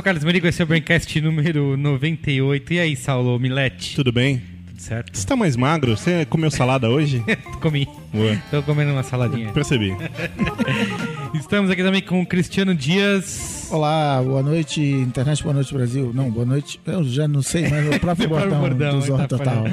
[0.00, 2.72] Sou Carlos Merigo, esse é o Braincast número 98.
[2.72, 3.94] E aí, Saulo Milete?
[3.94, 4.40] Tudo bem?
[4.68, 5.14] Tudo certo?
[5.14, 5.94] Você tá mais magro?
[5.94, 7.22] Você comeu salada hoje?
[7.60, 7.86] Comi.
[8.10, 8.34] Boa.
[8.50, 9.52] Tô comendo uma saladinha.
[9.52, 9.94] Percebi.
[11.38, 13.68] Estamos aqui também com o Cristiano Dias.
[13.70, 16.12] Olá, boa noite, internet, boa noite, Brasil.
[16.14, 19.36] Não, boa noite, eu já não sei, mas o próprio bordão, bordão, do Zorro tá
[19.36, 19.64] Total.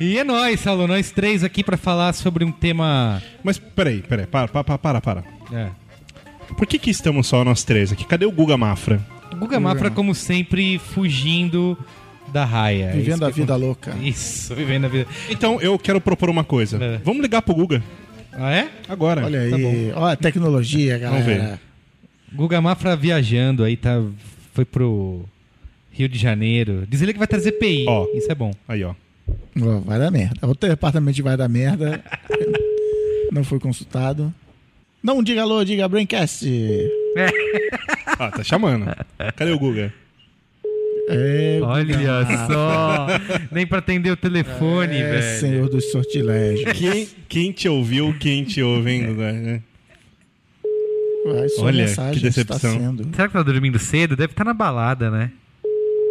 [0.00, 3.22] E é nós, Saulo, nós três aqui pra falar sobre um tema.
[3.44, 5.24] Mas peraí, peraí, para, para, para, para.
[5.52, 5.68] É.
[6.56, 8.04] Por que que estamos só nós três aqui?
[8.04, 9.17] Cadê o Guga Mafra?
[9.36, 11.76] Guga Mafra, como sempre, fugindo
[12.32, 12.86] da raia.
[12.86, 13.96] É Vivendo a vida acon- louca.
[14.02, 15.06] Isso, vivendo a vida.
[15.30, 16.76] Então eu quero propor uma coisa.
[16.82, 16.98] É.
[17.04, 17.82] Vamos ligar pro Guga
[18.32, 18.68] Ah, é?
[18.88, 19.24] agora.
[19.24, 19.74] Olha aí, Tá bom.
[19.96, 21.60] ó a tecnologia, Vamos galera.
[22.32, 24.02] Guga Mafra viajando aí, tá.
[24.52, 25.24] Foi pro
[25.90, 26.84] Rio de Janeiro.
[26.88, 27.84] Diz ele que vai trazer PI.
[27.88, 28.06] Ó.
[28.14, 28.52] Isso é bom.
[28.66, 28.94] Aí, ó.
[29.60, 30.46] Ó, vai dar merda.
[30.48, 32.02] O departamento de vai dar merda.
[33.32, 34.32] não foi consultado.
[35.02, 36.44] Não diga alô, diga Braincast.
[38.18, 38.86] Ah, tá chamando.
[39.36, 39.92] Cadê o Guga?
[41.10, 41.96] É, Olha
[42.46, 43.06] só!
[43.50, 45.40] Nem pra atender o telefone, é, velho.
[45.40, 46.70] senhor dos sortilégios.
[46.72, 49.62] Quem, quem te ouviu, quem te ouve, hein, Guga?
[51.24, 52.58] Vai, sua Olha, mensagem que decepção.
[52.78, 53.08] sendo.
[53.14, 54.16] Será que tá dormindo cedo?
[54.16, 55.30] Deve estar na balada, né?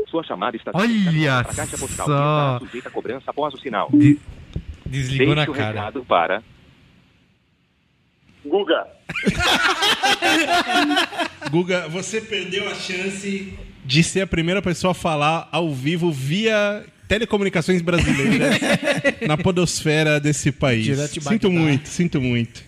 [0.10, 2.60] Sua chamada está Olha a caixa postal só.
[2.60, 3.90] sujeita a cobrança após o sinal.
[3.94, 4.18] De-
[4.86, 5.92] Desligou Deixe na cara.
[6.08, 6.44] para...
[8.48, 8.88] Guga.
[11.52, 13.54] Guga, você perdeu a chance
[13.86, 18.58] de ser a primeira pessoa a falar ao vivo via telecomunicações brasileiras
[19.26, 20.98] na podosfera desse país.
[21.10, 22.64] Sinto muito, sinto muito.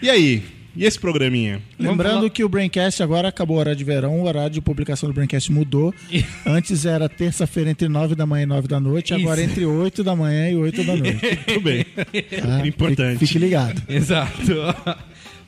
[0.00, 0.42] E aí?
[0.76, 1.62] E esse programinha?
[1.78, 5.08] Lembrando falar- que o Braincast agora acabou a hora de verão, o horário de publicação
[5.08, 5.94] do Braincast mudou.
[6.44, 9.50] Antes era terça-feira entre 9 da manhã e 9 da noite, agora Isso.
[9.50, 11.36] entre 8 da manhã e 8 da noite.
[11.46, 11.84] Tudo bem.
[11.84, 12.66] Tá?
[12.66, 13.18] Importante.
[13.18, 13.82] Fique, fique ligado.
[13.88, 14.52] Exato.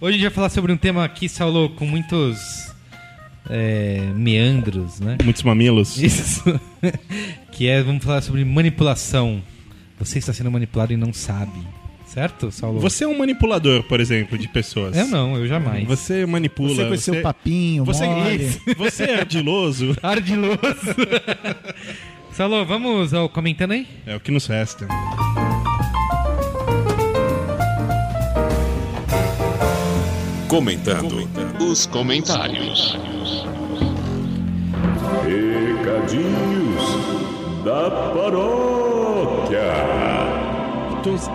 [0.01, 2.73] Hoje a gente vai falar sobre um tema aqui, Saulo, com muitos
[3.51, 5.17] é, meandros, né?
[5.25, 5.97] Muitos mamilos.
[6.01, 6.43] Isso.
[7.53, 9.43] que é, vamos falar sobre manipulação.
[9.99, 11.59] Você está sendo manipulado e não sabe.
[12.17, 12.81] Certo, Saulo?
[12.81, 14.97] Você é um manipulador, por exemplo, de pessoas.
[14.97, 15.87] Eu não, eu jamais.
[15.87, 16.89] Você manipula.
[16.89, 18.49] Você esse seu papinho, você, mole.
[18.75, 19.95] você é ardiloso.
[20.03, 20.57] Ardiloso.
[22.33, 23.87] Saulo, vamos ao comentando aí?
[24.07, 24.89] É o que nos resta.
[30.49, 31.29] Comentando
[31.61, 32.97] os comentários.
[35.23, 36.83] Recadinhos
[37.63, 38.66] da paróquia.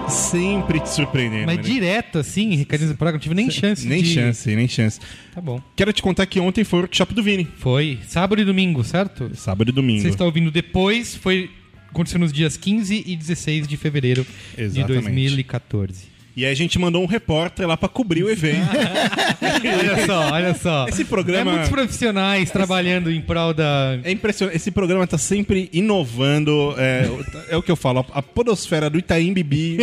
[0.07, 1.45] Sempre te surpreendendo.
[1.45, 1.63] Mas né?
[1.63, 4.13] direto, assim, recadinhos do programa, não tive nem chance Nem de...
[4.13, 4.99] chance, nem chance.
[5.33, 5.61] Tá bom.
[5.75, 7.47] Quero te contar que ontem foi o workshop do Vini.
[7.57, 9.31] Foi sábado e domingo, certo?
[9.35, 10.01] Sábado e domingo.
[10.01, 11.49] Você está ouvindo depois, foi
[11.89, 14.25] aconteceu nos dias 15 e 16 de fevereiro
[14.57, 14.87] Exatamente.
[14.87, 16.10] de 2014.
[16.35, 18.67] E aí a gente mandou um repórter lá pra cobrir o evento.
[19.51, 20.85] olha só, olha só.
[20.87, 23.99] Esse programa- É muitos profissionais trabalhando em prol da...
[24.03, 24.55] É impressionante.
[24.55, 26.73] Esse programa tá sempre inovando.
[26.77, 27.09] É,
[27.49, 28.05] é o que eu falo.
[28.13, 29.77] A podosfera do Itaim Bibi.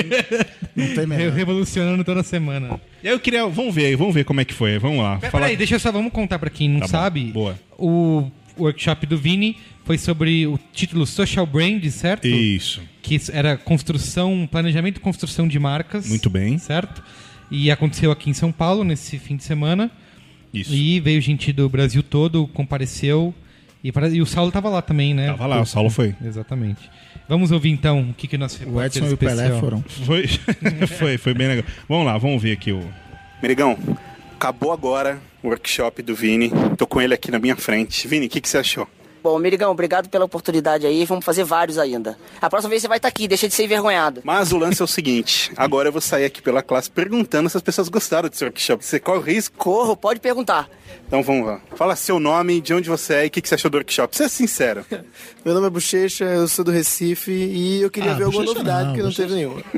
[0.75, 1.33] Não tem melhor.
[1.33, 2.81] Revolucionando toda semana.
[3.03, 3.47] E aí eu queria...
[3.47, 4.79] Vamos ver, vamos ver como é que foi.
[4.79, 5.19] Vamos lá.
[5.19, 7.25] Pera- Falar- Peraí, deixa eu só, vamos contar pra quem não Tá bom, sabe.
[7.33, 7.59] boa.
[7.77, 12.27] O workshop do Vini foi sobre o título Social Brand, certo?
[12.27, 12.81] Isso.
[13.09, 16.07] Que era construção, planejamento e construção de marcas.
[16.09, 16.59] Muito bem.
[16.59, 17.03] Certo?
[17.51, 19.91] E aconteceu aqui em São Paulo nesse fim de semana.
[20.53, 20.73] Isso.
[20.75, 23.35] E veio gente do Brasil todo, compareceu.
[23.83, 25.29] E, para- e o Saulo tava lá também, né?
[25.29, 26.15] Tava lá, o Saulo foi.
[26.25, 26.81] Exatamente.
[27.29, 29.83] Vamos ouvir então o que, que o nosso O Edson e o Pelé foram.
[29.83, 30.27] Foi,
[30.99, 31.65] foi, foi bem legal.
[31.89, 32.83] Vamos lá, vamos ver aqui o.
[33.43, 33.79] Merigão,
[34.35, 36.51] acabou agora o workshop do Vini.
[36.77, 38.09] Tô com ele aqui na minha frente.
[38.09, 38.89] Vini, o que, que você achou?
[39.23, 41.05] Bom, Merigão, obrigado pela oportunidade aí.
[41.05, 42.17] Vamos fazer vários ainda.
[42.41, 44.21] A próxima vez você vai estar aqui, deixa de ser envergonhado.
[44.25, 47.57] Mas o lance é o seguinte: agora eu vou sair aqui pela classe perguntando se
[47.57, 48.85] as pessoas gostaram desse workshop.
[48.85, 49.57] Você corre o risco?
[49.59, 50.69] Corro, pode perguntar.
[51.07, 51.61] Então vamos lá.
[51.75, 54.17] Fala seu nome, de onde você é e o que, que você achou do workshop.
[54.17, 54.85] Seja sincero.
[55.45, 58.85] Meu nome é Bochecha, eu sou do Recife e eu queria Ah, ver alguma novidade,
[58.85, 59.63] não, porque não teve nenhuma.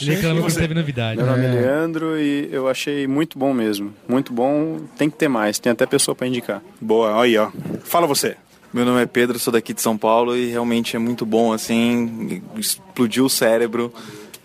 [0.00, 1.16] Reclamou que não teve novidade.
[1.16, 3.94] Meu nome é Leandro e eu achei muito bom mesmo.
[4.08, 6.62] Muito bom, tem que ter mais, tem até pessoa pra indicar.
[6.86, 7.50] Boa, olha aí, ó.
[7.82, 8.36] Fala você.
[8.72, 12.40] Meu nome é Pedro, sou daqui de São Paulo e realmente é muito bom, assim,
[12.56, 13.92] explodiu o cérebro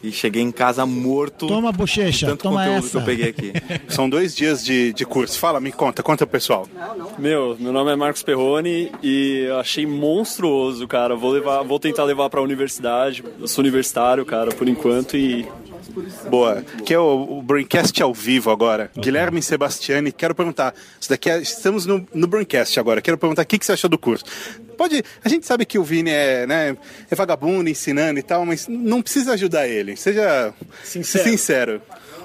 [0.02, 1.46] e cheguei em casa morto.
[1.46, 2.90] Toma, bochecha, tanto toma conteúdo essa.
[2.90, 3.54] que eu peguei aqui.
[3.94, 5.38] São dois dias de, de curso.
[5.38, 6.68] Fala, me conta, conta pro pessoal.
[7.20, 11.16] Meu, meu nome é Marcos Perrone e eu achei monstruoso, cara.
[11.16, 13.24] Vou levar, vou tentar levar pra universidade.
[13.40, 15.48] Eu sou universitário, cara, por enquanto e
[16.30, 16.64] Boa.
[16.86, 18.90] Que é o, o Braincast ao vivo agora.
[18.98, 20.74] Guilherme Sebastiani, quero perguntar.
[21.00, 23.02] Isso daqui é- estamos no, no Braincast agora.
[23.02, 24.24] Quero perguntar o que, que você achou do curso.
[24.78, 25.04] Pode.
[25.24, 26.78] A gente sabe que o Vini é, né,
[27.10, 29.96] é vagabundo, ensinando e tal, mas não precisa ajudar ele.
[29.96, 31.30] Seja Sincero.
[31.30, 31.82] sincero.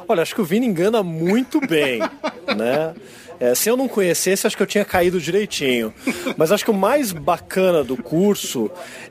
[0.09, 2.01] Olha, acho que o Vini engana muito bem,
[2.57, 2.95] né?
[3.39, 5.93] É, se eu não conhecesse, acho que eu tinha caído direitinho.
[6.39, 8.71] Mas acho que o mais bacana do curso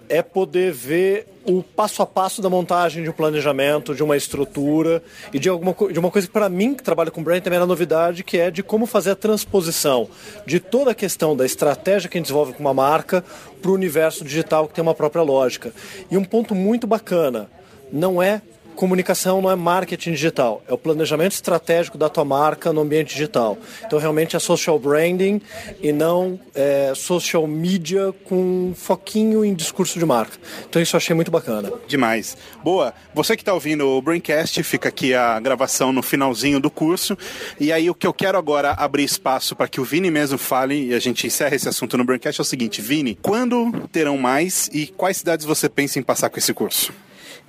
[0.10, 5.02] é poder ver o passo a passo da montagem de um planejamento, de uma estrutura
[5.32, 7.66] e de, alguma, de uma coisa que para mim, que trabalho com brand, também era
[7.66, 10.10] novidade, que é de como fazer a transposição
[10.46, 13.24] de toda a questão da estratégia que a gente desenvolve com uma marca
[13.62, 15.72] para o universo digital que tem uma própria lógica.
[16.10, 17.50] E um ponto muito bacana,
[17.92, 18.42] não é
[18.76, 23.58] comunicação não é marketing digital, é o planejamento estratégico da tua marca no ambiente digital.
[23.86, 25.42] Então realmente é social branding
[25.82, 30.38] e não é, social media com foquinho em discurso de marca.
[30.70, 31.72] Então isso eu achei muito bacana.
[31.88, 32.38] Demais.
[32.64, 32.94] Boa.
[33.14, 37.18] Você que está ouvindo o Braincast, fica aqui a gravação no finalzinho do curso.
[37.60, 40.90] E aí o que eu quero agora abrir espaço para que o Vini mesmo fale
[40.90, 44.70] e a gente encerra esse assunto no Braincast é o seguinte, Vini, quando terão mais
[44.74, 46.94] e quais cidades você pensa em passar com esse curso?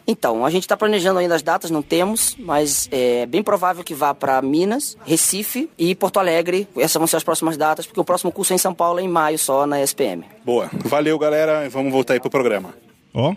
[0.07, 3.93] Então, a gente está planejando ainda as datas, não temos, mas é bem provável que
[3.93, 6.69] vá para Minas, Recife e Porto Alegre.
[6.77, 9.03] Essas vão ser as próximas datas, porque o próximo curso é em São Paulo, é
[9.03, 10.25] em maio só, na SPM.
[10.45, 10.71] Boa.
[10.85, 11.69] Valeu, galera.
[11.69, 12.75] Vamos voltar aí pro programa.
[13.13, 13.35] Ó.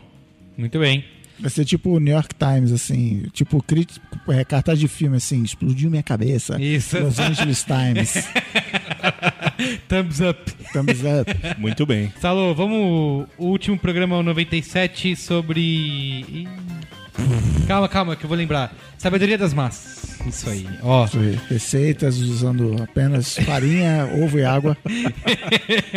[0.55, 1.03] Muito bem.
[1.39, 5.41] Vai ser tipo o New York Times, assim, tipo crítico, é, cartaz de filme, assim,
[5.41, 6.61] explodiu minha cabeça.
[6.61, 6.99] Isso.
[6.99, 8.27] Los Angeles Times.
[9.89, 10.51] Thumbs up.
[10.71, 11.31] Thumbs up.
[11.59, 12.13] Muito bem.
[12.21, 13.27] Salô, vamos.
[13.39, 15.59] O último programa, o 97, sobre.
[15.59, 16.47] Ih.
[17.67, 18.71] Calma, calma, que eu vou lembrar.
[18.99, 20.19] Sabedoria das massas.
[20.27, 20.67] Isso aí.
[20.83, 21.05] Ó.
[21.05, 21.39] Isso aí.
[21.49, 24.77] Receitas usando apenas farinha, ovo e água.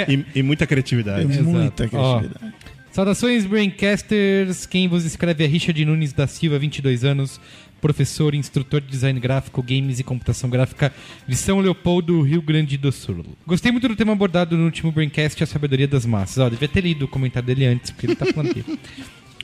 [0.09, 1.29] E, e muita criatividade.
[1.29, 2.55] Tem muita criatividade.
[2.93, 4.65] Saudações, Braincasters.
[4.65, 7.39] Quem vos escreve é Richard Nunes da Silva, 22 anos,
[7.83, 10.95] professor instrutor de design gráfico, games e computação gráfica
[11.27, 13.27] de São Leopoldo, Rio Grande do Sul.
[13.45, 16.39] Gostei muito do tema abordado no último Braincast, a sabedoria das massas.
[16.39, 18.65] Ó, devia ter lido o comentário dele antes, porque ele tá falando aqui.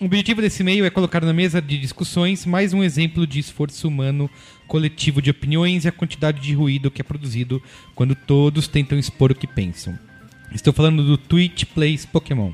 [0.00, 3.88] O objetivo desse e-mail é colocar na mesa de discussões mais um exemplo de esforço
[3.88, 4.30] humano
[4.68, 7.60] coletivo de opiniões e a quantidade de ruído que é produzido
[7.96, 9.98] quando todos tentam expor o que pensam.
[10.54, 12.52] Estou falando do Twitch Plays Pokémon.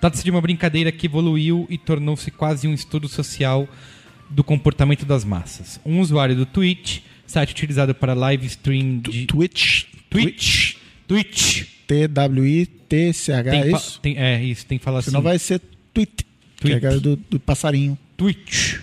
[0.00, 3.68] Trata-se de uma brincadeira que evoluiu e tornou-se quase um estudo social
[4.30, 5.80] do comportamento das massas.
[5.84, 9.26] Um usuário do Twitch, site utilizado para live stream de...
[9.26, 9.84] Twitch.
[10.08, 10.74] Twitch.
[11.06, 11.64] Twitch.
[11.86, 14.00] T-W-I-T-C-H, é isso?
[14.00, 15.24] tem- é, isso, tem que falar Senão assim.
[15.28, 15.60] vai ser
[15.92, 16.24] tweet.
[16.56, 17.98] Que é do, do passarinho.
[18.16, 18.76] Twitch.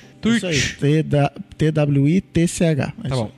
[0.44, 0.60] Aí.
[0.80, 2.94] T-da- T-W-I-T-C-H.
[3.04, 3.32] É Tá bom.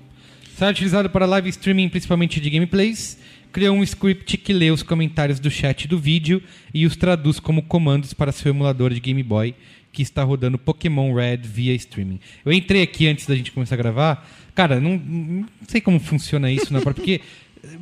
[0.57, 3.17] Site utilizado para live streaming, principalmente de gameplays,
[3.51, 6.41] criou um script que lê os comentários do chat do vídeo
[6.73, 9.53] e os traduz como comandos para seu emulador de Game Boy,
[9.91, 12.19] que está rodando Pokémon Red via streaming.
[12.46, 14.29] Eu entrei aqui antes da gente começar a gravar.
[14.53, 16.67] Cara, não, não sei como funciona isso?
[16.81, 17.22] Porque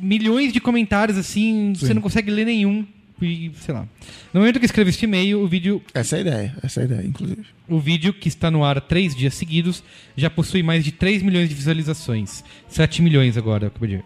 [0.00, 1.94] milhões de comentários assim, você Sim.
[1.94, 2.86] não consegue ler nenhum.
[3.20, 3.86] E, sei lá.
[4.32, 6.82] No momento que eu escrevi este e-mail, o vídeo Essa é a ideia, essa é
[6.82, 7.44] a ideia, inclusive.
[7.68, 9.82] o vídeo, que está no ar três dias seguidos,
[10.16, 12.44] já possui mais de 3 milhões de visualizações.
[12.68, 14.04] 7 milhões agora, eu acabei de ver.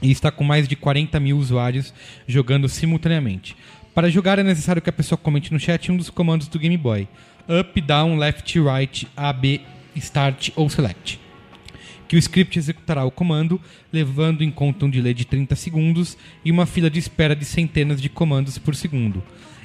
[0.00, 1.92] E está com mais de 40 mil usuários
[2.26, 3.54] jogando simultaneamente.
[3.98, 6.76] Para jogar é necessário que a pessoa comente no chat um dos comandos do Game
[6.76, 7.08] Boy.
[7.48, 9.60] Up, down, left, right, A, B,
[9.96, 11.18] start ou select.
[12.06, 13.60] Que o script executará o comando,
[13.92, 18.00] levando em conta um delay de 30 segundos e uma fila de espera de centenas
[18.00, 19.20] de comandos por segundo.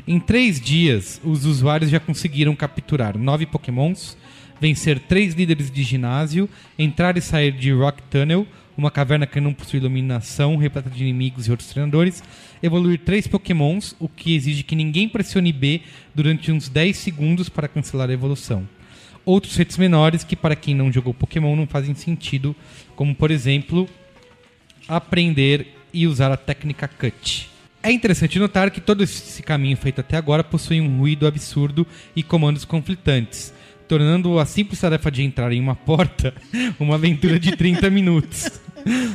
[0.08, 4.18] Em três dias, os usuários já conseguiram capturar nove pokémons,
[4.60, 6.50] vencer três líderes de ginásio,
[6.80, 11.48] entrar e sair de Rock Tunnel, uma caverna que não possui iluminação, repleta de inimigos
[11.48, 12.24] e outros treinadores,
[12.62, 15.82] evoluir três pokémons, o que exige que ninguém pressione B
[16.14, 18.68] durante uns 10 segundos para cancelar a evolução.
[19.26, 22.56] Outros feitos menores que, para quem não jogou Pokémon, não fazem sentido,
[22.96, 23.88] como, por exemplo,
[24.88, 27.50] aprender e usar a técnica cut.
[27.82, 32.24] É interessante notar que todo esse caminho feito até agora possui um ruído absurdo e
[32.24, 33.54] comandos conflitantes,
[33.94, 36.34] tornando a simples tarefa de entrar em uma porta
[36.80, 38.60] uma aventura de 30 minutos.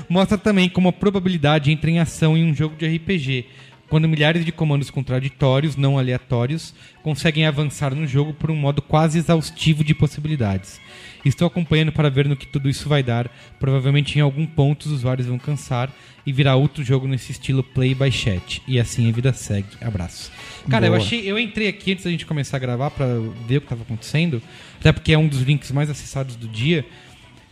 [0.08, 3.46] Mostra também como a probabilidade entra em ação em um jogo de RPG,
[3.88, 9.18] quando milhares de comandos contraditórios, não aleatórios, conseguem avançar no jogo por um modo quase
[9.18, 10.80] exaustivo de possibilidades.
[11.24, 13.30] Estou acompanhando para ver no que tudo isso vai dar.
[13.58, 15.90] Provavelmente em algum ponto os usuários vão cansar
[16.24, 18.62] e virar outro jogo nesse estilo play by chat.
[18.66, 19.68] E assim a vida segue.
[19.80, 20.30] Abraço.
[20.68, 21.02] Cara, eu Boa.
[21.02, 23.06] achei, eu entrei aqui antes da gente começar a gravar para
[23.46, 24.42] ver o que estava acontecendo,
[24.78, 26.84] até porque é um dos links mais acessados do dia.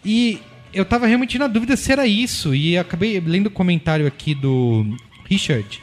[0.04, 0.38] E
[0.72, 2.54] eu tava realmente na dúvida se era isso.
[2.54, 4.96] E acabei lendo o comentário aqui do
[5.28, 5.80] Richard.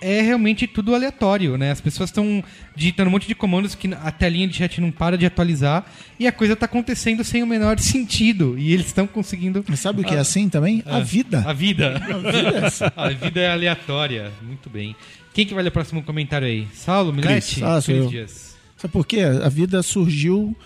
[0.00, 1.70] É realmente tudo aleatório, né?
[1.70, 2.42] As pessoas estão
[2.74, 5.84] digitando um monte de comandos que a telinha de chat não para de atualizar
[6.18, 8.58] e a coisa tá acontecendo sem o menor sentido.
[8.58, 9.62] E eles estão conseguindo.
[9.68, 10.82] Mas sabe o que é assim também?
[10.86, 11.00] A Ah.
[11.00, 11.44] vida.
[11.46, 11.96] A vida.
[11.96, 12.84] A vida é assim.
[12.96, 14.32] A vida é aleatória.
[14.42, 14.96] Muito bem.
[15.34, 16.66] Quem que vai ler o próximo comentário aí?
[16.74, 17.24] Saulo, Cris.
[17.26, 17.64] Milete?
[17.64, 18.10] Ah, sou Cris.
[18.10, 18.56] Dias.
[18.78, 19.20] Sabe por quê?
[19.20, 20.56] A vida surgiu.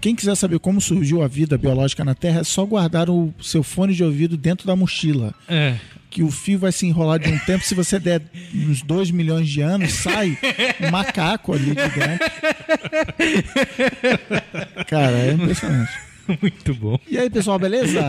[0.00, 3.62] Quem quiser saber como surgiu a vida biológica na Terra, é só guardar o seu
[3.62, 5.34] fone de ouvido dentro da mochila.
[5.48, 5.76] É.
[6.08, 7.64] Que o fio vai se enrolar de um tempo.
[7.64, 8.20] Se você der
[8.52, 10.36] uns 2 milhões de anos, sai
[10.80, 12.30] um macaco ali de dentro.
[14.88, 15.92] Cara, é impressionante.
[16.40, 16.98] Muito bom.
[17.08, 18.00] E aí, pessoal, beleza?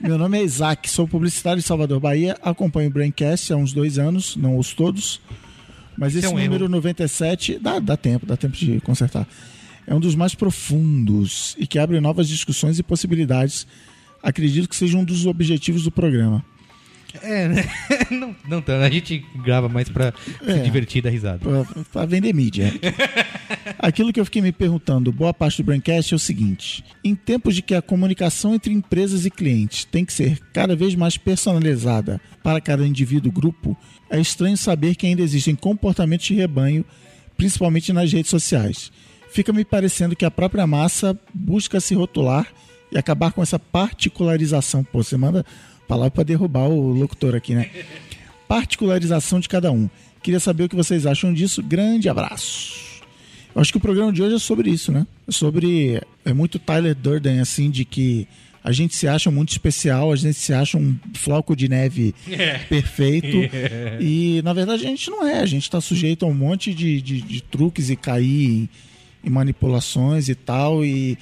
[0.00, 2.36] Meu nome é Isaac, sou publicitário em Salvador, Bahia.
[2.42, 5.20] Acompanho o Braincast há uns dois anos, não ouço todos.
[5.96, 6.72] Mas Isso esse é um número erro.
[6.72, 9.26] 97 dá, dá tempo, dá tempo de consertar.
[9.88, 13.66] É um dos mais profundos e que abre novas discussões e possibilidades.
[14.22, 16.44] Acredito que seja um dos objetivos do programa.
[17.22, 17.64] É, né?
[18.10, 18.82] Não, não tanto.
[18.84, 20.12] A gente grava mais pra
[20.44, 20.58] se É.
[20.62, 21.40] divertir da risada.
[21.90, 22.70] Para vender mídia.
[23.78, 27.54] Aquilo que eu fiquei me perguntando, boa parte do Braincast é o seguinte: em tempos
[27.54, 32.20] de que a comunicação entre empresas e clientes tem que ser cada vez mais personalizada
[32.42, 33.74] para cada indivíduo grupo,
[34.10, 36.84] é estranho saber que ainda existem comportamentos de rebanho,
[37.38, 38.92] principalmente nas redes sociais.
[39.30, 42.46] Fica me parecendo que a própria massa busca se rotular
[42.90, 44.82] e acabar com essa particularização.
[44.82, 45.44] Pô, você manda
[45.86, 47.70] palavra para derrubar o locutor aqui, né?
[48.46, 49.88] particularização de cada um.
[50.22, 51.62] Queria saber o que vocês acham disso.
[51.62, 52.88] Grande abraço.
[53.54, 55.06] Eu acho que o programa de hoje é sobre isso, né?
[55.26, 56.00] É sobre.
[56.24, 58.26] É muito Tyler Durden, assim, de que
[58.62, 62.58] a gente se acha muito especial, a gente se acha um floco de neve É.
[62.58, 63.36] perfeito.
[63.54, 63.98] É.
[64.00, 65.40] E, na verdade, a gente não é.
[65.40, 68.68] A gente está sujeito a um monte de, de, de truques e cair
[69.22, 70.84] em manipulações e tal.
[70.84, 71.18] E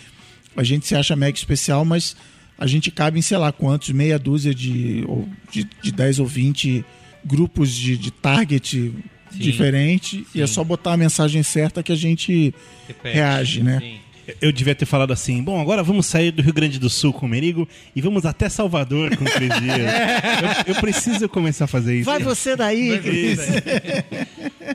[0.57, 2.17] a gente se acha mega especial, mas
[2.59, 6.27] a gente cabe em, sei lá, quantos, meia dúzia de, ou de, de 10 ou
[6.27, 6.85] 20
[7.25, 8.93] grupos de, de target
[9.33, 10.27] diferente.
[10.35, 12.55] E é só botar a mensagem certa que a gente
[12.87, 13.15] Repete.
[13.15, 13.81] reage, né?
[13.81, 14.06] Sim.
[14.41, 17.27] Eu devia ter falado assim: bom, agora vamos sair do Rio Grande do Sul com
[17.27, 20.67] o Merigo e vamos até Salvador com o Cris Dias.
[20.67, 22.07] eu, eu preciso começar a fazer isso.
[22.07, 23.39] Vai você daí, Cris.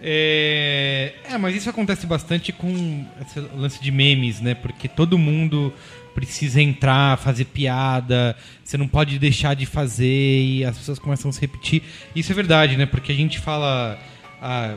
[0.04, 1.14] É...
[1.30, 4.56] é, mas isso acontece bastante com esse lance de memes, né?
[4.56, 5.74] Porque todo mundo
[6.14, 11.34] precisa entrar, fazer piada, você não pode deixar de fazer e as pessoas começam a
[11.34, 11.84] se repetir.
[12.16, 12.86] Isso é verdade, né?
[12.86, 14.00] Porque a gente fala.
[14.42, 14.76] A,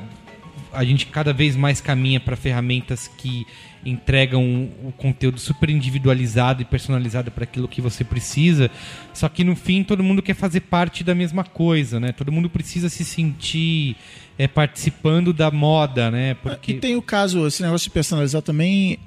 [0.72, 3.46] a gente cada vez mais caminha para ferramentas que
[3.84, 4.42] entregam
[4.84, 8.70] o conteúdo super individualizado e personalizado para aquilo que você precisa.
[9.12, 12.12] Só que no fim todo mundo quer fazer parte da mesma coisa, né?
[12.12, 13.96] Todo mundo precisa se sentir
[14.38, 16.34] é, participando da moda, né?
[16.34, 18.98] Porque E tem o caso, esse negócio de personalizar também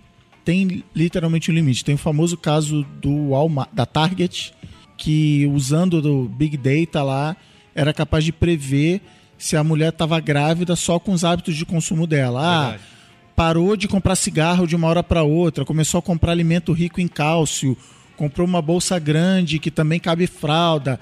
[0.46, 1.84] tem literalmente um limite.
[1.84, 4.54] Tem o famoso caso do Walmart, da Target,
[4.98, 7.36] que usando do Big Data lá,
[7.76, 9.02] era capaz de prever
[9.38, 12.76] se a mulher estava grávida só com os hábitos de consumo dela.
[12.76, 12.97] Ah.
[13.38, 17.08] Parou de comprar cigarro de uma hora para outra, começou a comprar alimento rico em
[17.08, 17.78] cálcio,
[18.16, 21.00] comprou uma bolsa grande que também cabe fralda.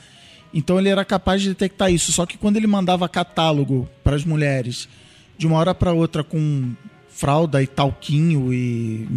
[0.54, 2.12] Então ele era capaz de detectar isso.
[2.12, 4.89] Só que quando ele mandava catálogo para as mulheres
[5.38, 6.74] de uma hora para outra com
[7.10, 9.08] fralda e talquinho e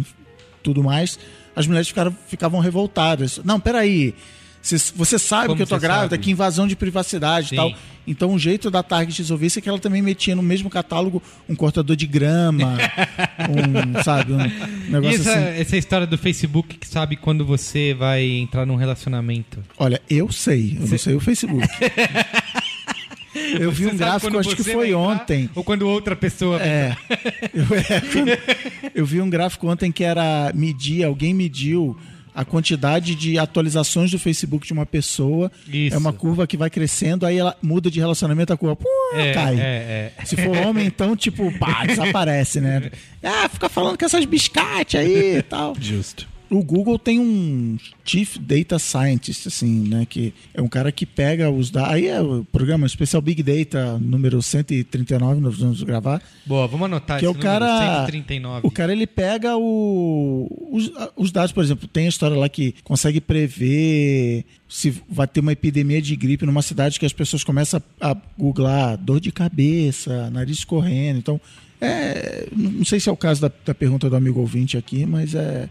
[0.63, 1.19] tudo mais,
[1.53, 3.41] as mulheres ficaram, ficavam revoltadas.
[3.43, 4.15] Não, peraí.
[4.15, 4.15] Você,
[4.77, 6.23] você sabe Como que eu tô você grávida, sabe?
[6.23, 7.73] que invasão de privacidade e tal.
[8.07, 11.21] Então o jeito da Target resolver isso é que ela também metia no mesmo catálogo
[11.47, 12.77] um cortador de grama,
[13.49, 15.61] um, sabe, um E negócio essa, assim.
[15.61, 19.63] essa história do Facebook que sabe quando você vai entrar num relacionamento.
[19.77, 21.67] Olha, eu sei, eu não sei o Facebook.
[23.59, 25.49] Eu vi Você um gráfico, acho que você foi ontem.
[25.55, 26.95] Ou quando outra pessoa É.
[27.53, 31.97] Eu, é, eu vi um gráfico ontem que era medir, alguém mediu
[32.39, 35.51] a quantidade de atualizações do Facebook de uma pessoa.
[35.67, 35.93] Isso.
[35.93, 39.33] É uma curva que vai crescendo, aí ela muda de relacionamento, a curva pô, É,
[39.33, 39.59] cai.
[39.59, 40.25] é, é.
[40.25, 42.89] Se for homem, então, tipo, pá, desaparece, né?
[43.21, 45.75] Ah, fica falando com essas biscates aí e tal.
[45.77, 46.25] Justo.
[46.49, 50.05] O Google tem um Chief Data Scientist, assim, né?
[50.09, 51.93] Que é um cara que pega os dados.
[51.93, 56.21] Aí é o programa especial Big Data número 139, nós vamos gravar.
[56.45, 58.67] Boa, vamos anotar que é o cara, 139.
[58.67, 62.73] O cara ele pega o, os, os dados, por exemplo, tem a história lá que
[62.83, 67.81] consegue prever se vai ter uma epidemia de gripe numa cidade que as pessoas começam
[67.99, 71.19] a, googlar dor de cabeça, nariz escorrendo.
[71.19, 71.41] Então,
[71.81, 75.33] é, não sei se é o caso da, da pergunta do amigo ouvinte aqui, mas
[75.33, 75.69] é.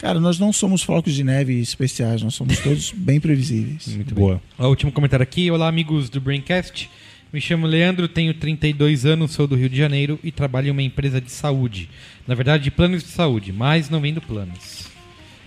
[0.00, 3.86] Cara, nós não somos flocos de neve especiais, nós somos todos bem previsíveis.
[3.94, 4.40] Muito boa.
[4.58, 5.50] O último comentário aqui.
[5.50, 6.88] Olá, amigos do Braincast.
[7.30, 10.82] Me chamo Leandro, tenho 32 anos, sou do Rio de Janeiro e trabalho em uma
[10.82, 11.90] empresa de saúde.
[12.26, 14.89] Na verdade, de planos de saúde, mas não vendo planos.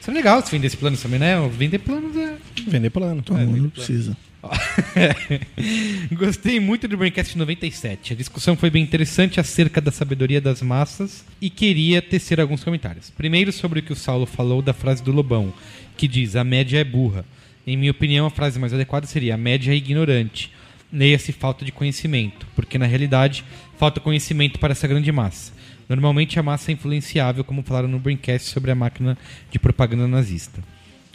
[0.03, 1.49] Isso é legal se vender esse plano também, né?
[1.57, 2.35] Vender planos é.
[2.67, 3.21] Vender plano.
[3.21, 4.17] Todo mundo precisa.
[6.11, 8.11] Gostei muito do Braincast 97.
[8.11, 13.11] A discussão foi bem interessante acerca da sabedoria das massas e queria tecer alguns comentários.
[13.11, 15.53] Primeiro, sobre o que o Saulo falou da frase do Lobão,
[15.95, 17.23] que diz: a média é burra.
[17.65, 20.51] Em minha opinião, a frase mais adequada seria: a média é ignorante.
[20.91, 23.45] Leia-se falta de conhecimento, porque na realidade
[23.77, 25.52] falta conhecimento para essa grande massa.
[25.87, 29.17] Normalmente a massa é influenciável, como falaram no Braincast sobre a máquina
[29.51, 30.61] de propaganda nazista.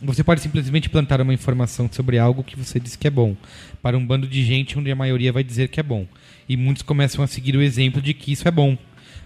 [0.03, 3.37] Você pode simplesmente plantar uma informação sobre algo que você diz que é bom,
[3.83, 6.07] para um bando de gente onde a maioria vai dizer que é bom.
[6.49, 8.79] E muitos começam a seguir o exemplo de que isso é bom.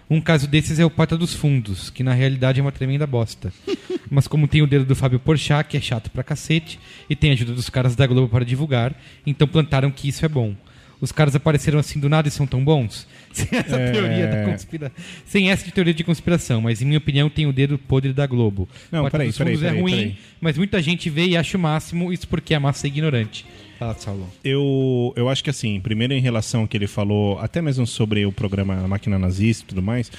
[0.09, 3.53] Um caso desses é o Porta dos Fundos, que na realidade é uma tremenda bosta.
[4.09, 7.29] Mas como tem o dedo do Fábio Porchat, que é chato pra cacete, e tem
[7.29, 8.95] a ajuda dos caras da Globo para divulgar,
[9.25, 10.55] então plantaram que isso é bom.
[10.99, 13.07] Os caras apareceram assim do nada e são tão bons?
[13.33, 13.91] Sem essa É.
[13.91, 14.95] teoria da conspiração.
[15.25, 18.25] Sem essa de teoria de conspiração, mas em minha opinião tem o dedo podre da
[18.27, 18.69] Globo.
[18.91, 20.17] Não, peraí, peraí, é peraí, ruim, peraí.
[20.39, 23.45] mas muita gente vê e acha o máximo, isso porque a massa é ignorante.
[23.79, 24.29] Fala, Saulo.
[24.43, 28.25] Eu, eu acho que assim, primeiro em relação ao que ele falou, até mesmo sobre
[28.25, 30.11] o programa A Máquina Nazista e tudo mais,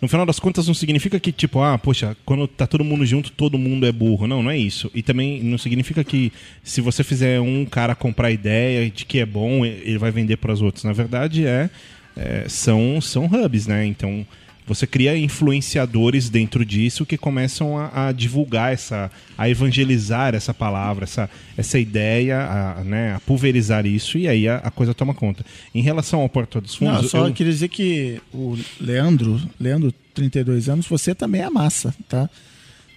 [0.00, 3.32] no final das contas não significa que, tipo, ah, poxa, quando tá todo mundo junto,
[3.32, 4.26] todo mundo é burro.
[4.26, 4.90] Não, não é isso.
[4.94, 6.30] E também não significa que
[6.62, 10.52] se você fizer um cara comprar ideia de que é bom, ele vai vender para
[10.52, 10.84] os outros.
[10.84, 11.70] Na verdade, é,
[12.16, 13.84] é, são, são hubs, né?
[13.86, 14.26] Então,
[14.66, 21.04] você cria influenciadores dentro disso que começam a, a divulgar essa, a evangelizar essa palavra,
[21.04, 22.40] essa, essa ideia,
[22.78, 25.44] a, né, a pulverizar isso e aí a, a coisa toma conta.
[25.72, 29.94] Em relação ao Porta dos Fundos, Não, só eu- queria dizer que o Leandro, Leandro,
[30.12, 32.28] 32 anos, você também é massa, tá?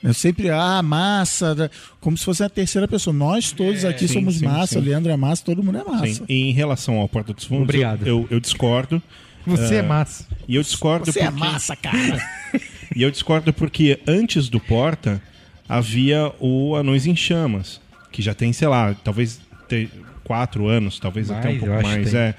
[0.01, 3.13] Eu sempre, ah, massa, como se fosse a terceira pessoa.
[3.13, 4.79] Nós todos aqui É, Sim, somos sim, massa, sim.
[4.79, 6.05] o Leandro é massa, todo mundo é massa.
[6.13, 6.23] Sim.
[6.29, 8.07] E em relação ao Porta dos Fundos, Obrigado.
[8.07, 9.01] Eu, eu, eu discordo.
[9.45, 10.25] Você Ah, é massa.
[10.47, 11.39] E eu discordo Você é porque...
[11.39, 12.19] massa, cara.
[12.95, 15.21] E eu discordo porque antes do Porta
[15.67, 17.79] havia o Anões em Chamas,
[18.11, 19.91] que já tem, sei lá, talvez ter
[20.23, 22.13] quatro anos, talvez até um Mais, eu pouco mais.
[22.15, 22.35] É.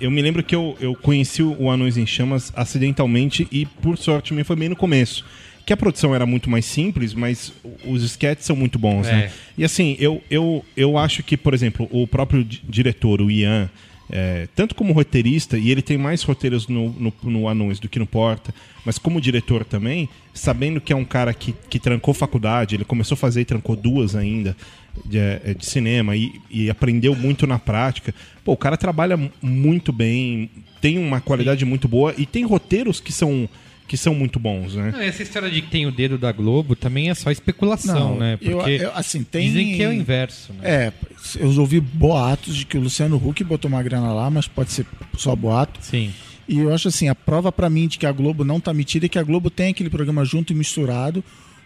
[0.00, 4.34] Eu me lembro que eu, eu conheci o Anões em Chamas acidentalmente e, por sorte,
[4.34, 5.24] me foi bem no começo.
[5.66, 7.52] Que a produção era muito mais simples, mas
[7.86, 9.12] os sketches são muito bons, É.
[9.12, 9.32] né?
[9.56, 13.70] E assim, eu, eu, eu acho que, por exemplo, o próprio di- diretor, o Ian,
[14.10, 17.98] é, tanto como roteirista, e ele tem mais roteiros no, no, no Anões do que
[17.98, 22.74] no Porta, mas como diretor também, sabendo que é um cara que, que trancou faculdade,
[22.74, 24.54] ele começou a fazer e trancou duas ainda
[25.06, 28.14] de, é, de cinema e, e aprendeu muito na prática.
[28.44, 30.50] Pô, o cara trabalha mu- muito bem,
[30.82, 33.48] tem uma qualidade muito boa e tem roteiros que são,
[33.86, 34.90] que são muito bons, né?
[34.92, 38.18] Não, essa história de que tem o dedo da Globo também é só especulação, Não,
[38.18, 38.38] né?
[38.40, 40.60] eu- Porque eu- assim, tem- dizem que é o inverso, né?
[40.62, 40.92] É,
[41.38, 44.86] eu ouvi boatos de que o Luciano Huck botou uma grana lá, mas pode ser
[45.18, 45.78] só boato.
[45.82, 46.10] Sim.
[46.48, 49.06] E eu acho assim, a prova pra mim de que a Globo não tá metida
[49.06, 51.22] é que a Globo tem aquele programa junto e misturado,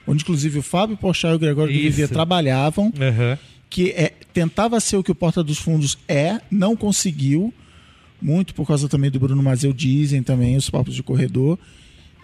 [0.06, 1.82] onde inclusive o Fábio Porchat e o Gregório Isso.
[1.82, 3.38] Vivier trabalhavam, Aham.
[3.70, 7.52] que é, tentava ser o que o Porta dos Fundos é, não conseguiu,
[8.20, 11.58] muito por causa também do Bruno Mazeu dizem também, os papos de corredor.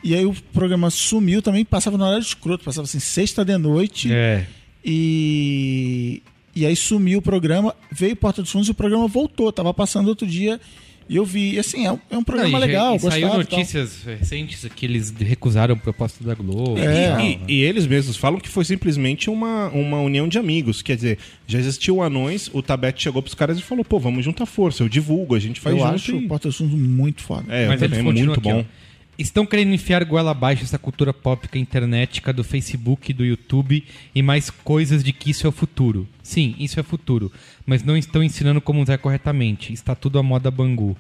[0.05, 4.13] E aí o programa sumiu também, passava no horário escroto, passava assim, sexta de noite.
[4.13, 4.45] É.
[4.85, 6.23] E,
[6.55, 9.51] e aí sumiu o programa, veio Porta dos Fundos e o programa voltou.
[9.51, 10.61] Tava passando outro dia
[11.09, 11.55] e eu vi.
[11.55, 14.03] E assim, é um, é um programa Não, e já- legal, e Saiu e notícias
[14.05, 16.79] recentes que eles recusaram a proposta da Globo.
[16.79, 17.39] É.
[17.49, 20.83] E, e eles mesmos falam que foi simplesmente uma, uma união de amigos.
[20.83, 24.45] Quer dizer, já existiu anões, o Tabete chegou pros caras e falou: pô, vamos juntar
[24.45, 25.95] força, eu divulgo, a gente faz Eu junto.
[25.95, 27.45] acho e- o Porta dos Fundos muito foda.
[27.49, 28.61] É, Mas eu também, é muito aqui, bom.
[28.61, 28.84] ó.
[29.19, 34.51] Estão querendo enfiar goela abaixo essa cultura pop internetica do Facebook, do YouTube e mais
[34.51, 36.09] coisas de que isso é o futuro.
[36.23, 37.31] Sim, isso é futuro,
[37.65, 39.73] mas não estão ensinando como usar corretamente.
[39.73, 40.97] Está tudo à moda Bangu.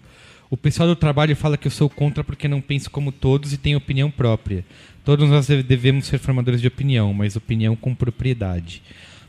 [0.49, 3.57] O pessoal do trabalho fala que eu sou contra porque não penso como todos e
[3.59, 4.65] tenho opinião própria.
[5.05, 8.81] Todos nós deve- devemos ser formadores de opinião, mas opinião com propriedade.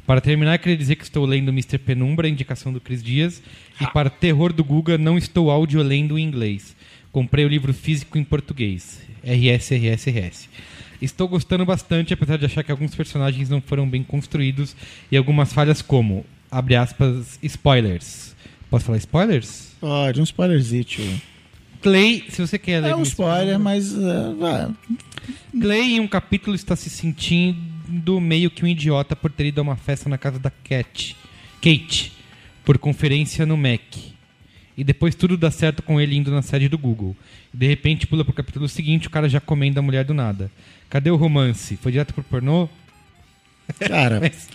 [0.06, 1.80] Para terminar, queria dizer que estou lendo Mr.
[1.80, 3.42] Penumbra, indicação do Cris Dias,
[3.82, 6.76] e para terror do Guga, não estou áudio lendo em inglês.
[7.16, 9.00] Comprei o livro físico em português.
[9.24, 10.50] RS, RS, RS.
[11.02, 14.76] Estou gostando bastante, apesar de achar que alguns personagens não foram bem construídos
[15.10, 18.36] e algumas falhas como, abre aspas, spoilers.
[18.70, 19.78] Posso falar spoilers?
[19.80, 21.02] Pode, um spoilerzito.
[21.82, 23.94] Clay, se você quer ler É um spoiler, mas.
[23.94, 24.70] vai.
[25.58, 29.62] Clay, em um capítulo, está se sentindo meio que um idiota por ter ido a
[29.62, 31.16] uma festa na casa da Cat,
[31.62, 32.12] Kate,
[32.66, 34.15] por conferência no Mac.
[34.78, 37.16] E depois tudo dá certo com ele indo na sede do Google.
[37.54, 40.52] De repente pula pro capítulo seguinte, o cara já comendo a mulher do nada.
[40.90, 41.78] Cadê o romance?
[41.78, 42.68] Foi direto pro pornô?
[43.80, 44.48] Cara, Mas-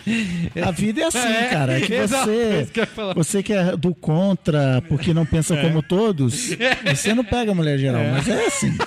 [0.65, 1.77] a vida é assim, É, cara.
[1.77, 2.81] É que exato, é você, isso que
[3.15, 5.61] você que é do contra, porque não pensa É.
[5.61, 6.55] como todos,
[6.85, 8.03] você não pega a mulher geral.
[8.11, 8.77] Mas é assim.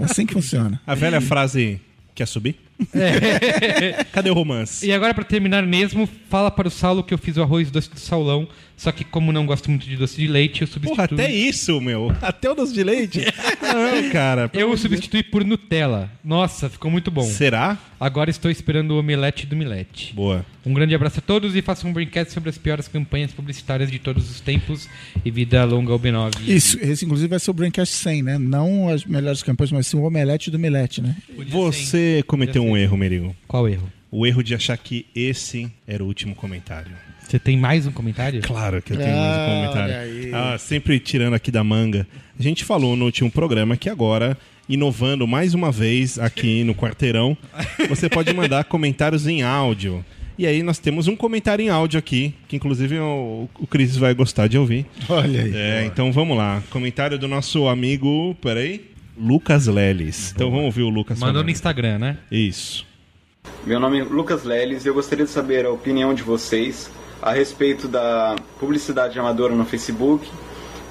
[0.00, 0.80] É assim que funciona.
[0.86, 1.78] A velha frase:
[2.14, 2.56] quer subir?
[4.12, 4.86] Cadê o romance?
[4.86, 7.90] E agora, pra terminar mesmo, fala para o Saulo que eu fiz o arroz doce
[7.90, 10.96] do Saulão, só que como não gosto muito de doce de leite, eu substituí...
[10.96, 12.14] Porra, até isso, meu.
[12.20, 13.20] Até o doce de leite.
[13.62, 14.50] Não, cara.
[14.52, 16.10] Eu substituí por Nutella.
[16.22, 17.22] Nossa, ficou muito bom.
[17.22, 17.78] Será?
[17.98, 20.12] Agora estou esperando o omelete do Milete.
[20.12, 20.44] Boa.
[20.66, 23.98] Um grande abraço a todos e façam um brinquedo sobre as piores campanhas publicitárias de
[23.98, 24.88] todos os tempos
[25.24, 26.40] e vida longa ao B9.
[26.46, 28.38] Isso, esse inclusive vai ser o Braincast 100, né?
[28.38, 31.16] Não as melhores campanhas, mas sim o omelete do Milete, né?
[31.48, 33.36] Você cometeu um erro, Merigo.
[33.46, 33.90] Qual erro?
[34.10, 36.90] O erro de achar que esse era o último comentário.
[37.26, 38.42] Você tem mais um comentário?
[38.42, 39.94] Claro que eu tenho mais Ah, um comentário.
[39.94, 40.30] olha aí.
[40.34, 42.06] Ah, sempre tirando aqui da manga.
[42.38, 44.36] A gente falou no último programa que agora,
[44.68, 47.36] inovando mais uma vez aqui no quarteirão,
[47.88, 50.04] você pode mandar comentários em áudio.
[50.38, 54.12] E aí nós temos um comentário em áudio aqui, que inclusive o, o Cris vai
[54.14, 54.84] gostar de ouvir.
[55.08, 55.52] Olha aí.
[55.54, 56.62] É, então vamos lá.
[56.70, 60.32] Comentário do nosso amigo, peraí, Lucas Leles.
[60.34, 62.18] Então vamos ouvir o Lucas Mandou no Instagram, né?
[62.30, 62.86] Isso.
[63.66, 67.32] Meu nome é Lucas Leles e eu gostaria de saber a opinião de vocês a
[67.32, 70.28] respeito da publicidade amadora no Facebook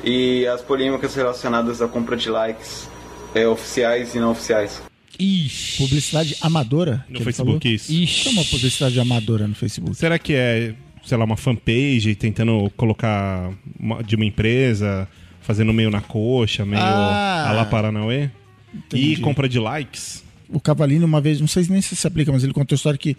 [0.04, 2.90] e as polêmicas relacionadas à compra de likes
[3.36, 4.82] é, oficiais e não oficiais.
[5.20, 5.78] Ixi.
[5.78, 7.06] Publicidade amadora?
[7.10, 7.76] No Facebook, falou?
[7.76, 7.92] isso.
[7.92, 8.24] Ixi.
[8.24, 9.96] Que é uma publicidade amadora no Facebook?
[9.96, 10.74] Será que é,
[11.06, 15.08] sei lá, uma fanpage tentando colocar uma- de uma empresa,
[15.42, 17.50] fazendo meio na coxa, meio Ah.
[17.50, 18.30] a lá Paranauê?
[18.74, 19.22] E Entendi.
[19.22, 20.24] compra de likes?
[20.50, 22.98] O Cavalini, uma vez, não sei nem se se aplica, mas ele contou a história
[22.98, 23.16] que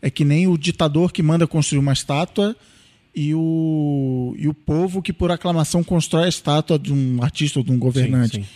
[0.00, 2.54] é que nem o ditador que manda construir uma estátua
[3.14, 7.64] e o, e o povo que, por aclamação, constrói a estátua de um artista ou
[7.64, 8.36] de um governante.
[8.36, 8.48] Sim, sim.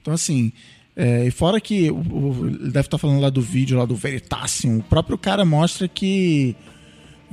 [0.00, 0.52] Então, assim,
[0.94, 3.96] é, e fora que o, o- ele deve estar falando lá do vídeo, lá do
[3.96, 6.54] Veritasium, o próprio cara mostra que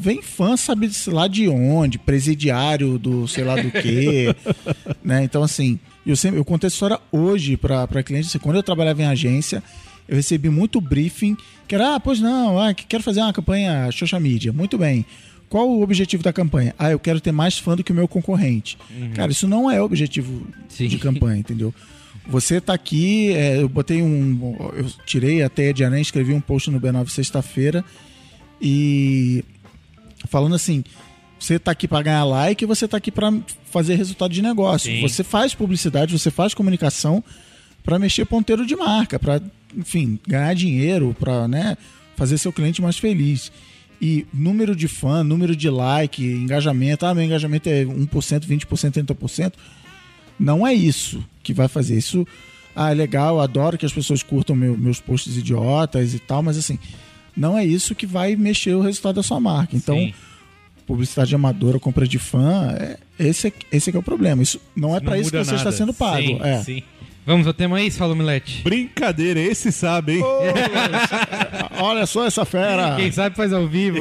[0.02, 4.36] vem fã, sabe se lá de onde, presidiário do sei lá do quê,
[5.04, 5.24] né?
[5.24, 9.02] Então, assim, eu, sempre, eu contei essa história hoje para clientes, assim, quando eu trabalhava
[9.02, 9.64] em agência,
[10.08, 11.38] eu recebi muito briefing,
[11.68, 15.06] que era, ah, pois não, ah, que quero fazer uma campanha social media, muito bem.
[15.48, 16.74] Qual o objetivo da campanha?
[16.80, 18.78] Ah, eu quero ter mais fã do que o meu concorrente.
[19.14, 20.88] Cara, isso não é objetivo Sim.
[20.88, 21.74] de campanha, entendeu?
[22.26, 24.56] Você tá aqui, é, eu botei um.
[24.74, 27.84] Eu tirei a teia de aranha, escrevi um post no B9 sexta-feira
[28.62, 29.44] e
[30.32, 30.84] falando assim:
[31.38, 33.32] você tá aqui para ganhar like e você tá aqui para
[33.66, 34.92] fazer resultado de negócio.
[34.92, 35.02] Sim.
[35.02, 37.24] Você faz publicidade, você faz comunicação
[37.84, 39.42] para mexer ponteiro de marca, para,
[39.78, 41.76] enfim, ganhar dinheiro, para, né,
[42.16, 43.52] fazer seu cliente mais feliz.
[44.00, 49.54] E número de fã, número de like, engajamento, ah, meu engajamento é 1%, 20%, 30%.
[50.40, 51.98] Não é isso que vai fazer.
[51.98, 52.26] Isso,
[52.76, 56.58] ah, é legal, adoro que as pessoas curtam meu- meus posts idiotas e tal, mas
[56.58, 56.80] assim,
[57.36, 59.76] não é isso que vai mexer o resultado da sua marca.
[59.76, 60.14] Então, Sim.
[60.86, 64.44] publicidade amadora, compra de fã, é, esse, é, esse é que é o problema.
[64.44, 65.72] Isso não é para isso que você está nada.
[65.78, 66.22] sendo pago.
[66.22, 66.64] Sim, é.
[66.64, 66.84] sim.
[67.26, 68.64] Vamos ao tema aí, Saulo Milete?
[68.64, 70.24] Brincadeira, esse sabe, hein?
[71.80, 72.96] Olha só essa fera!
[72.96, 74.00] Quem sabe faz ao vivo.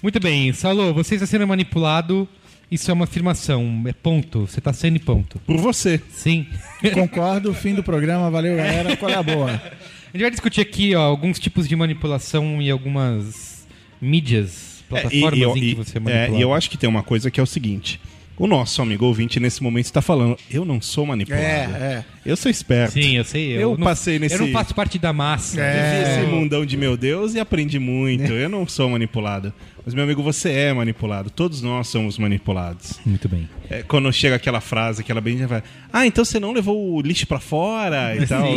[0.00, 2.28] Muito bem, Saulo, você está sendo manipulado.
[2.70, 4.46] Isso é uma afirmação, é ponto.
[4.46, 5.38] Você está sendo e ponto.
[5.46, 6.00] Por você.
[6.10, 6.46] Sim.
[6.92, 9.50] Concordo, fim do programa, valeu galera, qual é a boa?
[9.50, 13.66] A gente vai discutir aqui ó, alguns tipos de manipulação e algumas
[14.00, 16.36] mídias, plataformas É, e, eu- em que e- você é é, manipulado.
[16.38, 18.00] e eu acho que tem uma coisa que é o seguinte.
[18.36, 21.42] O nosso amigo ouvinte nesse momento está falando, eu não sou manipulado.
[21.44, 21.46] É,
[21.78, 22.04] é.
[22.26, 22.94] Eu sou esperto.
[22.94, 23.52] Sim, eu sei.
[23.56, 25.56] Eu, Eu não- passei nesse- Eu não faço parte da massa.
[25.56, 26.18] Vivi É.
[26.20, 28.32] esse mundão de meu Deus e aprendi muito.
[28.32, 29.52] Eu não sou manipulado.
[29.86, 31.28] Mas, meu amigo, você é manipulado.
[31.30, 32.98] Todos nós somos manipulados.
[33.04, 33.48] Muito bem.
[33.70, 37.26] É, quando chega aquela frase, aquela bem vai, ah, então você não levou o lixo
[37.26, 38.48] pra fora e tal.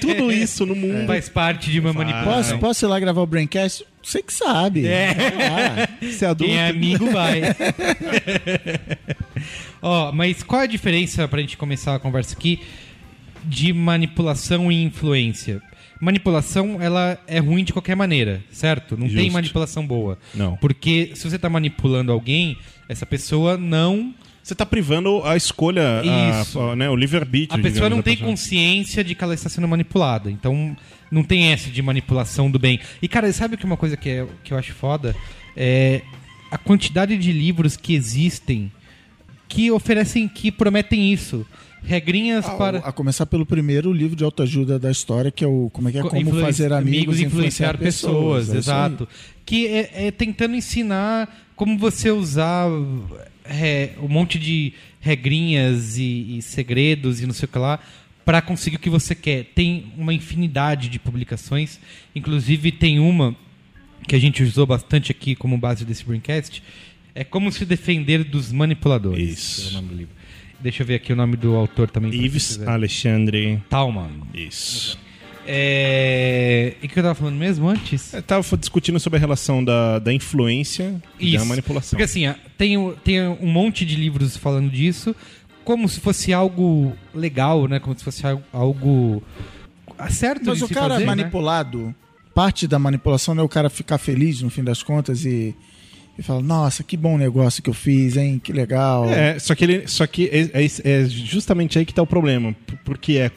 [0.00, 1.06] Tudo isso no mundo.
[1.06, 2.34] Faz parte de uma manipulação.
[2.34, 3.84] Posso, posso ir lá gravar o Braincast?
[4.02, 4.86] Você que sabe.
[4.86, 5.14] É.
[5.14, 5.88] Vai lá.
[6.00, 6.52] Você é adulto.
[6.52, 7.40] Quem é amigo vai.
[9.80, 12.60] Ó, mas qual é a diferença, pra gente começar a conversa aqui,
[13.44, 15.62] de manipulação e influência?
[16.00, 18.96] Manipulação, ela é ruim de qualquer maneira, certo?
[18.96, 19.32] Não tem Justo.
[19.32, 20.18] manipulação boa.
[20.34, 20.56] Não.
[20.56, 22.56] Porque se você tá manipulando alguém,
[22.88, 26.58] essa pessoa não você tá privando a escolha, a- Isso.
[26.60, 27.58] a- né, o livre-arbítrio.
[27.58, 30.30] A pessoa digamos, não tem consciência de que ela está sendo manipulada.
[30.30, 30.76] Então,
[31.10, 32.80] não tem essa de manipulação do bem.
[33.00, 35.14] E, cara, sabe que uma coisa que, é, que eu acho foda?
[35.56, 36.02] É
[36.50, 38.70] a quantidade de livros que existem
[39.48, 41.46] que oferecem, que prometem isso.
[41.84, 42.78] Regrinhas Ah, para...
[42.78, 45.98] A começar pelo primeiro livro de autoajuda da história, que é o como é que
[45.98, 48.76] é Co- como influen- fazer amigos, e influenciar pessoas, é isso aí.
[48.76, 49.08] exato.
[49.44, 52.68] Que é, é tentando ensinar como você usar
[53.44, 57.78] é, um monte de regrinhas e, e segredos e não sei o que lá
[58.24, 59.44] para conseguir o que você quer.
[59.54, 61.80] Tem uma infinidade de publicações,
[62.14, 63.36] inclusive tem uma
[64.06, 66.62] que a gente usou bastante aqui como base desse Braincast,
[67.14, 69.38] é como se defender dos manipuladores.
[69.38, 69.68] Isso.
[69.68, 70.14] É o nome do livro.
[70.60, 72.12] Deixa eu ver aqui o nome do autor também.
[72.12, 72.60] Yves.
[72.66, 73.62] Alexandre.
[73.68, 74.10] Talman.
[74.32, 74.98] Isso.
[75.46, 76.74] É...
[76.82, 78.12] E o que eu tava falando mesmo antes?
[78.14, 81.90] Eu tava discutindo sobre a relação da, da influência e da manipulação.
[81.90, 85.14] Porque assim, tem, tem um monte de livros falando disso,
[85.64, 87.78] como se fosse algo legal, né?
[87.78, 89.22] Como se fosse algo,
[90.10, 91.06] certo Mas de o se cara fazer, né?
[91.06, 91.94] manipulado,
[92.34, 95.54] parte da manipulação não é o cara ficar feliz no fim das contas e,
[96.18, 98.40] e falar, nossa, que bom negócio que eu fiz, hein?
[98.42, 99.06] Que legal.
[99.10, 102.54] É, só que, ele, só que é, é- é justamente aí que tá o problema.
[102.84, 103.30] Porque é,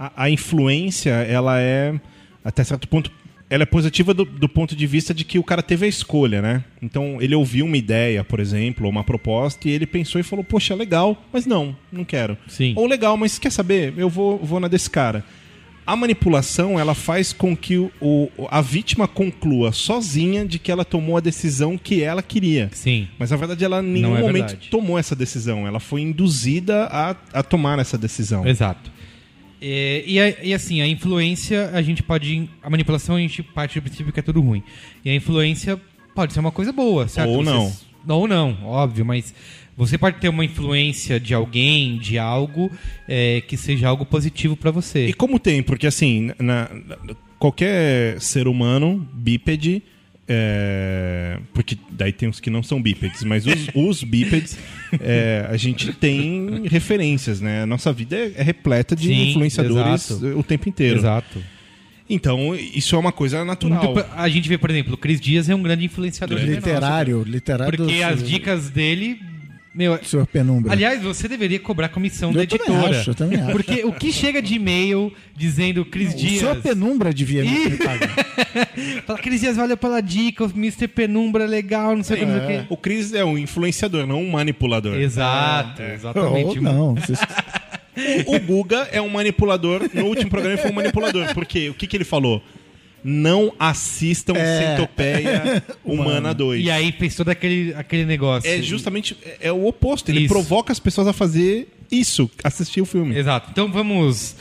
[0.00, 1.94] a, a influência, ela é,
[2.42, 3.10] até certo ponto,
[3.50, 6.40] ela é positiva do, do ponto de vista de que o cara teve a escolha,
[6.40, 6.64] né?
[6.80, 10.44] Então, ele ouviu uma ideia, por exemplo, ou uma proposta, e ele pensou e falou,
[10.44, 12.38] poxa, legal, mas não, não quero.
[12.48, 12.72] Sim.
[12.76, 13.92] Ou legal, mas quer saber?
[13.96, 15.24] Eu vou, vou na desse cara.
[15.86, 20.84] A manipulação, ela faz com que o, o- a vítima conclua sozinha de que ela
[20.84, 22.70] tomou a decisão que ela queria.
[22.72, 23.08] Sim.
[23.18, 24.68] Mas na verdade ela em nenhum é momento verdade.
[24.70, 25.66] tomou essa decisão.
[25.66, 28.46] Ela foi induzida a, a tomar essa decisão.
[28.46, 28.92] Exato.
[29.60, 32.48] É, e, a- e assim, a influência, a gente pode.
[32.62, 34.62] A manipulação, a gente parte do princípio que é tudo ruim.
[35.04, 35.78] E a influência
[36.14, 37.28] pode ser uma coisa boa, certo?
[37.30, 37.72] Ou não.
[38.08, 39.34] Ou não, óbvio, mas
[39.76, 42.70] você pode ter uma influência de alguém, de algo,
[43.06, 45.08] é, que seja algo positivo pra você.
[45.08, 45.62] E como tem?
[45.62, 49.82] Porque assim, na- na- qualquer ser humano, bípede,
[50.32, 54.56] é, porque daí tem os que não são bípedes, mas os, os bípedes,
[55.00, 57.62] é, a gente tem referências, né?
[57.62, 60.38] A nossa vida é, é repleta de Sim, influenciadores exato.
[60.38, 60.98] o tempo inteiro.
[61.00, 61.42] Exato.
[62.08, 63.92] Então, isso é uma coisa natural.
[63.94, 66.38] Muito- a gente vê, por exemplo, o Cris Dias é um grande influenciador.
[66.40, 69.20] de Literário, negócio, literário Porque do- as dicas dele.
[69.72, 70.72] Meu, Senhor Penumbra.
[70.72, 72.98] Aliás, você deveria cobrar comissão da Eu também editora.
[73.00, 73.52] acho, eu também acho.
[73.52, 76.40] Porque o que chega de e-mail dizendo Cris o Dias.
[76.40, 78.08] senhor Penumbra devia me pagar.
[79.06, 80.88] Fala, Cris Dias, valeu pela dica, o Mr.
[80.88, 82.66] Penumbra é legal, não sei o que, não sei o quê.
[82.68, 84.96] O Cris é um influenciador, não um manipulador.
[84.96, 85.94] Exato, É.
[85.94, 86.58] exatamente.
[86.58, 86.94] Ou não.
[86.96, 87.20] vocês-
[88.26, 89.82] O Guga é um manipulador.
[89.92, 91.34] No último programa ele foi um manipulador.
[91.34, 92.42] Porque o que, que ele falou?
[93.02, 94.76] Não assistam É.
[94.76, 96.64] Centopeia Humana 2.
[96.64, 98.48] E aí fez todo aquele, aquele negócio.
[98.48, 100.10] É justamente é, é o oposto.
[100.10, 100.28] Ele Isso.
[100.28, 103.16] provoca as pessoas a fazer isso, assistir o filme.
[103.18, 103.48] Exato.
[103.50, 104.36] Então vamos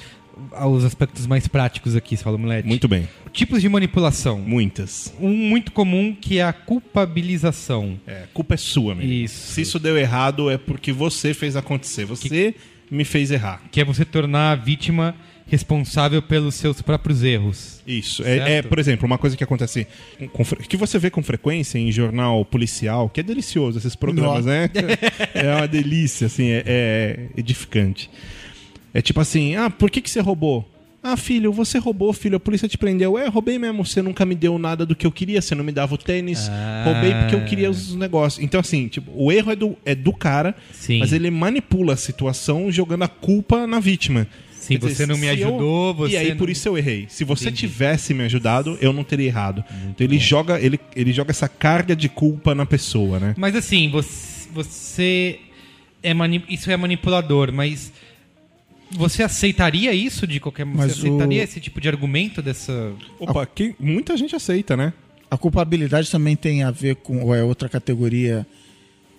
[0.52, 2.68] aos aspectos mais práticos aqui, Saulo Mulete.
[2.68, 3.08] Muito bem.
[3.34, 4.40] Tipos de manipulação.
[4.40, 5.14] Muitas.
[5.20, 8.00] Um muito comum que é a culpabilização.
[8.08, 9.12] É, a culpa é sua, amigo.
[9.12, 9.54] Isso.
[9.54, 12.06] Se isso deu errado, é porque você fez acontecer.
[12.06, 12.56] Você
[12.90, 13.62] me fez errar.
[13.72, 15.16] Que é você tornar a vítima
[15.50, 17.82] responsável pelos seus próprios erros.
[17.86, 18.24] Isso.
[18.24, 19.88] É, é, por exemplo, uma coisa que acontece.
[20.32, 24.48] com que você vê com frequência em jornal policial, que é delicioso esses programas, Nossa.
[24.48, 24.70] né?
[25.34, 28.10] é uma delícia, assim, é, é edificante.
[28.94, 30.70] É tipo assim: ah, por que, que você roubou?
[31.02, 33.18] Ah, filho, você roubou, filho, a polícia te prendeu.
[33.18, 35.72] É, roubei mesmo, você nunca me deu nada do que eu queria, você não me
[35.72, 36.50] dava o tênis.
[36.50, 36.84] Ah.
[36.86, 38.44] Roubei porque eu queria os negócios.
[38.44, 41.00] Então, assim, tipo, o erro é do, é do cara, Sim.
[41.00, 44.28] mas ele manipula a situação jogando a culpa na vítima.
[44.70, 46.78] Sim, Quer você não me se eu- ajudou, você E aí, não- por isso eu
[46.78, 47.06] errei.
[47.10, 47.60] Se você Entendi.
[47.62, 49.64] tivesse me ajudado, eu não teria errado.
[49.90, 53.36] então ele joga, ele, ele joga essa carga de culpa na pessoa, né?
[53.38, 55.40] Mas assim, você, você
[56.02, 57.92] é mani- isso é manipulador, mas
[58.92, 62.92] você aceitaria isso de qualquer Mas Você aceitaria o- esse tipo de argumento dessa.
[63.20, 64.94] Opa, que muita gente aceita, né?
[65.30, 68.48] A culpabilidade também tem a ver com, ou é outra categoria,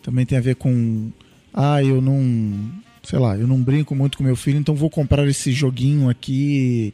[0.02, 1.10] também tem a ver com,
[1.54, 2.68] ah, eu não,
[3.02, 6.92] sei lá, eu não brinco muito com meu filho, então vou comprar esse joguinho aqui,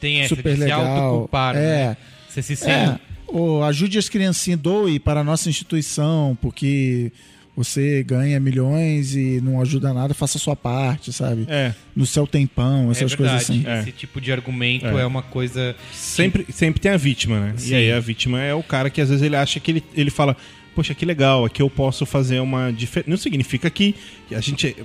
[0.00, 0.86] Tem essa super de se legal.
[0.86, 1.96] autoculpar, é, né?
[2.28, 2.70] Você se sente.
[2.70, 7.10] é, ou ajude as criancinhas, doe para a nossa instituição, porque
[7.56, 11.46] você ganha milhões e não ajuda nada, faça a sua parte, sabe?
[11.48, 11.72] É.
[11.96, 13.64] No seu tempão, essas é coisas assim.
[13.80, 15.00] Esse tipo de argumento É.
[15.00, 15.74] é, uma coisa.
[15.90, 17.54] Sempre, sempre tem a vítima, né?
[17.56, 17.70] Sim.
[17.70, 20.10] E aí a vítima é o cara que às vezes ele acha que ele, ele
[20.10, 20.36] fala,
[20.74, 23.08] poxa, que legal, aqui eu posso fazer uma diferença.
[23.08, 23.94] Não significa que
[24.30, 24.76] a gente.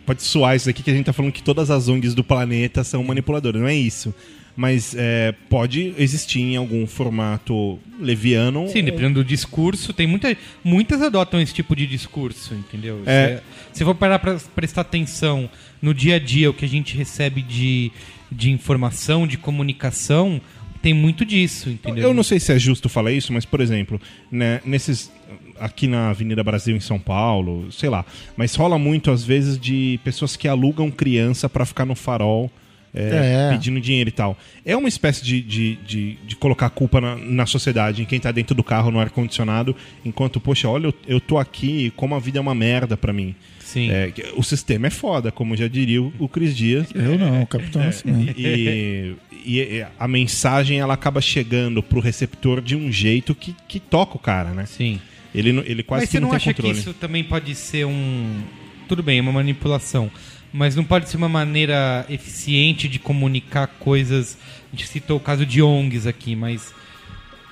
[0.00, 2.14] É, é, Pode soar isso aqui que a gente tá falando que todas as ONGs
[2.14, 4.14] do planeta são manipuladoras, não é isso.
[4.56, 8.68] Mas é, pode existir em algum formato leviano.
[8.68, 13.00] Sim, dependendo do discurso, tem muita, muitas adotam esse tipo de discurso, entendeu?
[13.06, 13.42] É.
[13.72, 15.48] Se, se for parar pra prestar atenção
[15.80, 17.92] no dia a dia, o que a gente recebe de,
[18.30, 20.40] de informação, de comunicação,
[20.82, 22.04] tem muito disso, entendeu?
[22.04, 25.12] Eu não sei se é justo falar isso, mas, por exemplo, né, nesses.
[25.60, 28.04] Aqui na Avenida Brasil, em São Paulo, sei lá.
[28.36, 32.50] Mas rola muito, às vezes, de pessoas que alugam criança pra ficar no farol.
[32.92, 33.52] é, É.
[33.52, 34.36] pedindo dinheiro e tal.
[34.66, 38.32] É uma espécie de, de, de, de colocar culpa na, na sociedade, em quem tá
[38.32, 42.38] dentro do carro, no ar-condicionado, enquanto, poxa, olha, eu, eu tô aqui, como a vida
[42.38, 43.32] é uma merda pra mim.
[43.60, 43.88] Sim.
[43.92, 46.88] É, o sistema é foda, como já diria o, o Cris Dias.
[46.92, 48.34] Eu não, o capitão é assim mesmo.
[48.36, 49.14] E,
[49.46, 54.18] e a mensagem ela acaba chegando pro receptor de um jeito que, que toca o
[54.18, 54.66] cara, né?
[54.66, 55.00] Sim.
[55.34, 56.74] Ele, não- ele quase mas que você não, não, tem acha controle.
[56.74, 58.42] que isso também pode ser um.
[58.88, 60.10] Tudo bem, é uma manipulação.
[60.52, 64.36] Mas não pode ser uma maneira eficiente de comunicar coisas.
[64.72, 66.74] A gente citou o caso de ONGs aqui, mas.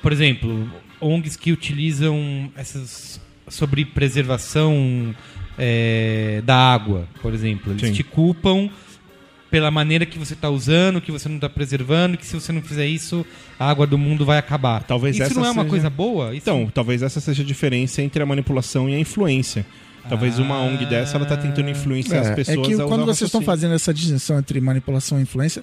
[0.02, 0.68] Por exemplo,
[1.00, 3.20] ONGs que utilizam essas.
[3.48, 5.14] sobre preservação
[5.56, 7.72] é, da água, por exemplo.
[7.72, 7.92] Eles Sim.
[7.92, 8.68] te culpam
[9.50, 12.60] pela maneira que você está usando, que você não está preservando, que se você não
[12.62, 13.24] fizer isso,
[13.58, 14.82] a água do mundo vai acabar.
[14.82, 16.28] Talvez isso essa não é uma seja- coisa boa?
[16.34, 19.64] Isso Então, talvez essa seja a diferença entre a manipulação e a influência.
[20.08, 23.28] Talvez uma ONG dessa ela tá tentando influenciar as É, pessoas é que quando vocês
[23.28, 25.62] estão fazendo essa distinção entre manipulação e influência,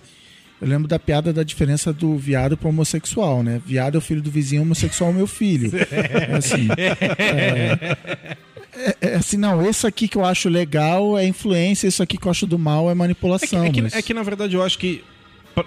[0.62, 3.60] eu lembro da piada da diferença do viado para homossexual, né?
[3.65, 5.71] Viado é o filho do vizinho, homossexual é o meu filho.
[5.91, 8.38] É assim, é,
[8.75, 12.27] é- é assim, não, esse aqui que eu acho legal é influência, isso aqui que
[12.27, 13.63] eu acho do mal é É que, manipulação.
[13.63, 15.03] é que- mas- é que, na verdade eu acho que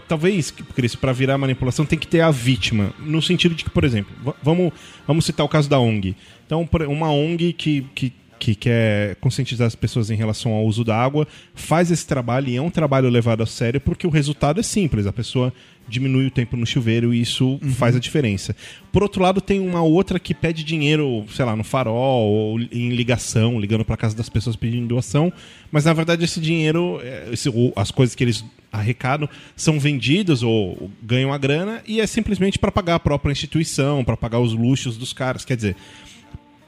[0.06, 3.84] talvez, Cris, para virar manipulação tem que ter a vítima, no sentido de que, por
[3.84, 4.72] exemplo, va- vamos,
[5.06, 6.14] vamos citar o caso da ONG.
[6.46, 10.96] Então, uma ONG que, que, que quer conscientizar as pessoas em relação ao uso da
[10.96, 14.62] água faz esse trabalho e é um trabalho levado a sério porque o resultado é
[14.62, 15.52] simples, a pessoa
[15.88, 18.54] diminui o tempo no chuveiro e isso faz a diferença.
[18.92, 22.90] Por outro lado, tem uma outra que pede dinheiro, sei lá, no farol ou em
[22.90, 25.32] ligação, ligando para casa das pessoas pedindo doação,
[25.72, 30.42] mas na verdade esse dinheiro, é, esse- ou as coisas que eles arrecadam são vendidos
[30.42, 34.52] ou ganham a grana e é simplesmente para pagar a própria instituição, para pagar os
[34.52, 35.44] luxos dos caras.
[35.44, 35.76] Quer dizer,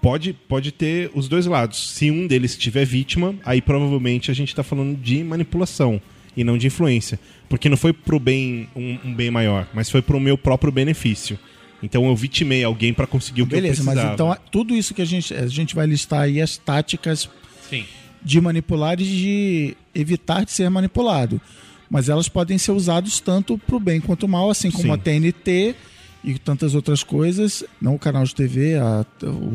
[0.01, 1.91] pode, pode ter os dois lados.
[1.91, 6.01] Se um deles tiver vítima, aí provavelmente a gente está falando de manipulação
[6.37, 7.19] e não de influência.
[7.49, 11.39] Porque não foi pro bem um, um bem maior, mas foi pro meu próprio benefício.
[11.83, 14.15] Então eu vitimei alguém para conseguir o que Beleza, eu mas precisava.
[14.15, 17.29] então tudo isso que a gente, a gente vai listar aí as táticas
[17.69, 17.85] Sim.
[18.23, 21.41] de manipular e de evitar de ser manipulado.
[21.89, 24.91] Mas elas podem ser usadas tanto para o bem quanto o mal, assim como Sim.
[24.93, 25.75] a TNT
[26.23, 29.07] e tantas outras coisas, não o canal de TV, a-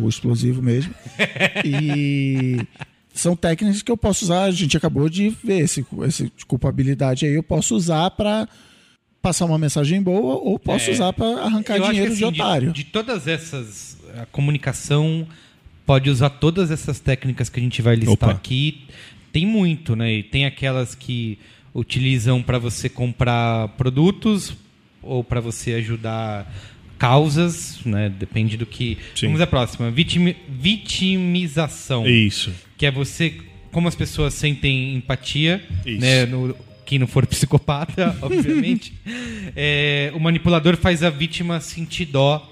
[0.01, 0.93] o explosivo mesmo.
[1.63, 2.57] e
[3.15, 7.25] são técnicas que eu posso usar, a gente acabou de ver esse, esse de culpabilidade
[7.25, 8.47] aí, eu posso usar para
[9.21, 10.93] passar uma mensagem boa ou posso É.
[10.93, 12.71] usar para arrancar dinheiro que, de assim, otário.
[12.71, 15.25] De, todas essas, a comunicação
[15.85, 18.37] pode usar todas essas técnicas que a gente vai listar Opa.
[18.37, 18.85] aqui.
[19.31, 20.13] Tem muito, né?
[20.13, 21.39] E tem aquelas que
[21.73, 24.55] utilizam para você comprar produtos
[25.01, 26.51] ou para você ajudar
[27.05, 28.09] causas, né?
[28.09, 28.97] Depende do que.
[29.13, 29.27] Sim.
[29.27, 29.91] Vamos à próxima.
[29.91, 32.07] Vitimi- vitimização.
[32.07, 32.51] Isso.
[32.75, 33.31] Que é você,
[33.71, 36.01] como as pessoas sentem empatia, Isso.
[36.01, 36.25] né?
[36.25, 38.91] No, quem não for psicopata, obviamente,
[39.55, 42.51] é, o manipulador faz a vítima sentir dó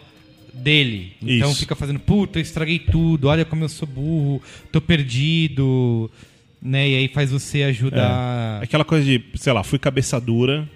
[0.53, 1.13] dele.
[1.19, 1.59] Então Isso.
[1.61, 4.39] fica fazendo, puta, eu estraguei tudo, olha como eu sou burro,
[4.71, 6.11] tô perdido,
[6.61, 6.89] né?
[6.89, 8.59] E aí faz você ajudar.
[8.61, 8.63] É.
[8.65, 10.69] Aquela coisa de, sei lá, fui cabeça dura,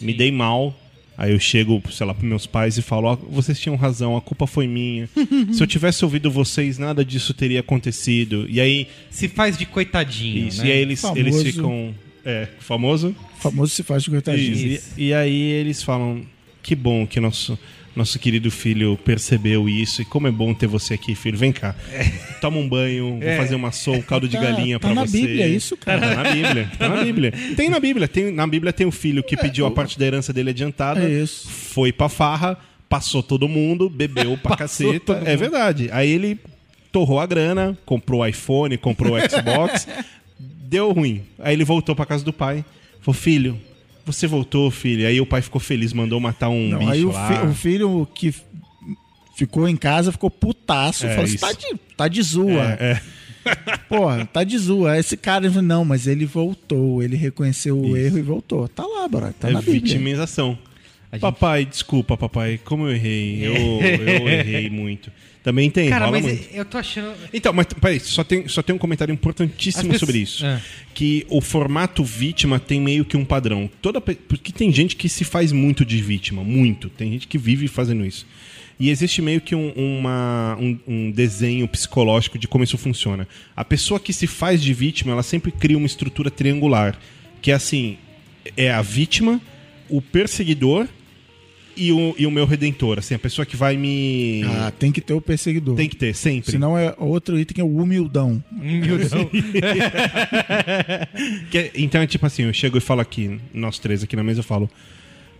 [0.00, 0.78] me dei mal.
[1.16, 4.20] Aí eu chego, sei lá, pros meus pais e falo: ó, vocês tinham razão, a
[4.20, 5.08] culpa foi minha.
[5.52, 8.46] Se eu tivesse ouvido vocês, nada disso teria acontecido.
[8.48, 8.88] E aí.
[9.10, 10.48] Se faz de coitadinho.
[10.48, 10.68] Isso, né?
[10.68, 11.20] e aí eles, Famoso.
[11.20, 11.94] eles ficam.
[12.24, 13.14] É, famoso?
[13.38, 14.54] Famoso se faz de coitadinho.
[14.54, 14.94] Isso.
[14.96, 16.24] E, e aí eles falam:
[16.62, 17.58] que bom que nosso,
[17.96, 20.02] nosso querido filho percebeu isso.
[20.02, 21.38] E como é bom ter você aqui, filho.
[21.38, 21.74] Vem cá.
[22.40, 23.36] Toma um banho, vou É.
[23.36, 25.20] fazer uma sopa, um caldo de Tá- galinha tá pra na você.
[25.20, 26.00] Bíblia isso, cara.
[26.00, 26.70] Tá na Bíblia.
[26.78, 27.32] Tá na Bíblia.
[27.56, 28.08] Tem na Bíblia.
[28.08, 31.00] Tem, na Bíblia tem o filho que pediu a parte da herança dele adiantada.
[31.04, 31.48] É isso.
[31.48, 35.22] Foi pra farra, passou todo mundo, bebeu pra caceta.
[35.24, 35.88] É verdade.
[35.92, 36.38] Aí ele
[36.92, 39.86] torrou a grana, comprou iPhone, comprou Xbox.
[40.38, 41.22] deu ruim.
[41.38, 42.64] Aí ele voltou pra casa do pai.
[43.00, 43.58] Falou, filho,
[44.04, 45.06] você voltou, filho.
[45.06, 47.28] Aí o pai ficou feliz, mandou matar um Não, bicho aí o, lá.
[47.40, 48.34] fi- o filho que
[49.36, 51.06] ficou em casa ficou putaço.
[51.06, 52.76] É, falou assim, tá de, tá de zoa.
[52.80, 53.00] É,
[53.88, 54.98] Porra, tá de zoa.
[54.98, 57.02] Esse cara, não, mas ele voltou.
[57.02, 57.96] Ele reconheceu o Isso.
[57.96, 58.66] erro e voltou.
[58.68, 59.32] Tá lá, bro.
[59.38, 59.80] Tá é na Bíblia.
[59.80, 60.58] vitimização.
[61.12, 63.46] Gente- Papai, desculpa, papai, como eu errei.
[63.46, 65.12] Eu, eu errei muito.
[65.44, 66.48] Também tem, Cara, mas muito.
[66.54, 67.12] eu tô achando.
[67.32, 70.44] Então, mas peraí, só tem, só tem um comentário importantíssimo pessoas- sobre isso.
[70.44, 70.60] É.
[70.94, 73.70] Que o formato vítima tem meio que um padrão.
[73.82, 76.88] Toda, porque tem gente que se faz muito de vítima, muito.
[76.88, 78.26] Tem gente que vive fazendo isso.
[78.80, 83.28] E existe meio que um, uma- um- um desenho psicológico de como isso funciona.
[83.54, 86.98] A pessoa que se faz de vítima, ela sempre cria uma estrutura triangular.
[87.42, 87.98] Que é assim:
[88.56, 89.40] é a vítima,
[89.90, 90.88] o perseguidor
[91.76, 92.98] e o, e o meu redentor.
[92.98, 94.42] Assim, a pessoa que vai me.
[94.44, 95.74] Ah, tem que ter o perseguidor.
[95.76, 96.50] Tem que ter, sempre.
[96.52, 98.42] Senão é outro item que é o humildão.
[98.52, 99.28] Humildão.
[101.50, 104.22] Que é- então é tipo assim, eu chego e falo aqui, nós três aqui na
[104.24, 104.68] mesa, eu falo,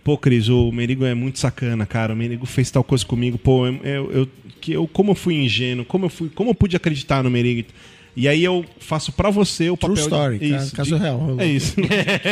[0.03, 2.13] pô, Cris, o Merigo é muito sacana, cara.
[2.13, 4.29] O Merigo fez tal coisa comigo, pô, eu, eu, eu-
[4.61, 7.67] que eu como eu fui ingênuo, como eu fui, como eu pude acreditar no Merigo.
[8.15, 11.35] E aí eu faço pra você o True papel story, de, ca- caso de- real.
[11.37, 11.75] É isso.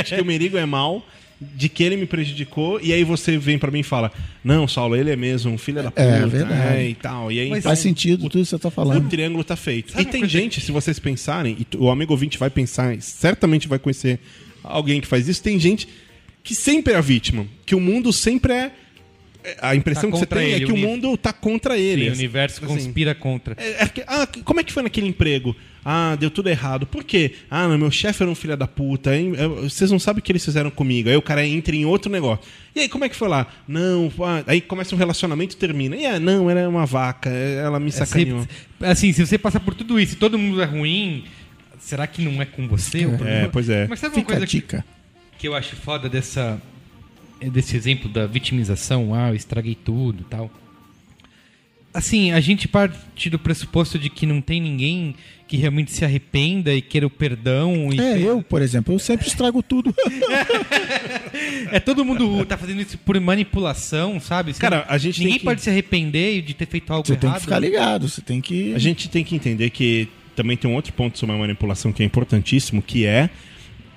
[0.05, 1.05] de que o Merigo é mal,
[1.41, 4.11] de que ele me prejudicou, e aí você vem pra mim e fala:
[4.43, 6.77] "Não, Saulo, ele é mesmo um filho da puta", É, verdade.
[6.77, 7.31] é, e tal.
[7.31, 9.09] E aí Mas então, faz sentido tudo que você tá o falando.
[9.09, 9.91] triângulo tá feito.
[9.91, 13.77] Sabe e tem gente, se vocês pensarem, e o amigo ouvinte vai pensar, certamente vai
[13.79, 14.19] conhecer
[14.63, 15.87] alguém que faz isso, tem gente
[16.43, 17.45] que sempre é a vítima.
[17.65, 18.71] Que o mundo sempre é.
[19.43, 21.77] é- A impressão Tá que você tem ele, é que o o mundo tá contra
[21.77, 22.05] ele.
[22.05, 23.55] Sim, o universo Assim, conspira contra.
[23.59, 25.53] é- é que- ah, como é que foi naquele emprego?
[25.85, 26.85] Ah, deu tudo errado.
[26.87, 27.33] Por quê?
[27.51, 29.15] Ah, não, meu chefe era um filho da puta.
[29.15, 29.33] hein?
[29.37, 31.09] Eu- Vocês não sabem o que eles fizeram comigo.
[31.09, 32.45] Aí o cara entra em outro negócio.
[32.75, 33.47] E aí, como é que foi lá?
[33.67, 35.95] Não, ah, aí começa um relacionamento e termina.
[35.95, 37.29] E é, não, ela é uma vaca.
[37.29, 38.39] Ela me É sacaneou.
[38.41, 41.25] sempre- assim, se você passar por tudo isso e todo mundo é ruim,
[41.79, 43.05] será que não é com você?
[43.05, 43.45] o problema?
[43.45, 43.85] É, pois é.
[43.87, 44.85] Mas sabe uma Fica coisa que, dica.
[45.37, 46.61] que eu acho foda dessa
[47.51, 50.49] desse exemplo da vitimização, ah, eu estraguei tudo e tal.
[51.93, 55.13] Assim, a gente parte do pressuposto de que não tem ninguém
[55.47, 57.89] que realmente se arrependa e queira o perdão.
[57.93, 59.93] E É, eu, por exemplo, eu sempre estrago tudo.
[61.71, 64.53] É todo mundo tá fazendo isso por manipulação, sabe?
[64.53, 67.13] Você Cara, a gente tem ninguém que- pode se arrepender de ter feito algo Você
[67.13, 67.21] errado.
[67.21, 68.73] tem que ficar ligado, você tem que.
[68.73, 72.03] A gente tem que entender que também tem um outro ponto sobre a manipulação que
[72.03, 73.29] é importantíssimo, que é,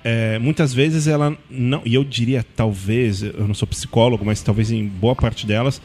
[0.03, 4.71] é, muitas vezes ela não, e eu diria talvez, eu não sou psicólogo, mas talvez
[4.71, 5.79] em boa parte delas,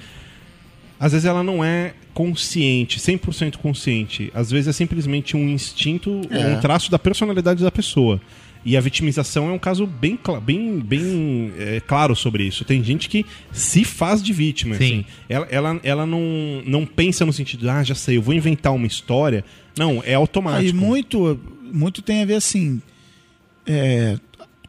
[1.04, 4.30] às vezes ela não é consciente, 100% consciente.
[4.34, 6.54] Às vezes é simplesmente um instinto ou É.
[6.56, 8.20] um traço da personalidade da pessoa.
[8.64, 12.64] E a vitimização é um caso bem, bem, bem é, claro sobre isso.
[12.64, 14.76] Tem gente que se faz de vítima.
[14.76, 14.84] Sim.
[14.84, 15.04] Assim.
[15.28, 18.86] Ela, ela, ela não, não pensa no sentido, ah, já sei, eu vou inventar uma
[18.86, 19.44] história.
[19.76, 20.64] Não, é automático.
[20.64, 21.40] Aí muito,
[21.72, 22.80] muito tem a ver assim.
[23.66, 24.16] é,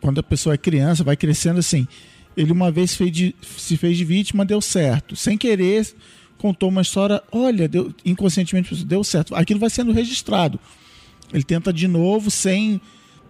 [0.02, 1.88] quando a pessoa é criança, vai crescendo assim.
[2.36, 5.16] Ele uma vez fez de- se fez de vítima, deu certo.
[5.16, 5.86] Sem querer,
[6.44, 9.34] contou uma história, olha, deu, inconscientemente deu certo.
[9.34, 10.60] Aquilo vai sendo registrado.
[11.34, 12.82] Ele tenta de novo, sem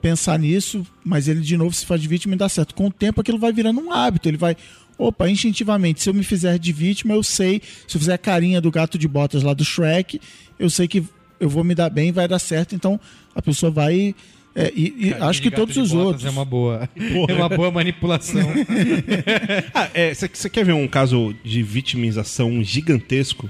[0.02, 2.74] pensar nisso, mas ele de novo se faz de vítima e dá certo.
[2.74, 4.28] Com o tempo aquilo vai virando um hábito.
[4.28, 4.58] Ele vai,
[4.98, 8.60] opa, instintivamente, se eu me fizer de vítima, eu sei, se eu fizer a carinha
[8.60, 10.20] do gato de botas lá do Shrek,
[10.58, 11.04] eu sei que
[11.40, 12.74] eu vou me dar bem, vai dar certo.
[12.74, 13.00] Então
[13.36, 14.16] a pessoa vai.
[14.56, 16.26] É, e e Cara, acho que todos os botas outros.
[16.26, 16.90] É uma boa,
[17.28, 18.42] é uma boa manipulação.
[19.74, 23.50] Ah, Você quer ver um caso de vitimização gigantesco?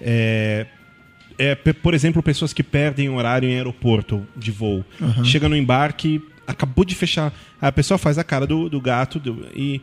[0.00, 0.66] É,
[1.38, 4.84] é, por exemplo, pessoas que perdem horário em aeroporto de voo.
[5.00, 5.24] Aham.
[5.24, 7.32] Chega no embarque, acabou de fechar.
[7.60, 9.80] A pessoa faz a cara do, do gato do- e.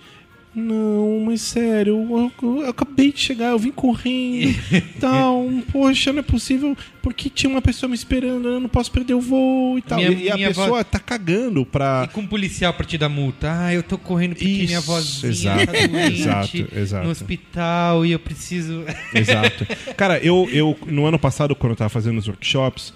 [0.56, 4.56] Não, mas sério, eu, eu acabei de chegar, eu vim correndo.
[5.02, 9.16] tal, poxa, não é possível, porque tinha uma pessoa me esperando, eu não posso perder
[9.16, 9.98] o voo e tal.
[9.98, 12.08] Minha- e, e a minha pessoa avó- tá cagando pra.
[12.10, 13.52] E com um policial pra te dar multa.
[13.52, 17.06] Ah, eu tô correndo porque Isso, minha vozinha exato, tá doente exato, exato.
[17.06, 18.86] no hospital e eu preciso...
[19.14, 19.68] Exato.
[19.98, 22.94] Cara, eu, eu no ano passado, quando eu tava fazendo os workshops,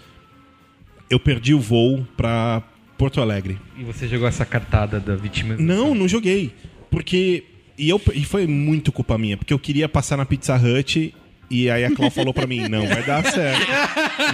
[1.10, 2.64] eu perdi o voo pra
[2.98, 3.58] Porto Alegre.
[3.78, 5.56] E você jogou essa cartada da vítima.
[5.58, 6.54] Não, não joguei.
[6.90, 7.44] Porque.
[7.80, 11.14] E, eu, e foi muito culpa minha, porque eu queria passar na Pizza Hut
[11.50, 13.68] e aí a Clau falou pra mim: não vai dar certo.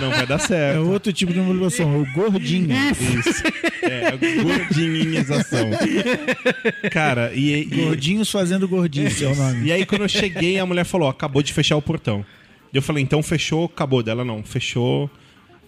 [0.02, 0.90] Não vai dar É certo.
[0.90, 2.68] outro tipo de manipulação, é o gordinho.
[2.92, 3.44] Isso.
[3.84, 5.70] É, a gordinhização.
[6.92, 9.68] Cara, e, e, Gordinhos fazendo gordice é o nome.
[9.68, 12.26] E aí, quando eu cheguei, a mulher falou: acabou de fechar o portão.
[12.74, 14.04] Eu falei: então fechou, acabou.
[14.04, 15.10] Dela não, fechou.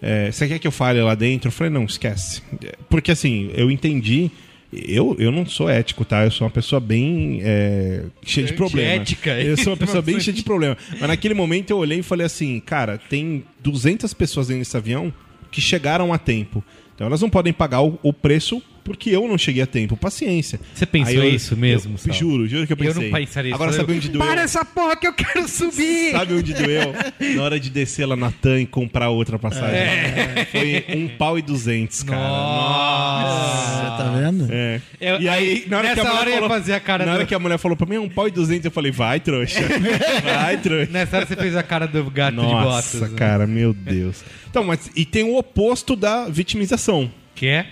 [0.02, 1.48] É, você quer que eu fale lá dentro?
[1.48, 2.42] Eu falei: não, esquece.
[2.90, 4.30] Porque assim, eu entendi.
[4.72, 6.24] Eu, eu não sou ético, tá?
[6.24, 9.00] Eu sou uma pessoa bem é, cheia de problema.
[9.00, 10.76] Antiética, Eu sou uma pessoa bem cheia de problema.
[10.90, 15.12] Mas naquele momento eu olhei e falei assim: cara, tem 200 pessoas dentro desse avião
[15.50, 16.62] que chegaram a tempo.
[16.94, 19.96] Então elas não podem pagar o, o preço porque eu não cheguei a tempo.
[19.96, 20.58] Paciência.
[20.74, 23.10] Você pensou eu- isso mesmo, Eu, juro, juro que eu Eu pensei.
[23.10, 23.54] não pensaria isso.
[23.54, 24.26] Agora Eu- sabe onde doeu?
[24.26, 26.12] Para essa porra que eu quero subir!
[26.12, 26.92] Sabe onde doeu?
[27.36, 29.76] Na hora de descer lá na TAM e comprar outra passagem.
[29.78, 30.46] É.
[30.50, 32.18] Foi um pau e duzentos, cara.
[32.18, 33.96] Nossa!
[33.98, 34.48] Tá vendo?
[34.50, 34.80] É.
[35.00, 37.04] Eu- e aí, na hora que a mulher hora eu ia falou, fazer a cara
[37.06, 38.70] Na hora do- que a mulher falou pra mim, é um pau e duzentos, eu
[38.70, 39.60] falei, vai, trouxa.
[40.24, 40.90] Vai, trouxa.
[40.90, 43.12] Nessa hora você fez a cara do gato de Nossa, botas.
[43.12, 43.18] né?
[43.18, 44.22] cara, meu Deus.
[44.50, 47.10] Então, mas e tem o oposto da vitimização.
[47.34, 47.66] Que é?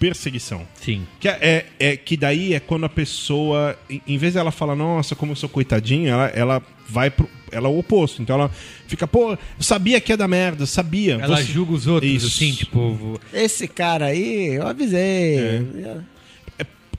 [0.00, 0.66] Perseguição.
[0.82, 1.06] Sim.
[1.20, 5.14] Que é, é, é- que daí é quando a pessoa, em, vez dela falar, nossa,
[5.14, 7.28] como eu sou coitadinha, ela, ela vai pro.
[7.52, 8.22] Ela é o oposto.
[8.22, 8.50] Então ela
[8.86, 11.14] fica, pô, eu sabia que ia dar merda, sabia.
[11.20, 12.26] Ela Você- julga os outros, Isso.
[12.28, 13.20] assim, tipo.
[13.32, 15.36] Esse cara aí, eu avisei.
[15.38, 15.96] É.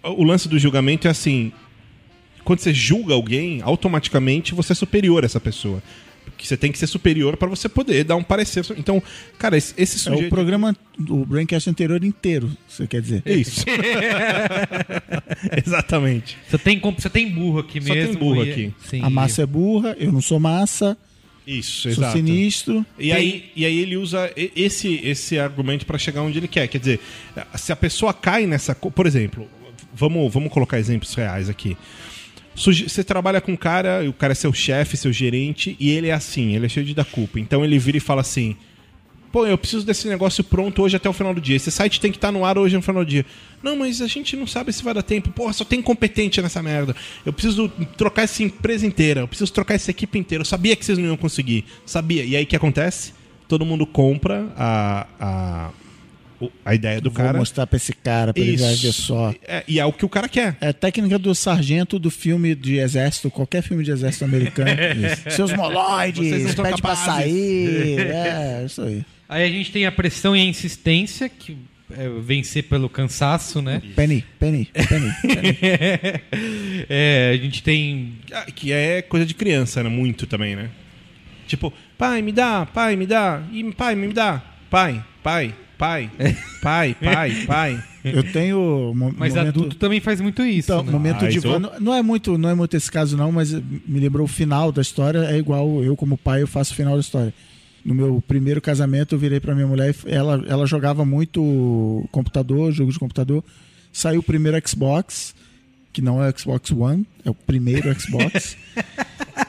[0.03, 1.51] O lance do julgamento é assim:
[2.43, 5.81] quando você julga alguém, automaticamente você é superior a essa pessoa.
[6.41, 8.65] Porque você tem que ser superior pra você poder dar um parecer.
[8.75, 9.01] Então,
[9.37, 10.25] cara, esse, esse É sujeito.
[10.25, 10.75] o programa,
[11.07, 13.21] o Braincast anterior inteiro, você quer dizer?
[13.27, 13.63] Isso.
[15.65, 16.37] Exatamente.
[16.49, 18.19] Você tem, você tem burro aqui Só tem mesmo.
[18.19, 18.73] burro e- aqui.
[18.89, 19.01] Sim.
[19.03, 20.97] A massa é burra, eu não sou massa.
[21.45, 22.17] Isso, Sou exato.
[22.17, 22.85] sinistro.
[22.97, 26.67] E Tem- aí, e aí ele usa esse, esse argumento pra chegar onde ele quer.
[26.67, 26.99] Quer dizer,
[27.55, 28.75] se a pessoa cai nessa.
[28.75, 29.47] Por exemplo,
[29.93, 31.75] vamos, vamos colocar exemplos reais aqui.
[32.55, 36.13] Você trabalha com um cara, o cara é seu chefe, seu gerente, e ele é
[36.13, 37.39] assim, ele é cheio de dar culpa.
[37.39, 38.55] Então ele vira e fala assim:
[39.31, 41.55] Pô, eu preciso desse negócio pronto hoje até o final do dia.
[41.55, 43.25] Esse site tem que estar no ar hoje no final do dia.
[43.63, 45.29] Não, mas a gente não sabe se vai dar tempo.
[45.29, 46.93] Porra, só tem incompetente nessa merda.
[47.25, 49.21] Eu preciso trocar essa empresa inteira.
[49.21, 50.41] Eu preciso trocar essa equipe inteira.
[50.41, 51.63] Eu sabia que vocês não iam conseguir.
[51.85, 52.25] Sabia.
[52.25, 53.13] E aí o que acontece?
[53.47, 55.69] Todo mundo compra a, a,
[56.63, 57.37] a ideia do Vou cara.
[57.37, 58.81] mostrar pra esse cara, pra ele Isso.
[58.81, 59.33] ver só.
[59.47, 60.55] É, e é o que o cara quer.
[60.61, 64.71] É a técnica do sargento do filme de exército, qualquer filme de exército americano.
[65.29, 67.05] Seus moloides, pede pra capazes.
[67.05, 67.99] sair.
[67.99, 69.05] É, isso aí.
[69.27, 71.57] Aí a gente tem a pressão e a insistência, que
[71.97, 73.81] é vencer pelo cansaço, né?
[73.95, 75.11] Penny, Penny, Penny.
[76.89, 78.13] é, a gente tem.
[78.31, 79.89] Ah, Que é coisa de criança, né?
[79.89, 80.69] Muito também, né?
[81.47, 86.11] Tipo, pai, me dá, pai, me dá, e pai, me dá, pai, pai, pai,
[86.61, 87.83] pai, pai, pai.
[88.03, 88.93] Eu tenho.
[89.17, 89.49] Mas momento...
[89.49, 90.71] adulto também faz muito isso.
[90.71, 90.91] Então, né?
[90.91, 91.59] momento Ah, de isso-.
[91.59, 94.71] Não- Não é muito, não é muito esse caso não, mas me lembrou o final
[94.71, 95.19] da história.
[95.25, 97.33] É igual eu como pai eu faço o final da história.
[97.83, 102.71] No meu primeiro casamento eu virei pra minha mulher, e ela ela jogava muito computador,
[102.71, 103.43] jogo de computador.
[103.91, 105.33] Saiu o primeiro Xbox,
[105.91, 108.57] que não é o Xbox One, é o primeiro Xbox.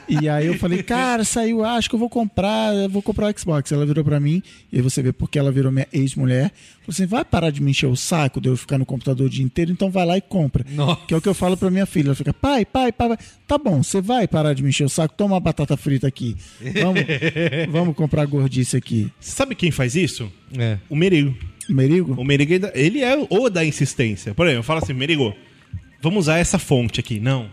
[0.07, 3.39] E aí eu falei, cara, saiu, acho que eu vou comprar, eu vou comprar o
[3.39, 3.71] Xbox.
[3.71, 4.41] Ela virou pra mim,
[4.71, 6.51] e aí você vê porque ela virou minha ex-mulher.
[6.81, 9.29] Falou assim, vai parar de me encher o saco de eu ficar no computador o
[9.29, 10.65] dia inteiro, então vai lá e compra.
[11.07, 12.07] Que é o que eu falo pra minha filha.
[12.09, 13.17] Ela fica, pai, pai, pai, pai.
[13.47, 16.35] Tá bom, você vai parar de me encher o saco, toma uma batata frita aqui.
[16.81, 17.01] Vamos,
[17.71, 19.09] vamos comprar gordice aqui.
[19.19, 20.31] Sabe quem faz isso?
[20.57, 20.77] É.
[20.89, 21.35] O Merigo.
[21.69, 22.13] O Merigo?
[22.21, 24.33] O Merigo, ainda- ele é o da insistência.
[24.33, 25.33] Por exemplo, eu falo assim, Merigo,
[26.03, 27.19] vamos usar essa fonte aqui.
[27.19, 27.47] Não.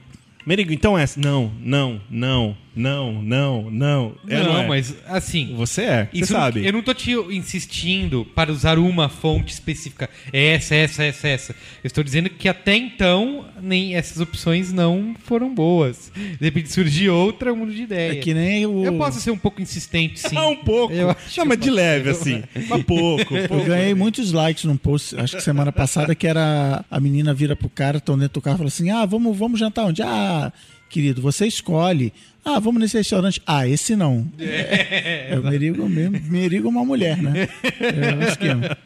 [0.45, 1.21] Merigo, então essa.
[1.21, 4.15] Não, não, não, não, não, não.
[4.29, 4.67] É, Não, é?
[4.69, 5.55] mas assim.
[5.57, 6.65] Você é, você Isso não- sabe.
[6.67, 10.09] eu não tô te insistindo para usar uma fonte específica.
[10.33, 11.53] É essa, essa, essa, essa.
[11.53, 16.13] Eu estou dizendo que até então nem essas opções não foram boas.
[16.15, 18.13] De repente surgir outra, um mundo de ideia.
[18.13, 18.85] É que nem o.
[18.85, 20.37] Eu posso ser um pouco insistente, sim.
[20.37, 20.95] Ah, um pouco.
[20.95, 22.43] Eu acho Não, mas de eu leve, assim.
[22.69, 23.37] Mas pouco.
[23.41, 23.65] Eu pouco.
[23.65, 27.69] ganhei muitos likes num post, acho que semana passada, que era a menina vira pro
[27.69, 30.03] cara, estão dentro do carro e fala assim: Ah, vamos, vamos jantar onde?
[30.03, 30.53] Ah,
[30.89, 32.13] querido, você escolhe.
[32.45, 33.41] Ah, vamos nesse restaurante.
[33.47, 34.27] Ah, esse não.
[34.39, 36.19] É, o Merigo mesmo.
[36.31, 37.49] Merigo é uma mulher, né?
[37.81, 38.77] É o esquema.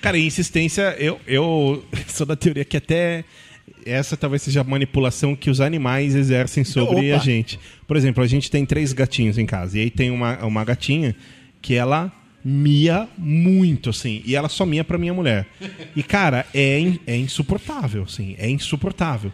[0.00, 3.24] Cara, insistência, eu, eu sou da teoria que até
[3.86, 7.20] essa talvez seja a manipulação que os animais exercem sobre Opa.
[7.20, 7.58] a gente.
[7.86, 9.78] Por exemplo, a gente tem três gatinhos em casa.
[9.78, 11.16] E aí tem uma, uma gatinha
[11.62, 12.12] que ela
[12.44, 14.20] mia muito, assim.
[14.26, 15.46] E ela só mia pra minha mulher.
[15.96, 18.34] E, cara, é, in- é insuportável, assim.
[18.38, 19.32] É insuportável.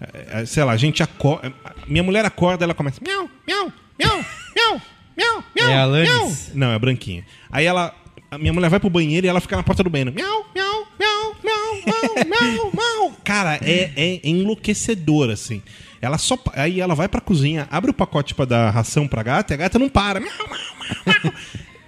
[0.00, 1.52] É, é, sei lá, a gente acorda...
[1.86, 3.00] Minha mulher acorda, ela começa...
[3.04, 4.24] Miau, miau, miau,
[4.56, 4.80] miau,
[5.16, 6.52] miau, miau, É a Alanis?
[6.54, 7.24] Não, é a branquinha.
[7.50, 7.94] Aí ela...
[8.30, 10.12] A minha mulher vai pro banheiro e ela fica na porta do banheiro.
[10.12, 13.16] Miau, miau, miau, miau, miau, miau, miau.
[13.24, 15.60] Cara, é, é enlouquecedor, assim.
[16.00, 16.38] Ela só.
[16.54, 19.58] Aí ela vai pra cozinha, abre o pacote pra dar ração pra gata e a
[19.58, 20.20] gata não para.
[20.20, 21.34] Miau, miau, miau, miau.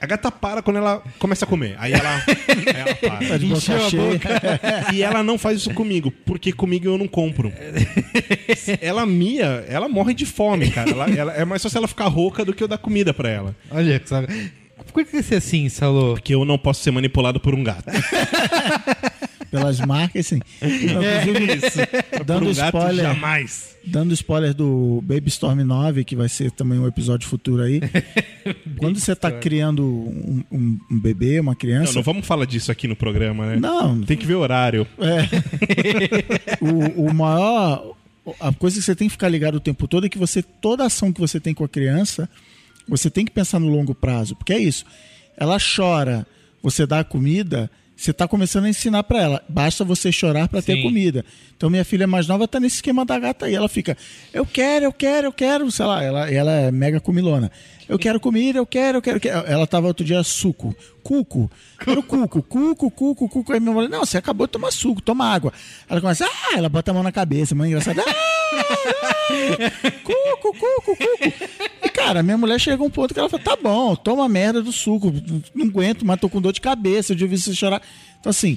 [0.03, 1.76] A gata para quando ela começa a comer.
[1.78, 3.28] Aí ela, aí ela para.
[3.28, 4.92] Tá Encheu a boca.
[4.92, 7.53] E ela não faz isso comigo, porque comigo eu não compro.
[8.80, 10.90] Ela mia, ela morre de fome, cara.
[10.90, 13.55] Ela, ela- é mais fácil ela ficar rouca do que eu dar comida pra ela.
[13.70, 14.50] Olha, sabe?
[14.92, 16.14] Por que você é assim, Salô?
[16.14, 17.84] Porque eu não posso ser manipulado por um gato.
[19.53, 20.40] Pelas marcas, sim.
[20.61, 21.78] Então, inclusive, isso.
[22.26, 23.05] Dando gato, spoiler.
[23.05, 23.76] jamais.
[23.84, 27.80] Dando spoiler do Baby Storm 9, que vai ser também um episódio futuro aí.
[28.78, 31.92] Quando você tá criando um, um- um bebê, uma Não, criança.
[31.94, 33.57] não vamos falar disso aqui no programa, né?
[33.57, 34.00] Não.
[34.03, 34.86] Tem que ver o horário.
[34.98, 35.28] É.
[36.64, 37.94] o, o maior.
[38.40, 40.84] A coisa que você tem que ficar ligado o tempo todo é que você, toda
[40.86, 42.28] ação que você tem com a criança,
[42.88, 44.36] você tem que pensar no longo prazo.
[44.36, 44.84] Porque é isso.
[45.36, 46.24] Ela chora,
[46.62, 47.68] você dá a comida,
[48.03, 49.44] você está começando a ensinar para ela.
[49.48, 51.24] Basta você chorar para ter comida.
[51.57, 53.55] Então minha filha mais nova tá nesse esquema da gata aí.
[53.55, 53.96] Ela fica,
[54.32, 55.70] eu quero, eu quero, eu quero.
[55.70, 57.50] Sei lá, ela, ela é mega comilona.
[57.93, 59.18] Eu quero comida, eu quero, eu quero.
[59.18, 59.47] eu quero.
[59.47, 60.74] Ela tava outro dia suco.
[61.03, 61.51] Cuco.
[61.78, 63.53] Quero cuco, cuco, cuco, cuco.
[63.53, 65.53] Aí minha mulher, não, você acabou de tomar suco, toma água.
[65.86, 68.03] Ela começa, ah, ela bota a mão na cabeça, mãe engraçada.
[68.03, 69.70] Ah,
[70.03, 71.34] cuco, cuco, cuco.
[71.84, 74.62] E, cara, minha mulher chega a um ponto que ela fala, tá bom, toma merda
[74.62, 75.12] do suco.
[75.55, 77.82] Não aguento, mas tô com dor de cabeça, eu de ouvir você chorar.
[78.18, 78.57] Então, assim,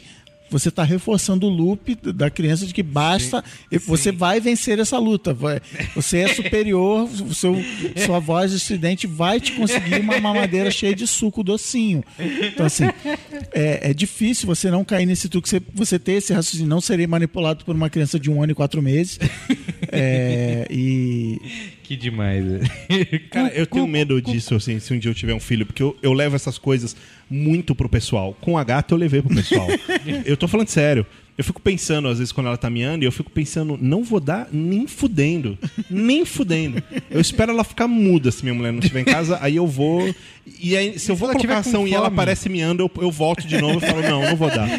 [0.50, 4.98] você está reforçando o loop da criança de que basta, e você vai vencer essa
[4.98, 5.34] luta.
[5.34, 5.60] vai-
[5.96, 7.56] você é superior, seu,
[8.06, 12.04] sua voz estridente vai te conseguir uma mamadeira cheia de suco docinho.
[12.20, 12.86] Então, assim,
[13.54, 17.08] é, é difícil você não cair nesse truque, você, você ter esse raciocínio, não serei
[17.08, 19.20] manipulado por uma criança de um ano e quatro meses.
[19.96, 21.40] É, e.
[21.84, 22.44] Que demais.
[23.30, 25.96] Cara, eu tenho medo disso, assim, se um dia eu tiver um filho, porque eu,
[26.02, 26.96] eu levo essas coisas
[27.30, 28.36] muito pro pessoal.
[28.42, 29.68] Com a gata eu levei pro pessoal.
[30.26, 31.06] eu tô falando sério.
[31.38, 34.22] Eu fico pensando, às vezes, quando ela tá miando, e eu fico pensando, não vou
[34.22, 35.58] dar nem fudendo.
[35.90, 36.82] Nem fudendo.
[37.12, 40.16] Eu espero ela ficar muda se minha mulher não estiver em casa, aí eu vou.
[40.62, 43.04] E aí, se eu vou ela colocar tiver com ação e ela aparece miando, eu,
[43.04, 44.70] eu volto de novo e falo, não, não vou dar.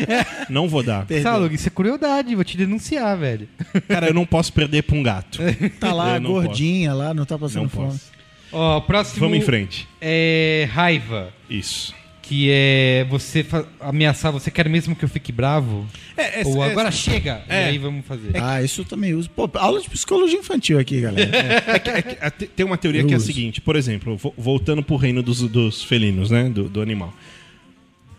[0.49, 1.07] Não vou dar.
[1.23, 3.47] Salog, isso é crueldade, vou te denunciar, velho.
[3.87, 5.39] Cara, eu não posso perder pra um gato.
[5.79, 7.89] Tá lá, gordinha, lá, não tá passando Não fome.
[7.89, 8.11] posso.
[8.53, 9.21] Ó, próximo.
[9.21, 9.87] Vamos em frente.
[10.01, 11.29] É raiva.
[11.51, 11.95] Isso.
[12.29, 13.47] Que é você
[13.79, 15.87] ameaçar, você quer mesmo que eu fique bravo?
[16.17, 17.43] É, é- Ou é- agora chega!
[17.49, 17.67] É.
[17.67, 18.31] E aí vamos fazer.
[18.35, 19.31] Ah, isso eu também uso.
[19.31, 21.31] Pô, aula de psicologia infantil aqui, galera.
[21.69, 23.27] É que- é que- é, te- tem uma teoria Eu que é a uso.
[23.27, 26.49] seguinte, por exemplo, vo- voltando pro reino dos, dos felinos, né?
[26.49, 27.15] Do, do animal.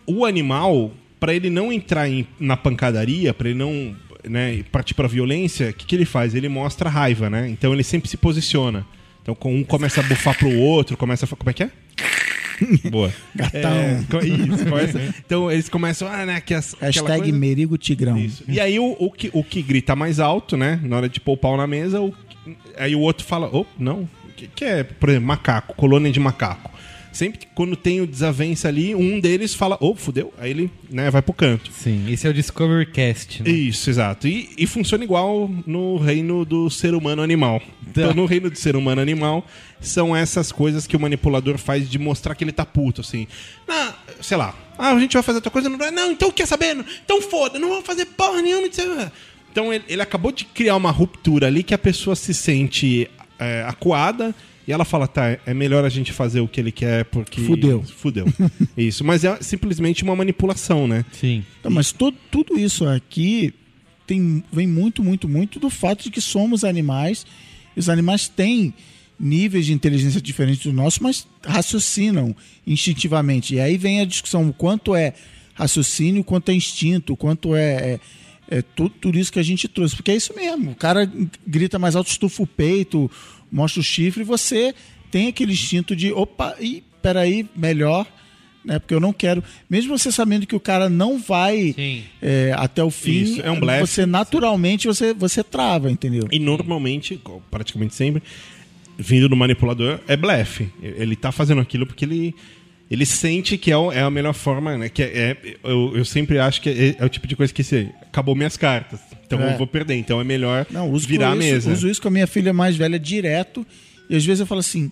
[0.05, 3.93] O animal, pra ele não entrar em- na pancadaria, pra ele não
[4.27, 6.33] né, partir pra violência, o que, que ele faz?
[6.35, 7.47] Ele mostra raiva, né?
[7.49, 8.85] Então ele sempre se posiciona.
[9.21, 11.27] Então um começa a bufar pro outro, começa a.
[11.27, 11.69] Como é que é?
[12.89, 13.11] Boa.
[13.35, 13.71] Gatão.
[13.71, 18.17] É, isso, começa- então eles começam, ah, né, que as, Hashtag Merigo Tigrão.
[18.47, 20.79] e aí o, o que, o que grita mais alto, né?
[20.83, 22.13] Na hora de pôr o pau na mesa, o-
[22.77, 26.19] aí o outro fala, oh, não, o que, que é, por exemplo, macaco, colônia de
[26.19, 26.71] macaco.
[27.17, 31.09] Sempre que quando tem o desavença ali, um deles fala, oh, fudeu, aí ele né,
[31.09, 31.71] vai pro canto.
[31.71, 33.49] Sim, esse é o Discovery Cast, né?
[33.49, 34.27] Isso, exato.
[34.27, 37.59] E, e funciona igual no reino do ser humano animal.
[37.89, 39.43] Então, no reino do ser humano animal,
[39.81, 43.25] são essas coisas que o manipulador faz de mostrar que ele tá puto, assim.
[43.67, 45.89] Ah, sei lá, ah, a gente vai fazer outra coisa, não vai.
[45.89, 46.77] Não, então quer saber?
[47.03, 48.67] Então foda, não vamos fazer porra nenhuma.
[49.51, 53.09] Então ele, ele acabou de criar uma ruptura ali que a pessoa se sente
[53.39, 54.35] é, acuada.
[54.67, 57.39] E ela fala, tá, é melhor a gente fazer o que ele quer porque.
[57.41, 57.81] Fudeu.
[57.83, 58.25] Fudeu.
[58.77, 59.03] Isso.
[59.05, 61.05] Mas é simplesmente uma manipulação, né?
[61.13, 61.45] Sim.
[61.59, 63.53] Então, mas to- tudo isso aqui
[64.05, 67.25] tem, vem muito, muito, muito do fato de que somos animais.
[67.75, 68.73] E os animais têm
[69.17, 73.55] níveis de inteligência diferentes do nosso, mas raciocinam instintivamente.
[73.55, 75.13] E aí vem a discussão: o quanto é
[75.53, 77.93] raciocínio, o quanto é instinto, o quanto é.
[77.93, 77.99] é
[78.49, 79.93] é tudo, tudo isso que a gente trouxe.
[79.93, 80.71] Porque é isso mesmo.
[80.71, 81.11] O cara
[81.45, 83.11] grita mais alto, estufa o peito,
[83.51, 84.73] mostra o chifre, e você
[85.11, 88.05] tem aquele instinto de opa, e peraí, melhor
[88.65, 88.79] né?
[88.79, 91.73] Porque eu não quero, mesmo você sabendo que o cara não vai
[92.21, 93.87] é, até o fim, Isso, é um blefe.
[93.87, 96.27] você naturalmente você, você trava, entendeu?
[96.29, 97.17] E normalmente,
[97.49, 98.21] praticamente sempre,
[98.97, 100.69] vindo do manipulador, é blefe.
[100.81, 102.35] Ele tá fazendo aquilo porque ele,
[102.91, 104.89] ele sente que é, o- é a melhor forma, né?
[104.89, 105.07] Que é,
[105.43, 108.35] é- eu, eu sempre acho que é, é o tipo de coisa que se acabou
[108.35, 108.99] minhas cartas.
[109.27, 109.53] Então É.
[109.53, 109.95] eu vou perder.
[109.95, 111.71] Então é melhor Não, uso virar a isso, mesa.
[111.73, 113.65] Uso isso com a minha filha mais velha direto.
[114.09, 114.89] E às vezes eu falo assim,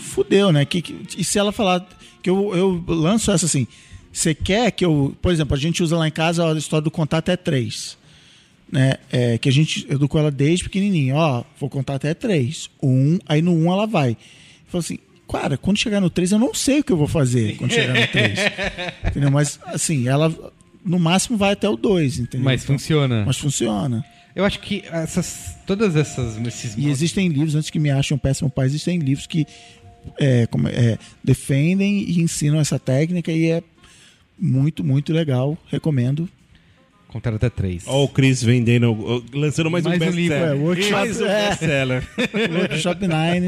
[0.00, 0.64] fudeu, né?
[0.64, 1.86] Que, que- e se ela falar
[2.22, 3.66] que eu, eu lanço essa assim,
[4.12, 5.14] você quer que eu.
[5.20, 7.96] Por exemplo, a gente usa lá em casa a história do contar até três.
[8.70, 8.94] Né?
[9.12, 11.14] É, que a gente educou ela desde pequenininho.
[11.16, 12.68] Ó, vou contar até três.
[12.82, 14.10] Um, aí no um ela vai.
[14.12, 14.16] Eu
[14.68, 14.98] falo assim,
[15.30, 17.94] cara, quando chegar no três eu não sei o que eu vou fazer quando chegar
[17.94, 18.38] no três.
[19.06, 19.30] entendeu?
[19.30, 20.34] Mas assim, ela
[20.86, 22.44] no máximo vai até o dois, entendeu?
[22.44, 23.24] Mas funciona.
[23.26, 24.04] Mas funciona.
[24.34, 28.18] Eu acho que essas, todas essas, esses E existem livros, antes que me achem um
[28.18, 29.46] péssimo pai, existem livros que
[30.18, 33.62] é, como, é, defendem e ensinam essa técnica e é
[34.38, 35.56] muito, muito legal.
[35.68, 36.28] Recomendo.
[37.08, 37.84] Contar até três.
[37.86, 41.48] Ó, o Chris vendendo, lançando mais, Mais um um livro, é, workshop, mais um é.
[41.48, 42.08] best-seller.
[42.60, 43.46] Workshop Nine.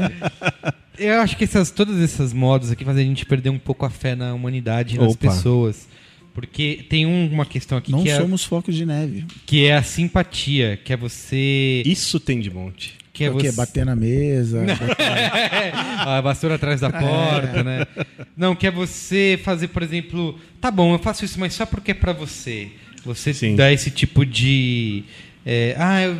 [0.97, 3.89] Eu acho que essas, todos esses modos aqui fazem a gente perder um pouco a
[3.89, 5.29] fé na humanidade e nas Opa.
[5.29, 5.87] pessoas.
[6.39, 9.25] Porque tem um- uma questão aqui Não que, é, somos focos de neve.
[9.45, 11.83] que é a simpatia, que é você.
[11.85, 12.93] Isso tem de monte.
[13.11, 13.51] Que é o quê?
[13.51, 13.57] você...
[13.57, 14.65] Bater na mesa.
[15.99, 17.85] a vassoura atrás da porta, né?
[18.35, 21.91] Não, que é você fazer, por exemplo, tá bom, eu faço isso, mas só porque
[21.91, 22.69] é pra você.
[23.03, 25.03] Você dá esse tipo de.
[25.45, 26.17] é, ah, eu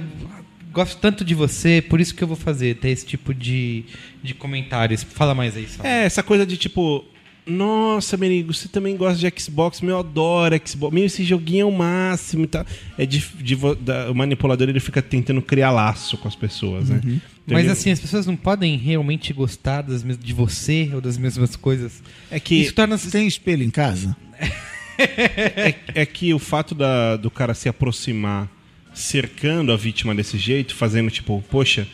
[0.71, 2.75] gosto tanto de você, por isso que eu vou fazer.
[2.75, 3.83] Ter esse tipo de,
[4.23, 5.03] de comentários.
[5.03, 5.85] Fala mais aí, Sal.
[5.85, 7.03] É, essa coisa de tipo.
[7.49, 9.81] Nossa, Merigo, você também gosta de Xbox?
[9.81, 10.93] Meu, eu adoro Xbox.
[10.93, 12.65] Meu, esse joguinho é o máximo e tal.
[12.97, 16.99] É de, de da- o manipulador ele fica tentando criar laço com as pessoas, né?
[17.03, 21.01] Então Mas ele- assim, as pessoas não podem realmente gostar das mes- de você ou
[21.01, 22.03] das mesmas coisas.
[22.29, 24.15] É que- Isso torna Tem espelho em casa?
[24.97, 28.47] é, é que o fato da- do cara se aproximar
[28.93, 31.87] cercando a vítima desse jeito, fazendo tipo, poxa,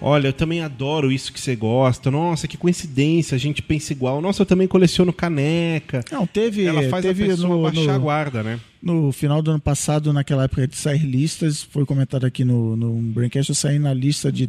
[0.00, 2.10] olha, eu também adoro isso que você gosta.
[2.10, 4.20] Nossa, que coincidência, a gente pensa igual.
[4.20, 6.04] Nossa, eu também coleciono caneca.
[6.10, 6.64] Não, teve.
[6.64, 8.60] Ela faz teve a pessoa no, baixar no- a guarda, né?
[8.82, 12.92] No final do ano passado, naquela época de sair listas, foi comentado aqui no, no
[13.12, 14.48] Braincast, eu saí na lista de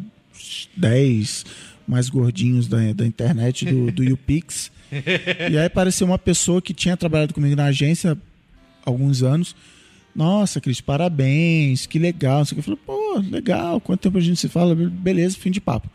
[0.77, 1.45] 10
[1.87, 4.71] mais gordinhos da, da internet, do, do YouPix.
[5.49, 9.55] E aí apareceu uma pessoa que tinha trabalhado comigo na agência há alguns anos.
[10.15, 12.41] Nossa, Cris, parabéns, que legal.
[12.55, 14.75] Eu falei, pô, legal, quanto tempo a gente se fala?
[14.75, 15.89] Beleza, fim de papo.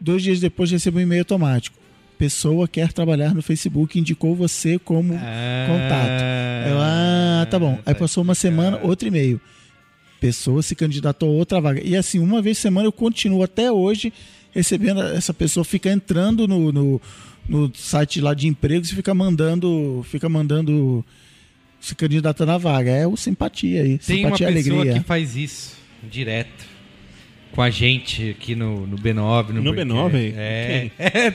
[0.00, 1.76] Dois dias depois recebo um e-mail automático.
[2.18, 6.22] Pessoa quer trabalhar no Facebook, indicou você como contato.
[6.68, 7.78] Eu, ah, tá bom.
[7.84, 9.40] Aí passou uma semana, outro e-mail.
[10.20, 11.80] Pessoa se candidatou a outra vaga.
[11.84, 14.12] E assim, uma vez por semana eu continuo até hoje
[14.52, 15.02] recebendo.
[15.02, 17.00] Essa pessoa fica entrando no, no,
[17.48, 20.06] no site lá de empregos e fica mandando.
[20.08, 21.04] Fica mandando.
[21.82, 22.92] Se candidatando à vaga.
[22.92, 23.98] É o simpatia aí.
[23.98, 25.00] Tem uma simpatia e pessoa alegria.
[25.00, 26.71] que faz isso direto.
[27.52, 29.48] Com a gente aqui no, no B9.
[29.50, 30.32] No, No Break- B9?
[30.36, 30.90] É.
[30.98, 31.30] É,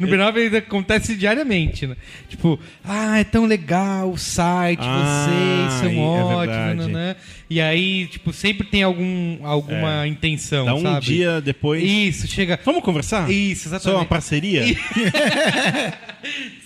[0.00, 1.96] no B9 ainda acontece diariamente, né?
[2.28, 7.14] Tipo, ah, é tão legal o site, Ah, vocês são é ótimos, né?
[7.48, 10.08] E aí, tipo, sempre tem algum, alguma É.
[10.08, 11.06] intenção, Dá um sabe?
[11.06, 11.82] dia depois.
[11.84, 12.58] Isso, chega...
[12.64, 13.30] Vamos conversar?
[13.30, 14.00] Isso, Só exatamente.
[14.00, 14.64] uma parceria?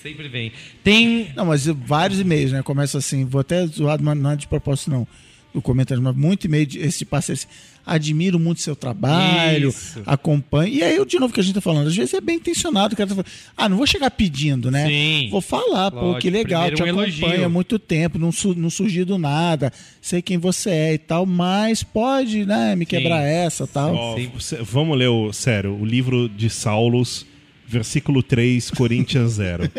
[0.02, 0.52] Sempre vem.
[0.82, 1.28] Tem...
[1.34, 2.62] Não, mas vários e-mails, né?
[2.62, 5.06] Começa assim, vou até zoar, mas não é de propósito, não.
[5.54, 7.48] No comentário, muito e-mail de, esse parceiro assim,
[7.86, 10.02] admiro muito seu trabalho, Isso.
[10.06, 10.72] acompanho.
[10.72, 12.96] E aí, de novo que a gente tá falando, às vezes é bem intencionado, o
[12.96, 14.86] cara tá falando, ah, não vou chegar pedindo, né?
[14.86, 15.28] Sim.
[15.30, 17.44] Vou falar, pô, Lógico, que legal, primeiro te um acompanho elogio.
[17.44, 21.26] há muito tempo, não, su, não surgiu do nada, sei quem você é e tal,
[21.26, 24.16] mas pode, né, me quebrar essa tal.
[24.62, 25.32] Vamos ler o.
[25.32, 27.26] Sério, o livro de Saulos,
[27.66, 29.70] versículo 3, Coríntians 0.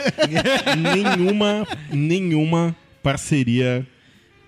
[0.77, 3.85] nenhuma, nenhuma parceria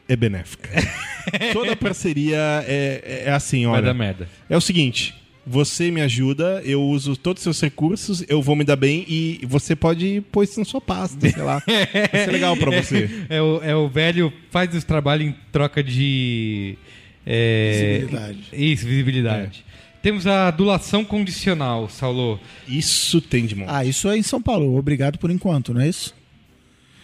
[0.07, 0.69] é benéfica.
[1.53, 2.37] Toda parceria
[2.67, 3.81] é, é assim, olha.
[3.81, 4.27] dar merda.
[4.49, 5.13] É o seguinte.
[5.49, 9.39] Você me ajuda, eu uso todos os seus recursos, eu vou me dar bem e
[9.47, 11.63] você pode pôr isso na sua pasta, sei lá.
[11.65, 13.09] Vai ser legal pra você.
[13.29, 16.77] É, o, é o velho faz os trabalhos em troca de.
[17.25, 18.39] é, Visibilidade.
[18.51, 19.65] Isso, visibilidade.
[20.01, 22.39] Temos a adulação condicional, Saulo.
[22.67, 23.69] Isso tem de monte.
[23.71, 26.13] Ah, isso é em São Paulo, obrigado por enquanto, não é isso?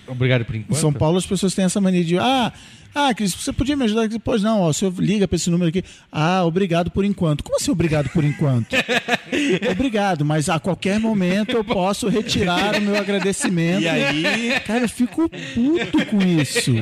[0.05, 0.79] Obrigado por Em enquanto.
[0.79, 2.51] São Paulo as pessoas têm essa mania de ah,
[2.95, 4.07] ah, Cris, você podia me ajudar?
[4.23, 5.83] Pois não, ó, o senhor liga para esse número aqui.
[6.11, 7.43] Ah, obrigado por enquanto.
[7.43, 8.75] Como assim obrigado por enquanto?
[9.71, 13.81] obrigado, mas a qualquer momento eu posso retirar o meu agradecimento.
[13.81, 14.59] E aí?
[14.61, 16.73] Cara, eu fico puto com isso.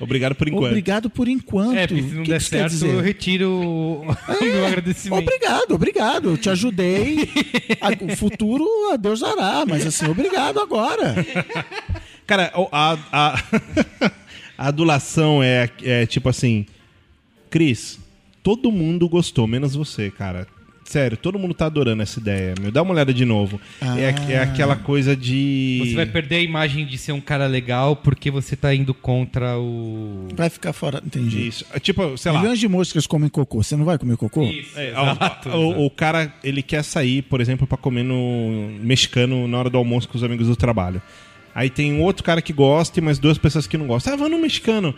[0.00, 0.66] Obrigado por enquanto.
[0.66, 1.76] Obrigado por enquanto.
[1.76, 2.88] É, porque se não que der que certo, dizer?
[2.94, 5.22] eu retiro o, o meu agradecimento.
[5.22, 6.30] Obrigado, obrigado.
[6.30, 7.28] Eu te ajudei.
[8.02, 11.14] O futuro a Deus dará, mas assim, obrigado agora.
[12.26, 13.42] Cara, o- a, a,
[14.56, 16.66] a adulação é, é tipo assim:
[17.50, 17.98] Cris,
[18.42, 20.46] todo mundo gostou, menos você, cara.
[20.86, 22.54] Sério, todo mundo tá adorando essa ideia.
[22.60, 22.70] Meu.
[22.70, 23.58] Dá uma olhada de novo.
[23.80, 24.30] É, Ah.
[24.32, 25.80] é aquela coisa de.
[25.82, 29.58] Você vai perder a imagem de ser um cara legal porque você tá indo contra
[29.58, 30.28] o.
[30.36, 31.48] Vai ficar fora, entendi.
[31.48, 31.64] Isso.
[31.72, 32.40] É Tipo, sei lá.
[32.40, 33.62] Milhões de moscas comem cocô.
[33.62, 34.44] Você não vai comer cocô?
[34.76, 39.58] É, ó, o, o cara, ele quer sair, por exemplo, pra comer no mexicano na
[39.58, 41.00] hora do almoço com os amigos do trabalho.
[41.54, 44.12] Aí tem outro cara que gosta e mais duas pessoas que não gostam.
[44.12, 44.94] Ah, vamos no mexicano.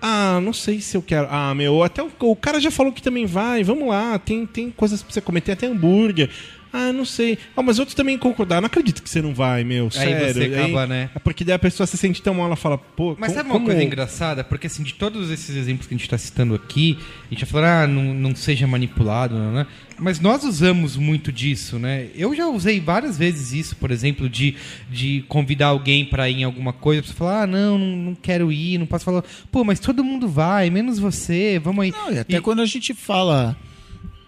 [0.00, 1.28] Ah, não sei se eu quero.
[1.30, 3.62] Ah, meu, até o, o cara já falou que também vai.
[3.62, 6.30] Vamos lá, tem, tem coisas pra você comer, tem até hambúrguer.
[6.72, 7.38] Ah, não sei.
[7.56, 8.62] Ah, mas outros também concordaram.
[8.62, 9.84] Não acredito que você não vai, meu.
[9.86, 10.34] Aí sério.
[10.34, 11.10] você acaba, né?
[11.14, 13.48] É porque daí a pessoa se sente tão mal, ela fala, pô, Mas como- sabe
[13.48, 14.42] uma como- coisa engraçada?
[14.42, 17.46] Porque assim, de todos esses exemplos que a gente está citando aqui, a gente já
[17.46, 19.66] falou, ah, não, não seja manipulado, né?
[19.98, 22.08] Mas nós usamos muito disso, né?
[22.14, 24.56] Eu já usei várias vezes isso, por exemplo, de,
[24.90, 28.14] de convidar alguém para ir em alguma coisa, pra você falar, ah, não, não, não
[28.14, 31.90] quero ir, não posso falar, pô, mas todo mundo vai, menos você, vamos aí.
[31.92, 33.56] Não, e até quando a gente fala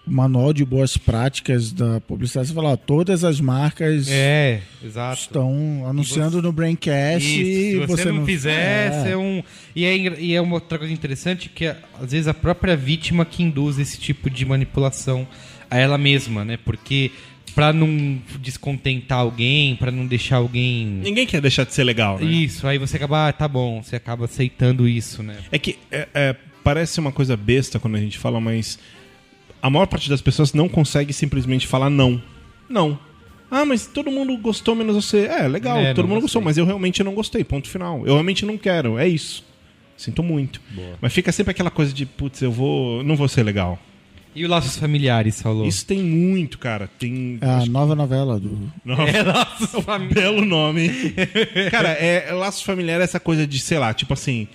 [0.07, 5.21] manual de boas práticas da publicidade, você fala, ó, todas as marcas É, exato.
[5.21, 8.51] estão anunciando no Braincast Isso, e se você, você não, fizer,
[8.87, 8.91] É.
[8.91, 9.43] você é um.
[9.75, 13.41] E é, e é uma outra coisa interessante que às vezes a própria vítima que
[13.43, 15.27] induz esse tipo de manipulação
[15.69, 16.57] a ela mesma, né?
[16.63, 17.11] Porque
[17.55, 20.85] pra não descontentar alguém, pra não deixar alguém.
[20.85, 22.25] Ninguém quer deixar de ser legal, né?
[22.25, 25.37] Isso, aí você acaba, ah, tá bom, você acaba aceitando isso, né?
[25.51, 28.77] É que é, é, parece uma coisa besta quando a gente fala, mas
[29.61, 32.21] a maior parte das pessoas não consegue simplesmente falar não.
[32.69, 32.97] Não.
[33.49, 35.25] Ah, mas todo mundo gostou menos você.
[35.27, 36.45] É, legal, É, todo mundo gostou, gostei.
[36.45, 37.99] mas eu realmente não gostei, ponto final.
[38.05, 39.43] Eu realmente não quero, é isso.
[39.95, 40.59] Sinto muito.
[40.99, 43.03] Mas fica sempre aquela coisa de, putz, eu vou.
[43.03, 43.79] não vou ser legal.
[44.35, 45.65] E os laços familiares, Saulo?
[45.65, 46.89] Isso tem muito, cara.
[46.99, 47.37] Tem.
[47.39, 48.69] É a nova novela do.
[48.83, 50.13] Nova- É, laços familiares.
[50.13, 50.89] Belo nome.
[51.71, 54.47] Cara, é, é laço familiar é essa coisa de, sei lá, tipo assim,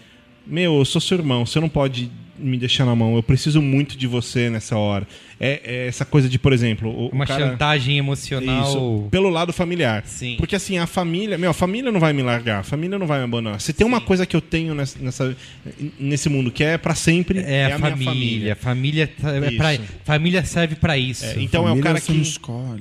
[0.46, 2.11] meu, eu sou seu irmão, você não pode
[2.41, 5.07] me deixar na mão, eu preciso muito de você nessa hora.
[5.43, 8.68] É, é essa coisa de, por exemplo, o, o Uma cara- chantagem emocional.
[8.68, 10.03] Isso, pelo lado familiar.
[10.05, 10.36] Sim.
[10.36, 13.18] Porque assim, a família, meu, a família não vai me largar, a família não vai
[13.20, 13.59] me abandonar.
[13.61, 15.36] Se tem uma coisa que eu tenho nessa, nessa-
[15.99, 18.57] nesse mundo que é pra sempre, É, a, a minha família.
[18.57, 21.24] Família, tá- é pra- família serve pra isso.
[21.24, 22.12] É, então é o cara que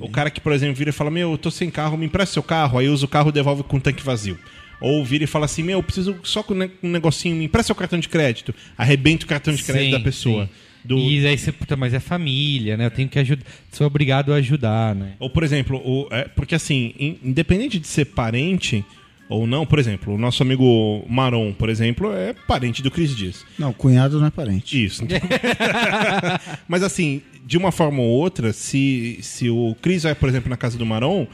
[0.00, 2.34] o cara que por exemplo vira e fala meu eu tô sem carro me empresta
[2.34, 4.38] seu carro aí usa o carro e devolve com o tanque vazio
[4.80, 7.74] ou vira e fala assim meu eu preciso só com um negocinho me empresta seu
[7.74, 10.50] cartão de crédito arrebenta o cartão de crédito Sim, da pessoa sim.
[10.82, 12.86] Do- E aí você, puta, mas é família, né?
[12.86, 13.44] Eu tenho que ajudar.
[13.70, 15.12] Sou obrigado a ajudar, né?
[15.18, 18.82] ou por exemplo o, é, porque assim in- independente de ser parente
[19.28, 23.44] ou não por exemplo o nosso amigo Maron por exemplo é parente do Cris Dias
[23.58, 24.82] Não, cunhado não é parente.
[24.82, 25.04] Isso.
[26.66, 30.56] Mas assim, de uma forma ou outra, se, se o Cris vai, por exemplo, na
[30.56, 31.26] casa do Maron,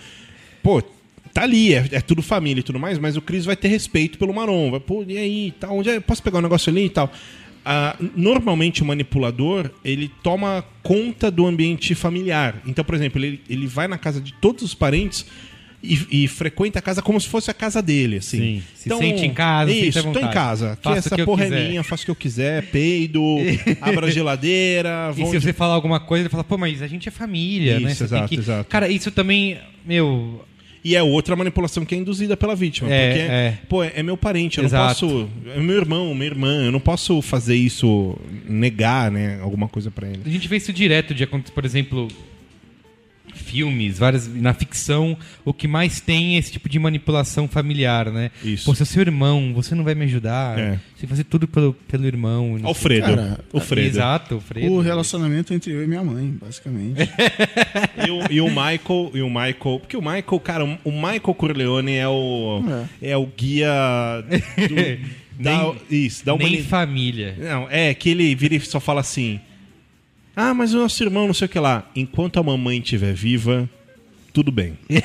[0.62, 0.82] pô,
[1.36, 4.18] tá ali, é, é tudo família e tudo mais, mas o Cris vai ter respeito
[4.18, 4.70] pelo Maron.
[4.70, 6.00] Vai, pô, e aí, tá, onde é?
[6.00, 7.12] Posso pegar um negócio ali e tal?
[7.62, 12.62] Ah, normalmente o manipulador ele toma conta do ambiente familiar.
[12.66, 15.26] Então, por exemplo, ele, ele vai na casa de todos os parentes
[15.82, 18.38] e, e frequenta a casa como se fosse a casa dele, assim.
[18.38, 18.62] Sim.
[18.74, 20.72] Se sente em casa, Isso, tô em casa.
[20.72, 23.20] Aqui essa porra é minha, faço o que eu quiser, peido,
[23.82, 27.08] abro a geladeira, E se você falar alguma coisa, ele fala, pô, mas a gente
[27.08, 27.90] é família, né?
[27.92, 28.70] Isso, Você tem exato, que- exato.
[28.70, 30.44] Cara, isso também, meu.
[30.86, 32.88] E é outra manipulação que é induzida pela vítima.
[32.88, 33.58] É, porque, é.
[33.68, 35.04] pô, é meu parente, eu Exato.
[35.04, 35.30] não posso.
[35.56, 38.16] É meu irmão, minha irmã, eu não posso fazer isso,
[38.48, 40.20] negar, né, alguma coisa pra ele.
[40.24, 42.06] A gente vê isso direto de acontecer, por exemplo,
[43.46, 48.30] filmes, várias na ficção, o que mais tem é esse tipo de manipulação familiar, né?
[48.44, 48.64] Isso.
[48.64, 50.58] Pô, seu seu irmão, você não vai me ajudar.
[50.58, 50.70] É.
[50.96, 52.58] Você vai fazer tudo pelo, pelo irmão.
[52.62, 53.06] Alfredo.
[53.06, 53.88] Cara, o Fredo.
[53.88, 54.72] Exato, o Fredo.
[54.72, 56.96] O relacionamento entre eu e minha mãe, basicamente.
[58.06, 59.54] E o, e o Michael, e o Michael.
[59.80, 62.62] Porque o Michael, cara, o Michael Corleone é o.
[63.00, 63.68] É, o guia.
[64.68, 64.76] Do,
[65.42, 66.68] da, Nem- isso, da Nem humanidade.
[66.68, 67.36] família.
[67.38, 69.40] Não, é que ele vira e só fala assim:
[70.36, 71.88] Ah, mas o nosso irmão, não sei o que lá.
[71.96, 73.68] Enquanto a mamãe estiver viva,
[74.32, 74.76] tudo bem.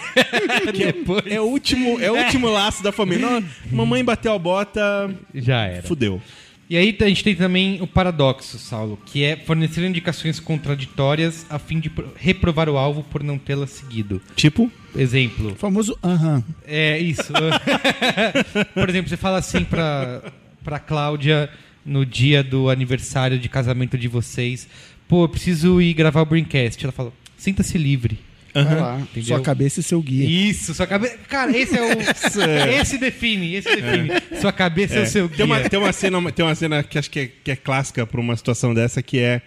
[0.73, 3.27] Que é, é o último, é o último laço da família.
[3.27, 5.83] Não, mamãe bateu a bota, Já era.
[5.83, 6.21] fudeu.
[6.69, 11.57] E aí a gente tem também o paradoxo, Saulo, que é fornecer indicações contraditórias a
[11.59, 14.21] fim de pro- reprovar o alvo por não tê-la seguido.
[14.37, 14.71] Tipo?
[14.95, 15.51] Exemplo.
[15.51, 16.43] O famoso aham.
[16.65, 17.33] É isso.
[18.73, 20.21] Por exemplo, você fala assim pra,
[20.63, 21.49] pra Cláudia
[21.85, 24.67] no dia do aniversário de casamento de vocês:
[25.11, 26.81] pô, eu preciso ir gravar o Braincast.
[26.81, 28.17] Ela fala: sinta-se livre.
[28.53, 29.23] Entendeu?
[29.23, 30.25] Sua cabeça e seu guia.
[30.25, 31.17] Isso, sua cabeça.
[31.27, 32.81] Cara, esse é o.
[32.81, 34.09] esse define, esse define.
[34.39, 35.37] Sua cabeça é, o seu guia.
[35.37, 38.07] Tem uma, tem, uma cena, tem uma cena que acho que é, que é clássica
[38.07, 39.41] pra uma situação dessa, que é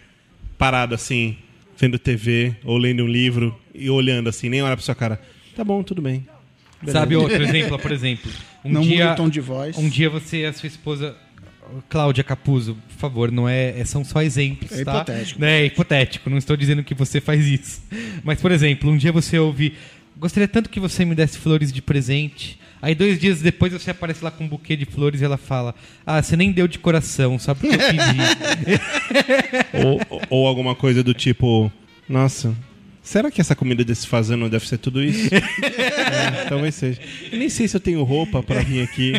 [0.56, 1.36] parado assim,
[1.78, 5.20] vendo TV ou lendo um livro e olhando assim, nem olha pra sua cara.
[5.56, 6.26] Tá bom, tudo bem.
[6.80, 6.98] Beleza.
[6.98, 8.30] Sabe outro exemplo, por exemplo?
[8.64, 9.76] Um Não dia, muda o tom de voz.
[9.76, 11.14] Um dia você e a sua esposa,
[11.88, 14.96] Cláudia Capuzzo, por favor, não é, é- são só exemplos, É tá?
[14.96, 15.40] hipotético.
[15.40, 17.82] Né, É hipotético, não estou dizendo que você faz isso.
[18.22, 19.74] Mas, por exemplo, um dia você ouve,
[20.16, 22.58] gostaria tanto que você me desse flores de presente.
[22.82, 25.74] Aí dois dias depois você aparece lá com um buquê de flores e ela fala,
[26.04, 28.18] ah, você nem deu de coração, sabe o que eu pedi?
[29.84, 31.72] ou, ou alguma coisa do tipo,
[32.06, 32.54] nossa,
[33.04, 35.28] será que essa comida desse fazano deve ser tudo isso?
[35.64, 37.00] É, talvez seja.
[37.30, 39.12] Eu nem sei se eu tenho roupa pra vir aqui.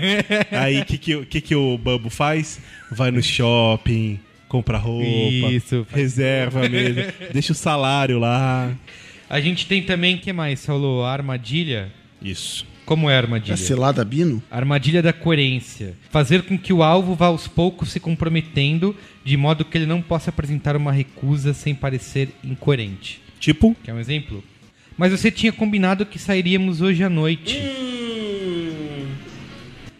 [0.52, 2.60] Aí o que, que, o- que, que o Bambo faz?
[2.92, 5.04] Vai no shopping, compra roupa,
[5.52, 5.86] Isso.
[5.92, 8.72] reserva mesmo, deixa o salário lá.
[9.30, 11.04] A gente tem também, que mais, Saulo?
[11.04, 11.92] A armadilha.
[12.22, 12.66] Isso.
[12.86, 13.54] Como é a armadilha?
[13.56, 14.42] É cilada Bino?
[14.50, 15.96] A armadilha da coerência.
[16.12, 20.02] Fazer com que o alvo vá aos poucos se comprometendo, de modo que ele não
[20.02, 23.20] possa apresentar uma recusa sem parecer incoerente.
[23.40, 23.76] Tipo?
[23.84, 24.44] Quer um exemplo?
[24.98, 27.60] Mas você tinha combinado que sairíamos hoje à noite.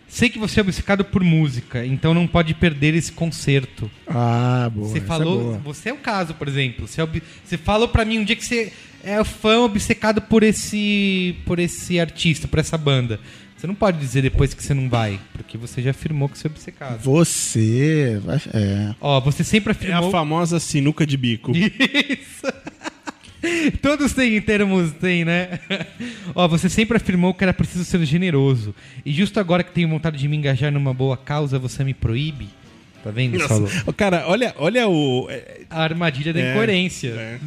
[0.08, 3.92] Sei que você é obcecado por música, então não pode perder esse concerto.
[4.08, 4.88] Ah, boa.
[4.88, 5.58] Você essa é falou, boa.
[5.58, 6.88] você é o caso, por exemplo.
[6.88, 8.72] Você, é ob- você falou pra mim um dia que você
[9.04, 13.20] é fã obcecado por esse, por esse artista, por essa banda.
[13.58, 16.48] Você não pode dizer depois que você não vai, porque você já afirmou que você
[16.48, 17.02] é obcecado.
[17.04, 18.22] Você.
[18.24, 18.96] vai- É.
[19.02, 20.08] Ó, você sempre É afirmou.
[20.08, 21.52] a famosa sinuca de bico.
[21.58, 22.46] Isso.
[23.82, 25.60] Todos têm termos, tem, né?
[26.36, 28.74] Ó, você sempre afirmou que era preciso ser generoso.
[29.06, 32.48] E justo agora que tenho vontade de me engajar numa boa causa, você me proíbe?
[33.04, 33.40] Tá vendo.
[33.48, 33.70] Saulo?
[33.96, 35.28] Cara, olha, olha o.
[35.30, 37.40] é, A armadilha da É, incoerência.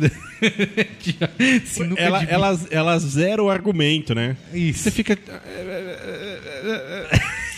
[1.67, 4.37] Sinuca Ela, ela, ela zera o argumento, né?
[4.55, 4.85] Isso.
[4.85, 5.19] Você fica.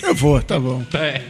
[0.03, 0.83] Eu vou, tá bom.
[0.95, 1.21] É.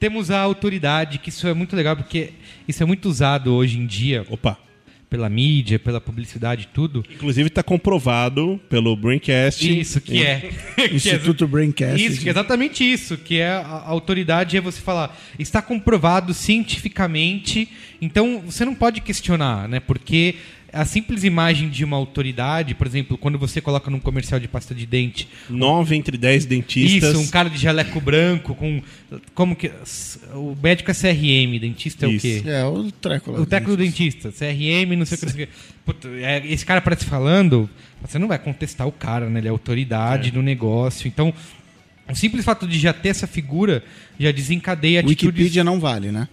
[0.00, 2.30] Temos a autoridade, que isso é muito legal, porque
[2.66, 4.24] isso é muito usado hoje em dia.
[4.30, 4.58] Opa.
[5.08, 7.04] Pela mídia, pela publicidade tudo.
[7.14, 9.80] Inclusive tá comprovado pelo Braincast.
[9.80, 10.50] Isso, que é.
[10.92, 12.04] Instituto Braincast.
[12.04, 16.34] Isso, que é exatamente isso, que é a a autoridade é você falar, está comprovado
[16.34, 17.68] cientificamente,
[18.00, 19.80] então você não pode questionar, né?
[19.80, 20.34] Porque
[20.76, 24.74] a simples imagem de uma autoridade, por exemplo, quando você coloca num comercial de pasta
[24.74, 27.10] de dente, Nove entre dez dentistas.
[27.10, 28.82] isso, um cara de jaleco branco com
[29.34, 29.70] como que
[30.34, 32.26] o médico é CRM, dentista é Isso.
[32.26, 32.42] o quê?
[32.46, 33.40] É, o treco lá.
[33.40, 35.48] O técnico do dentista, CRM, não sei o que.
[35.84, 37.70] Puta, é, esse cara parece falando,
[38.02, 39.40] você não vai contestar o cara, né?
[39.40, 41.06] Ele é autoridade no negócio.
[41.06, 41.32] Então,
[42.08, 43.82] o simples fato de já ter essa figura
[44.18, 45.24] já desencadeia atitudes.
[45.24, 46.28] Wikipedia não vale, né?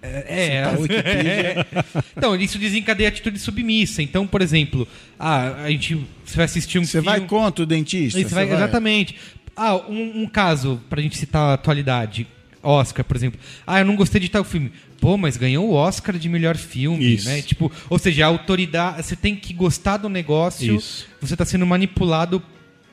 [0.00, 1.32] É, a Wikipedia.
[1.32, 1.66] é.
[2.16, 4.02] Então, isso desencadeia atitude submissa.
[4.02, 4.86] Então, por exemplo,
[5.18, 5.94] ah, a gente,
[6.24, 8.18] você vai assistir um Você vai contra o dentista?
[8.20, 9.16] isso vai- Você vai- Exatamente.
[9.56, 12.26] Ah, um, um caso, pra gente citar a atualidade.
[12.62, 13.38] Oscar, por exemplo.
[13.66, 14.72] Ah, eu não gostei de tal filme.
[15.00, 17.28] Pô, mas ganhou o Oscar de melhor filme, Isso.
[17.28, 17.40] né?
[17.40, 19.02] Tipo, ou seja, a autoridade.
[19.04, 20.74] Você tem que gostar do negócio.
[20.76, 21.06] Isso.
[21.20, 22.42] Você está sendo manipulado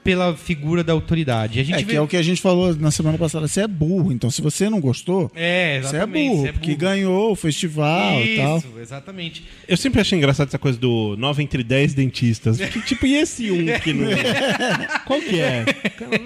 [0.05, 1.59] pela figura da autoridade.
[1.59, 3.47] A gente É, vê- que é o que a gente falou na semana passada.
[3.47, 4.11] Você é burro.
[4.11, 6.41] Então, se você não gostou, É, você é burro.
[6.43, 6.77] você é Porque burro.
[6.79, 8.57] ganhou o festival e tal.
[8.59, 9.43] Isso, exatamente.
[9.67, 12.57] Eu sempre achei engraçado essa coisa do 9 entre 10 dentistas.
[12.59, 14.07] Que, tipo, e esse um que não.
[15.07, 15.65] Qual que é?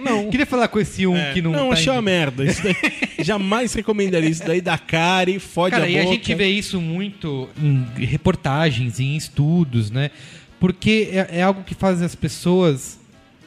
[0.03, 0.29] Não.
[0.29, 1.51] Queria falar com esse um É, que não.
[1.53, 2.43] não, tá achei indo- uma merda.
[2.43, 2.75] Isso daí,
[3.23, 6.05] jamais recomendaria isso daí da cara e fode Cara, a e boca.
[6.09, 10.11] a gente vê isso muito em reportagens, em estudos, né?
[10.59, 12.98] Porque é, é algo que faz as pessoas.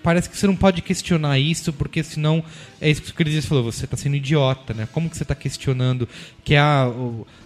[0.03, 2.43] Parece que você não pode questionar isso, porque senão.
[2.81, 4.89] É isso que o Cris falou, você está sendo idiota, né?
[4.91, 6.09] Como que você está questionando
[6.45, 6.91] que há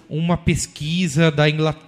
[0.09, 1.85] uma pesquisa da Inglaterra.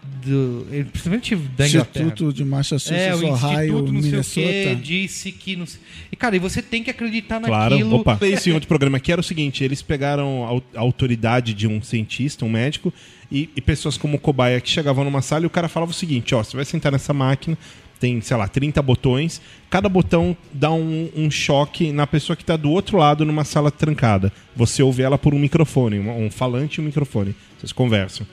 [0.90, 2.06] Principalmente da Inglaterra.
[2.06, 4.32] Instituto de Massachusetts, É, o Ohio, Instituto não sei o Minnesota.
[4.34, 5.80] quê, disse que não sei...
[6.12, 7.96] E, cara, e você tem que acreditar Claro, naquilo.
[7.96, 8.18] opa.
[8.26, 12.50] Esse outro programa aqui era o seguinte: eles pegaram a autoridade de um cientista, um
[12.50, 12.92] médico,
[13.30, 15.94] e, e pessoas como o cobaia que chegavam numa sala e o cara falava o
[15.94, 17.56] seguinte: ó, você vai sentar nessa máquina,
[17.99, 22.57] tem, sei lá, 30 botões, cada botão dá um, um choque na pessoa que está
[22.57, 24.32] do outro lado numa sala trancada.
[24.55, 27.34] Você ouve ela por um microfone, um, falante e um microfone.
[27.59, 28.26] Vocês conversam.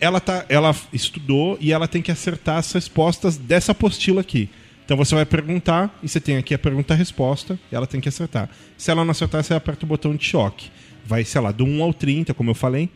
[0.00, 4.48] Ela, tá, ela estudou e ela tem que acertar as respostas dessa apostila aqui.
[4.84, 8.48] Então você vai perguntar e você tem aqui a pergunta-resposta e ela tem que acertar.
[8.76, 10.70] Se ela não acertar, você aperta o botão de choque.
[11.04, 12.88] Vai, sei lá, do 1 ao 30, como eu falei.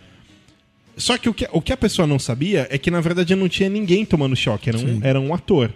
[0.97, 3.49] Só que o que, o que a pessoa não sabia é que, na verdade, não
[3.49, 5.73] tinha ninguém tomando choque, era um, era um ator.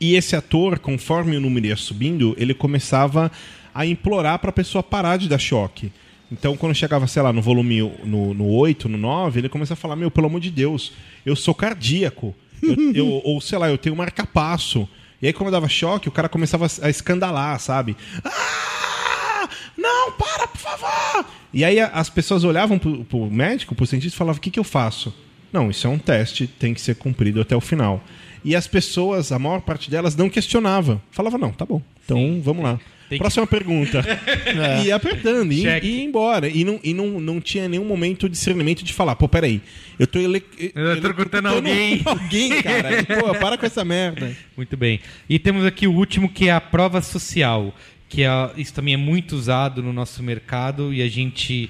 [0.00, 3.32] E esse ator, conforme o número ia subindo, ele começava
[3.74, 5.90] a implorar para a pessoa parar de dar choque.
[6.30, 9.80] Então, quando chegava, sei lá, no volume no, no 8, no 9, ele começava a
[9.80, 10.92] falar: Meu, pelo amor de Deus,
[11.24, 12.34] eu sou cardíaco.
[12.62, 14.86] Eu, eu- ou, sei lá, eu tenho marcapasso.
[15.22, 17.96] E aí, quando dava choque, o cara começava a, a escandalar, sabe?
[18.22, 19.48] Ah!
[19.76, 21.24] Não, para, por favor!
[21.52, 24.58] E aí as pessoas olhavam pro, pro médico, pro cientista e falavam: O que, que
[24.58, 25.14] eu faço?
[25.52, 28.04] Não, isso é um teste, tem que ser cumprido até o final.
[28.44, 31.02] E as pessoas, a maior parte delas, não questionava.
[31.10, 31.82] Falava, não, tá bom.
[32.04, 32.78] Então vamos lá.
[33.08, 33.98] Tem que- Próxima pergunta.
[34.00, 34.82] É.
[34.84, 36.48] E ia apertando, e, e ia embora.
[36.48, 39.62] E, não, e não, não tinha nenhum momento de discernimento de falar, pô, peraí,
[39.98, 40.42] eu tô ele...
[40.74, 42.02] Eletrocutando alguém.
[42.04, 43.04] alguém, cara.
[43.04, 44.36] pô, para com essa merda.
[44.56, 45.00] Muito bem.
[45.28, 47.74] E temos aqui o último, que é a prova social.
[48.08, 51.68] Que é, isso também é muito usado no nosso mercado e a gente.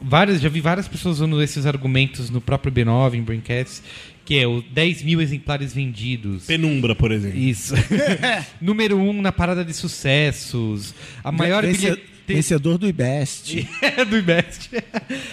[0.00, 3.82] Várias, já vi várias pessoas usando esses argumentos no próprio B9, em Braincast,
[4.24, 6.46] que é o 10 mil exemplares vendidos.
[6.46, 7.36] Penumbra, por exemplo.
[7.38, 7.74] Isso.
[8.62, 10.94] Número um na parada de sucessos.
[11.22, 13.66] A maior Vence- Vencedor do IBEST.
[13.82, 14.70] É, do IBEST.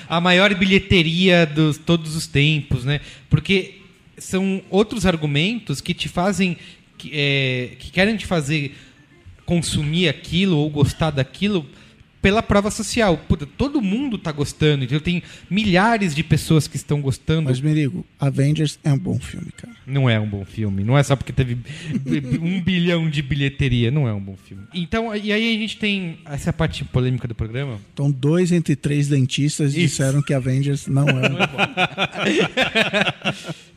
[0.10, 3.02] A maior bilheteria de todos os tempos, né?
[3.30, 3.76] Porque
[4.18, 6.58] são outros argumentos que te fazem.
[6.98, 8.74] Que, é, que querem te fazer
[9.46, 11.66] consumir aquilo ou gostar daquilo
[12.26, 13.16] pela prova social.
[13.16, 17.44] Puta, todo mundo tá gostando, então tem milhares de pessoas que estão gostando.
[17.44, 19.76] Mas, Merigo, Avengers é um bom filme, cara.
[19.86, 20.84] Não é um bom filme.
[20.84, 21.56] Não é só porque teve
[22.42, 23.92] um bilhão de bilheteria.
[23.92, 24.64] Não é um bom filme.
[24.74, 27.80] Então, e aí a gente tem essa parte polêmica do programa.
[27.94, 29.82] Então, dois entre três dentistas Isso.
[29.82, 31.30] disseram que Avengers não é.
[31.30, 31.58] Não é bom.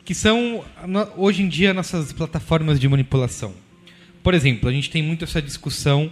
[0.03, 0.65] que são,
[1.15, 3.53] hoje em dia, nossas plataformas de manipulação.
[4.23, 6.11] Por exemplo, a gente tem muito essa discussão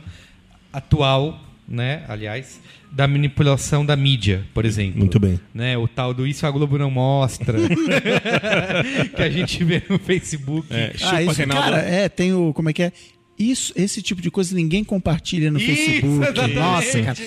[0.71, 4.99] atual, né, aliás, da manipulação da mídia, por exemplo.
[4.99, 5.39] Muito bem.
[5.53, 7.57] Né, o tal do isso a Globo não mostra.
[9.15, 10.67] que a gente vê no Facebook.
[10.71, 12.53] ah, isso, cara, é, tem o.
[12.53, 12.91] Como é que é?
[13.37, 16.23] Isso, esse tipo de coisa ninguém compartilha no Isso, Facebook.
[16.23, 16.55] exatamente.
[16.55, 17.17] Nossa, cara.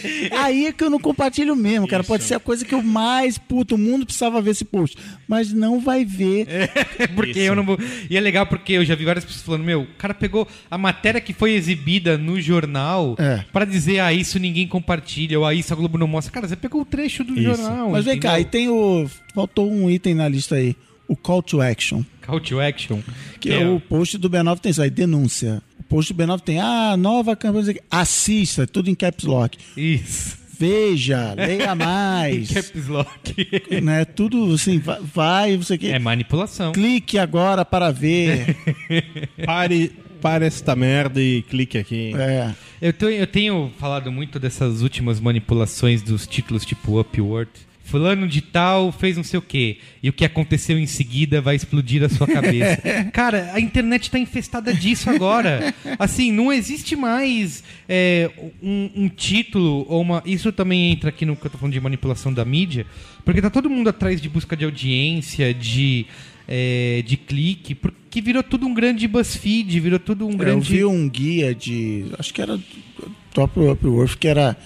[0.43, 2.03] Aí é que eu não compartilho mesmo, cara.
[2.03, 4.97] Pode ser a coisa que eu mais, puto, o mundo precisava ver esse post.
[5.29, 6.49] Mas não vai ver.
[7.15, 7.79] porque eu não vou.
[8.09, 10.77] E é legal porque eu já vi várias pessoas falando: meu, o cara pegou a
[10.77, 13.45] matéria que foi exibida no jornal É.
[13.53, 16.33] pra dizer, ah, isso ninguém compartilha, ou ah, isso a Globo não mostra.
[16.33, 17.91] Cara, você pegou o trecho do jornal.
[17.91, 18.51] Mas vem cá, e entendeu?
[18.51, 19.09] tem o.
[19.33, 20.75] Faltou um item na lista aí.
[21.07, 22.03] O call to action.
[22.23, 23.01] Call to action.
[23.41, 25.61] Que é o post do B9 tem isso aí, denúncia.
[25.91, 27.75] O post do B9 tem, ah, nova campanha.
[27.91, 29.59] Assista, tudo em caps lock.
[29.77, 30.39] Isso.
[30.57, 32.49] Veja, leia mais.
[32.49, 33.49] Caps lock.
[33.83, 34.05] né?
[34.05, 35.89] Tudo assim, va- vai, você que.
[35.89, 36.71] É manipulação.
[36.71, 38.57] Clique agora para ver.
[39.45, 42.13] Pare, pare esta merda e clique aqui.
[42.15, 42.55] É.
[42.81, 47.51] Eu tenho, eu tenho falado muito dessas últimas manipulações dos títulos tipo Upward.
[47.91, 49.79] Fulano de tal fez não sei o quê.
[50.03, 52.81] E o que aconteceu em seguida vai explodir a sua cabeça.
[53.13, 55.75] Cara, a internet tá infestada disso agora.
[55.99, 58.31] Assim, não existe mais é,
[58.63, 60.23] um, um título ou uma.
[60.25, 62.87] Isso também entra aqui no que eu tô falando de manipulação da mídia.
[63.25, 66.07] Porque tá todo mundo atrás de busca de audiência, de.
[66.49, 70.73] é, de clique, porque virou tudo um grande BuzzFeed, virou tudo um Eu grande.
[70.73, 72.07] vi um guia de.
[72.19, 72.65] Acho que era do
[73.35, 74.57] próprio Upworth, que era.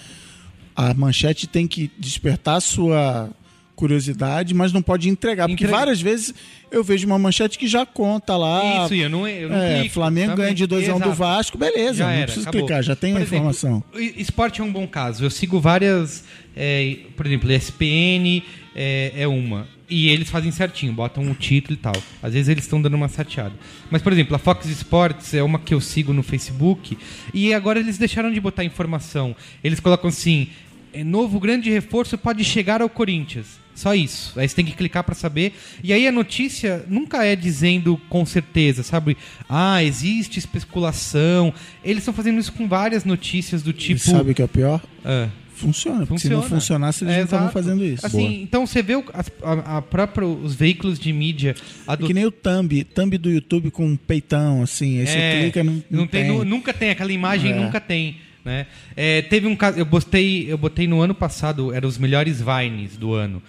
[0.77, 3.31] A manchete tem que despertar sua
[3.75, 5.47] curiosidade, mas não pode entregar.
[5.49, 6.35] Porque Entrega- várias vezes
[6.71, 8.85] eu vejo uma manchete que já conta lá.
[8.85, 10.45] Isso, e eu não, eu não é, clico, Flamengo também.
[10.47, 11.13] ganha de 2 a 1 do.
[11.13, 12.67] Vasco, beleza, Já não era, preciso acabou.
[12.67, 13.83] clicar, já tem a informação.
[14.17, 15.25] esporte é um bom caso.
[15.25, 16.25] Eu sigo várias,
[16.57, 18.43] é, por exemplo, ESPN
[18.75, 19.67] é, é uma.
[19.89, 21.95] E eles fazem certinho, botam o título e tal.
[22.23, 23.53] Às vezes eles estão dando uma sateada.
[23.91, 26.97] Mas, por exemplo, a Fox Sports é uma que eu sigo no Facebook.
[27.35, 29.37] E agora eles deixaram de botar informação.
[29.63, 30.49] Eles colocam assim:
[30.93, 33.63] é, novo grande reforço pode chegar ao Corinthians.
[33.75, 34.39] Só isso.
[34.39, 35.53] Aí você tem que clicar pra saber.
[35.83, 39.17] E aí a notícia nunca é dizendo com certeza, sabe?
[39.49, 41.53] Ah, existe especulação.
[41.83, 44.01] Eles estão fazendo isso com várias notícias do E tipo.
[44.01, 44.81] sabe o que é pior?
[45.05, 45.29] Ah.
[45.57, 46.61] Funciona, porque se não Funciona.
[46.61, 48.05] funcionasse, eles É, não estavam fazendo isso.
[48.05, 49.05] Assim, então você vê o,
[49.45, 51.55] a, a própria, os veículos de mídia.
[51.89, 54.99] É que nem o thumb, thumb do YouTube com um peitão, assim.
[54.99, 56.29] Aí você É, clica, não, não, tem, tem.
[56.33, 57.55] nu- nunca tem aquela imagem, É.
[57.55, 58.17] nunca tem.
[58.45, 58.67] Né?
[58.97, 62.97] É, teve um caso, eu botei, eu botei no ano passado, eram os melhores Vines
[62.97, 63.43] do ano.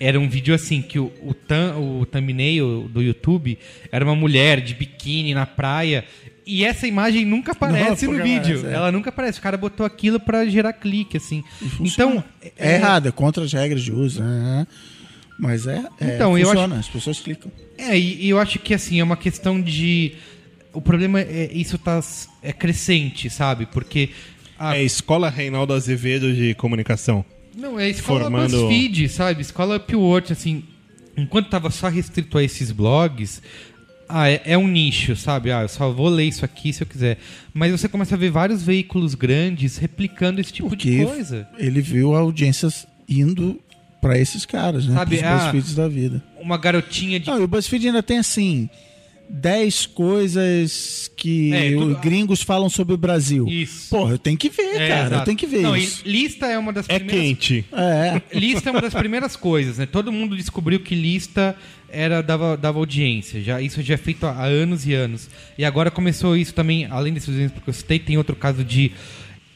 [0.00, 3.56] Era um vídeo assim que o, o, thumb- o thumbnail do YouTube
[3.92, 6.04] era uma mulher de biquíni na praia.
[6.44, 8.56] E essa imagem nunca aparece Não, no vídeo.
[8.58, 8.72] aparece, é.
[8.72, 9.38] Ela nunca aparece.
[9.38, 11.44] O cara botou aquilo pra gerar clique, assim.
[11.78, 12.24] Então.
[12.58, 14.20] É, errado, é contra as regras de uso.
[14.24, 14.66] né?
[15.38, 17.52] Mas é, é Então, funciona, acho- as pessoas clicam.
[17.78, 20.14] É, e, e eu acho que assim, é uma questão de.
[20.72, 22.00] O problema é isso tá
[22.42, 23.66] é crescente, sabe?
[23.66, 24.10] Porque.
[24.70, 27.24] A- É a Escola Reinaldo Azevedo de Comunicação.
[27.56, 29.42] Não, é escola Formando- BuzzFeed, sabe?
[29.42, 30.62] Escola Upwork, assim.
[31.16, 33.42] Enquanto tava só restrito a esses blogs,
[34.08, 35.52] ah, é, é um nicho, sabe?
[35.52, 37.18] Ah, eu só vou ler isso aqui se eu quiser.
[37.52, 41.46] Mas você começa a ver vários veículos grandes replicando esse tipo de Porque coisa.
[41.58, 43.60] ele viu audiências indo
[44.00, 44.94] pra esses caras, né?
[44.94, 46.22] Sabe, Pros ah, BuzzFeeds da vida.
[46.40, 47.26] Uma garotinha de.
[47.26, 48.70] Não, e o BuzzFeed ainda tem assim.
[49.34, 53.46] 10 coisas que É, tudo- os gringos falam sobre o Brasil.
[53.48, 53.88] Isso.
[53.88, 55.00] Porra, eu tenho que ver, É, cara.
[55.00, 55.24] Eu exato.
[55.24, 56.02] tenho que ver Não, isso.
[56.04, 57.64] lista é uma das É primeiras quente.
[57.72, 58.20] É.
[58.38, 59.86] Lista é uma das primeiras coisas, né?
[59.86, 61.56] Todo mundo descobriu que lista
[61.88, 63.40] era dava, dava audiência.
[63.42, 65.28] Já, isso já é feito há anos e anos.
[65.56, 68.92] E agora começou isso também, além desses exemplos que eu citei, tem outro caso de.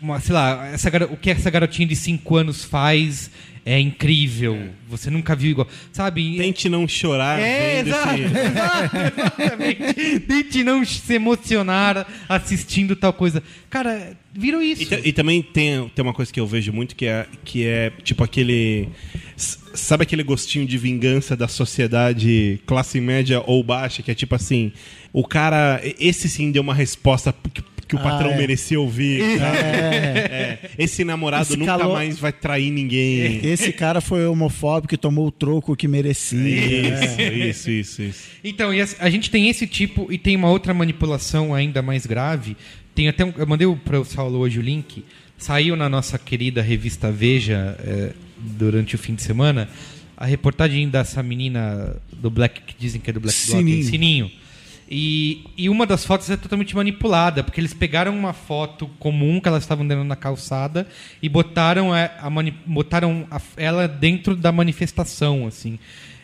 [0.07, 3.29] Uma, sei lá, essa, o que essa garotinha de 5 anos faz
[3.65, 4.69] é incrível.
[4.89, 5.67] Você nunca viu igual.
[5.93, 6.37] Sabe?
[6.37, 10.21] Tente não chorar É, exato, exatamente.
[10.29, 13.43] Tente não se emocionar assistindo tal coisa.
[13.69, 14.85] Cara, virou isso.
[14.95, 17.91] E, e também tem, tem uma coisa que eu vejo muito que é, que é
[18.05, 18.89] tipo aquele.
[19.37, 24.01] Sabe aquele gostinho de vingança da sociedade classe média ou baixa?
[24.01, 24.71] Que é tipo assim:
[25.13, 25.81] o cara.
[25.99, 27.35] Esse sim deu uma resposta
[27.89, 28.37] que, o Ah, patrão é.
[28.37, 29.21] merecia ouvir.
[29.21, 29.39] É.
[29.39, 29.59] sabe?
[29.59, 30.59] É.
[30.79, 33.41] Esse namorado Esse nunca calor- mais vai trair ninguém.
[33.45, 36.39] Esse cara foi homofóbico e tomou o troco que merecia.
[36.39, 37.35] Isso, É.
[37.49, 38.25] isso, isso, isso.
[38.45, 42.07] Então, e a, a gente tem esse tipo e tem uma outra manipulação ainda mais
[42.07, 42.57] grave.
[42.95, 45.05] Tem até um, eu mandei para o Saulo hoje o link.
[45.39, 49.69] Saiu na nossa querida revista Veja é, durante o fim de semana
[50.17, 54.31] a reportagem dessa menina do Black, que dizem que é do Black Bloc, Sininho.
[54.89, 59.49] E, e uma das fotos é totalmente manipulada, porque eles pegaram uma foto comum que
[59.49, 60.87] elas estavam andando na calçada
[61.21, 65.77] e botaram, a, a mani- botaram a- ela dentro da manifestação, assim.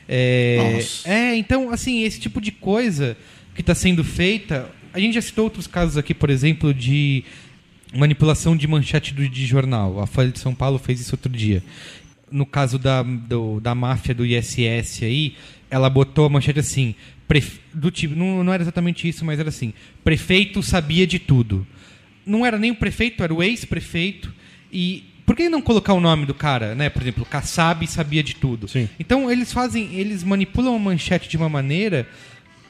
[0.08, 1.08] É, Nossa.
[1.08, 3.16] é, então, assim, esse tipo de coisa
[3.54, 4.70] que está sendo feita.
[4.94, 7.24] A gente já citou outros casos aqui, por exemplo, de
[7.94, 10.00] manipulação de manchete do, de jornal.
[10.00, 11.62] A Folha de São Paulo fez isso outro dia.
[12.30, 15.34] No caso da, do- da máfia do ISS aí,
[15.72, 16.94] ela botou a manchete assim,
[17.72, 19.72] do tipo, não, não era exatamente isso, mas era assim,
[20.04, 21.66] prefeito sabia de tudo.
[22.26, 24.32] Não era nem o prefeito, era o ex-prefeito.
[24.70, 26.90] E por que não colocar o nome do cara, né?
[26.90, 28.66] Por exemplo, Kassab sabia de tudo.
[29.00, 32.06] Então eles fazem, eles manipulam a manchete de uma maneira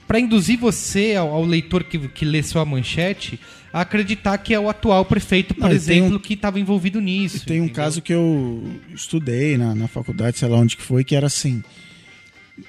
[0.07, 3.41] para induzir você, ao, ao leitor que, que lê sua manchete,
[3.73, 7.45] a acreditar que é o atual prefeito, por Não, exemplo, um- que estava envolvido nisso.
[7.47, 8.63] Tem um caso que eu
[8.95, 11.63] estudei na, na faculdade, sei lá onde que foi, que era assim.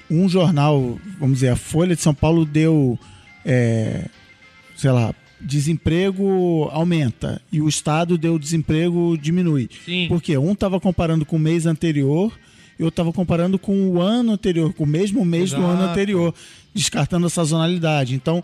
[0.10, 2.98] Um jornal, vamos dizer, a Folha de São Paulo deu,
[3.46, 4.06] é,
[4.76, 9.70] sei lá, desemprego aumenta e o Estado deu desemprego diminui.
[9.86, 10.06] Sim.
[10.08, 12.32] Porque um estava comparando com o mês anterior
[12.80, 15.90] e outro estava comparando com o ano anterior, com o mesmo mês do ano Exato.
[15.92, 16.34] anterior,
[16.74, 18.16] descartando a sazonalidade.
[18.16, 18.44] Então,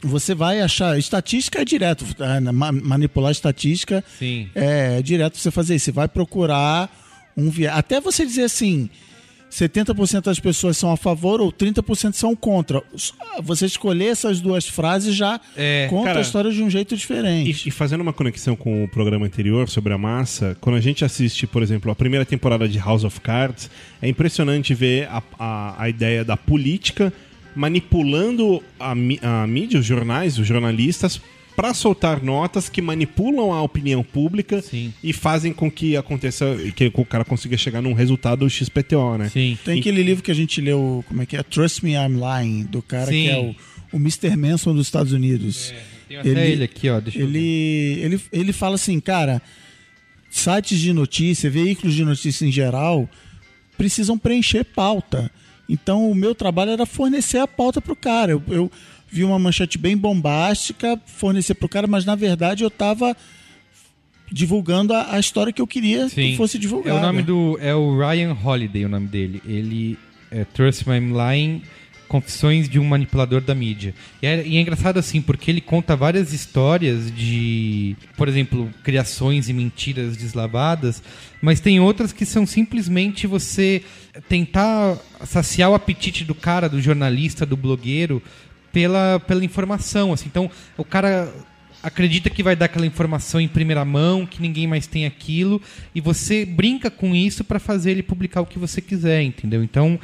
[0.00, 0.96] você vai achar.
[0.98, 2.04] Estatística é direto.
[2.20, 4.48] é, ma- Manipular estatística Sim.
[4.54, 5.86] é, direto você fazer isso.
[5.86, 6.88] Você vai procurar
[7.36, 7.74] um viés.
[7.76, 8.88] Até você dizer assim:
[9.50, 12.82] 70% das pessoas são a favor ou 30% são contra.
[13.42, 15.40] Você escolher essas duas frases já
[15.88, 17.64] conta Cara, a história de um jeito diferente.
[17.64, 21.04] E, e fazendo uma conexão com o programa anterior sobre a massa, quando a gente
[21.04, 23.70] assiste, por exemplo, a primeira temporada de House of Cards,
[24.02, 27.12] é impressionante ver a, a, a ideia da política
[27.54, 31.20] manipulando a, a mídia, os jornais, os jornalistas,
[31.58, 34.62] para soltar notas que manipulam a opinião pública
[35.02, 39.28] e fazem com que aconteça, que o cara consiga chegar num resultado XPTO, né?
[39.28, 39.58] Sim.
[39.64, 41.42] Tem aquele livro que a gente leu, como é que é?
[41.42, 43.24] Trust Me I'm Lying, do cara Sim.
[43.24, 43.56] que é o,
[43.92, 44.36] o Mr.
[44.36, 45.74] Manson dos Estados Unidos.
[46.06, 49.42] tenho até ele aqui, ó, deixa eu ele, ele, ele fala assim, cara,
[50.30, 53.10] sites de notícia, veículos de notícia em geral,
[53.76, 55.28] precisam preencher pauta.
[55.68, 58.30] Então o meu trabalho era fornecer a pauta pro cara.
[58.30, 58.70] Eu, eu
[59.10, 63.16] vi uma manchete bem bombástica, fornecer pro cara, mas na verdade eu tava
[64.30, 66.98] divulgando a, a história que eu queria que fosse É divulgada.
[66.98, 67.58] o nome do.
[67.60, 69.42] É o Ryan Holiday, o nome dele.
[69.46, 69.98] Ele
[70.30, 71.62] é Trust My Line.
[72.06, 73.94] Confissões de um manipulador da mídia.
[74.22, 79.50] E é, e é engraçado assim, porque ele conta várias histórias de, por exemplo, criações
[79.50, 81.02] e mentiras deslavadas,
[81.42, 83.82] mas tem outras que são simplesmente você
[84.26, 88.22] tentar saciar o apetite do cara, do jornalista, do blogueiro,
[88.72, 90.12] pela, pela informação.
[90.12, 90.26] Assim.
[90.26, 91.32] Então, o cara
[91.82, 95.60] acredita que vai dar aquela informação em primeira mão, que ninguém mais tem aquilo,
[95.94, 99.62] e você brinca com isso para fazer ele publicar o que você quiser, entendeu?
[99.62, 99.98] Então,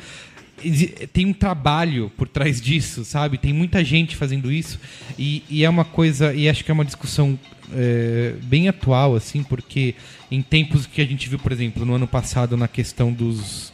[1.13, 3.39] tem um trabalho por trás disso, sabe?
[3.39, 4.79] Tem muita gente fazendo isso,
[5.19, 7.39] e, e é uma coisa, e acho que é uma discussão
[7.73, 9.95] é, bem atual, assim, porque
[10.31, 13.73] em tempos que a gente viu, por exemplo, no ano passado, na questão dos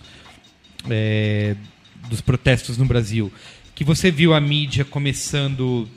[0.89, 1.55] é,
[2.09, 3.31] dos protestos no Brasil,
[3.81, 5.89] que você viu a mídia começando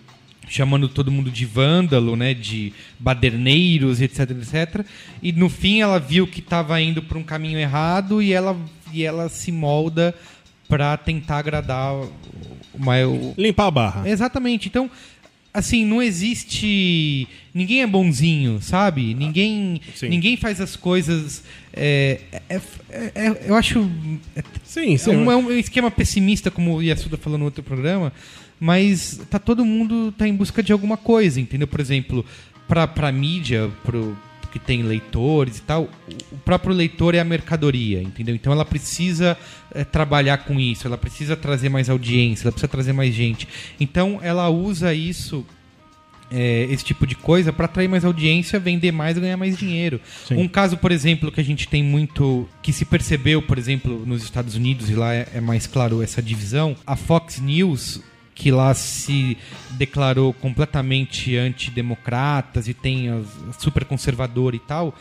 [0.47, 4.85] chamando todo mundo de vândalo, né, de baderneiros, etc, etc.
[5.21, 8.57] E no fim ela viu que estava indo para um caminho errado e ela
[8.93, 10.15] e ela se molda
[10.65, 12.09] para tentar agradar o,
[12.73, 14.09] o limpar a barra.
[14.09, 14.69] Exatamente.
[14.69, 14.89] Então,
[15.53, 19.13] assim, não existe ninguém é bonzinho, sabe?
[19.13, 21.43] Ninguém ninguém faz as coisas
[21.73, 22.19] é,
[22.49, 23.89] é- é- é- eu acho
[24.35, 25.11] é, sim, sim.
[25.11, 28.11] é um, é um esquema pessimista como o Yasuda falou no outro programa,
[28.59, 31.67] mas tá todo mundo tá em busca de alguma coisa, entendeu?
[31.67, 32.25] Por exemplo,
[32.67, 34.17] para para mídia, pro
[34.53, 35.89] que tem leitores e tal,
[36.31, 38.35] o próprio leitor é a mercadoria, entendeu?
[38.35, 39.35] Então ela precisa
[39.73, 43.47] é, trabalhar com isso, ela precisa trazer mais audiência, ela precisa trazer mais gente.
[43.79, 45.43] Então ela usa isso
[46.31, 49.99] é, esse tipo de coisa para atrair mais audiência, vender mais e ganhar mais dinheiro.
[50.27, 50.37] Sim.
[50.37, 52.47] Um caso, por exemplo, que a gente tem muito.
[52.61, 56.21] que se percebeu, por exemplo, nos Estados Unidos, e lá é, é mais claro essa
[56.21, 58.01] divisão, a Fox News.
[58.35, 59.37] Que lá se
[59.71, 63.09] declarou completamente antidemocratas e tem
[63.59, 64.95] super conservador e tal,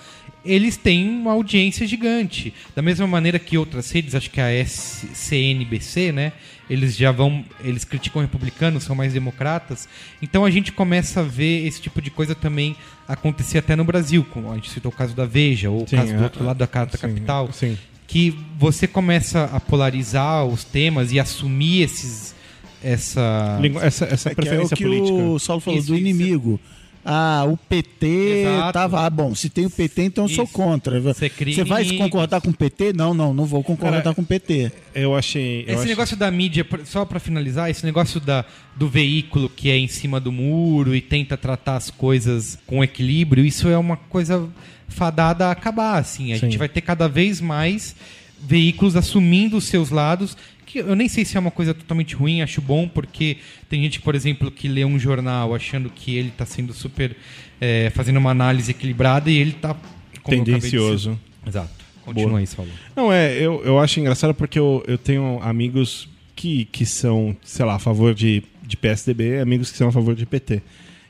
[0.44, 2.52] eles têm uma audiência gigante.
[2.74, 6.32] Da mesma maneira que outras redes, acho que a CNBC, né?
[6.68, 7.44] Eles já vão.
[7.62, 9.88] Eles criticam republicanos, são mais democratas.
[10.20, 12.76] Então a gente começa a ver esse tipo de coisa também
[13.06, 14.26] acontecer até no Brasil.
[14.30, 16.44] Como a gente citou o caso da Veja, ou Sim, o caso do é, outro
[16.44, 17.52] lado da Carta sim, Capital.
[17.52, 17.78] sim.
[18.06, 22.34] Que você começa a polarizar os temas e assumir esses.
[22.82, 23.58] Essa.
[23.60, 26.58] Lingu- essa- essa É que é o que o Saulo falou, do inimigo.
[27.04, 28.72] Ah, o PT Exato.
[28.74, 29.04] tava.
[29.04, 30.52] Ah, bom, se tem o PT, então eu sou Isso.
[30.52, 31.00] contra.
[31.00, 31.28] Você
[31.64, 32.92] vai concordar com o PT?
[32.92, 34.70] Não, não, não vou concordar Cara, com o PT.
[34.94, 35.62] Eu achei.
[35.62, 38.44] eu Esse achei- negócio da mídia, só pra finalizar, esse negócio da,
[38.76, 43.44] do veículo que é em cima do muro e tenta tratar as coisas com equilíbrio,
[43.44, 44.48] isso é uma coisa
[44.86, 46.32] fadada a acabar, assim.
[46.32, 46.42] A Sim.
[46.42, 47.96] gente vai ter cada vez mais
[48.40, 50.36] veículos assumindo os seus lados,
[50.72, 53.36] que eu nem sei se é uma coisa totalmente ruim, acho bom, porque
[53.68, 57.14] tem gente, por exemplo, que lê um jornal achando que ele está sendo super...
[57.60, 59.76] é, fazendo uma análise equilibrada e ele está...
[60.24, 61.18] Tendencioso.
[61.46, 61.84] Exato.
[62.04, 62.40] Continua Boa.
[62.40, 62.70] aí, Saulo.
[62.96, 67.64] Não, é, eu, eu acho engraçado porque eu, eu tenho amigos que, que são, sei
[67.66, 70.62] lá, a favor de, de PSDB, amigos que são a favor de PT.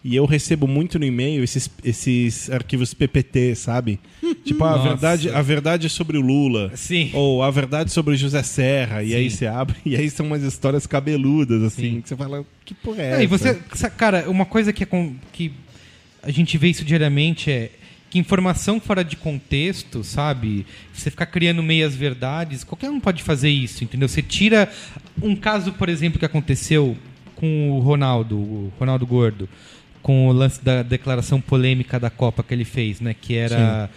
[0.05, 4.01] E eu recebo muito no e-mail esses, esses arquivos PPT, sabe?
[4.45, 4.89] tipo, a Nossa.
[4.89, 6.73] verdade, a verdade sobre o Lula.
[6.75, 7.11] Sim.
[7.15, 9.03] Ou a verdade sobre o José Serra.
[9.05, 9.37] E aí Sim.
[9.37, 13.09] você abre, e aí são umas histórias cabeludas, assim, que você fala, que porra é
[13.11, 13.23] Não, essa?
[13.23, 15.53] e você, cara, uma coisa que, é com- que
[16.21, 17.71] a gente vê isso diariamente é
[18.11, 20.67] que informação fora de contexto, sabe?
[20.93, 24.09] Você ficar criando meias verdades, qualquer um pode fazer isso, entendeu?
[24.09, 24.69] Você tira
[25.23, 26.97] um caso, por exemplo, que aconteceu
[27.37, 29.49] com o Ronaldo, o Ronaldo Gordo,
[30.03, 33.15] com o lance da declaração polêmica da Copa que ele fez, né?
[33.19, 33.89] Que era.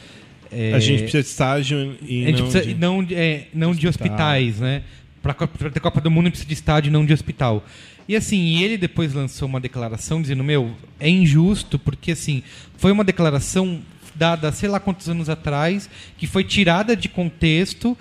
[0.51, 3.73] é, A gente precisa de estágio e a gente não precisa, de- não, é, não
[3.73, 4.83] de hospitais, né?
[5.21, 7.65] Pra ter Copa do Mundo precisa de estádio, não de hospital.
[8.07, 12.43] E assim, e ele depois lançou uma declaração dizendo, meu, é injusto, porque assim,
[12.77, 13.79] foi uma declaração
[14.13, 17.97] dada sei lá quantos anos atrás, que foi tirada de contexto,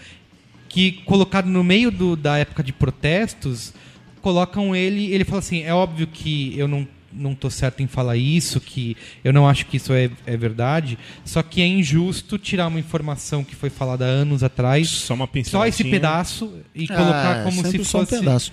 [0.68, 3.72] que colocado no meio do- da época de protestos,
[4.20, 8.16] colocam ele, ele fala assim, é óbvio que eu não não tô certo em falar
[8.16, 12.66] isso, que eu não acho que isso é, é verdade, só que é injusto tirar
[12.66, 17.44] uma informação que foi falada anos atrás, só, uma só esse pedaço e colocar Ah,
[17.44, 18.52] como se sempre só fosse um pedaço.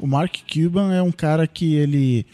[0.00, 2.24] O Mark Cuban é um cara que ele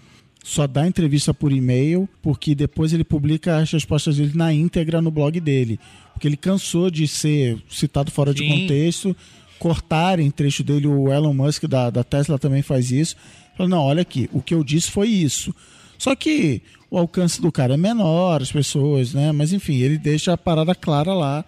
[0.45, 5.11] só dá entrevista por e-mail, porque depois ele publica as respostas dele na íntegra no
[5.11, 5.81] blog dele.
[6.13, 8.51] Porque ele cansou de ser citado fora de Sim.
[8.51, 9.17] contexto,
[9.59, 10.87] cortarem trecho dele.
[10.87, 13.17] O Elon Musk da, da Tesla também faz isso.
[13.57, 15.55] Falou, não, olha aqui, o que eu disse foi isso.
[15.99, 16.61] Só que
[16.91, 19.33] o alcance do cara é menor, as pessoas, né?
[19.33, 21.45] Mas enfim, ele deixa a parada clara lá.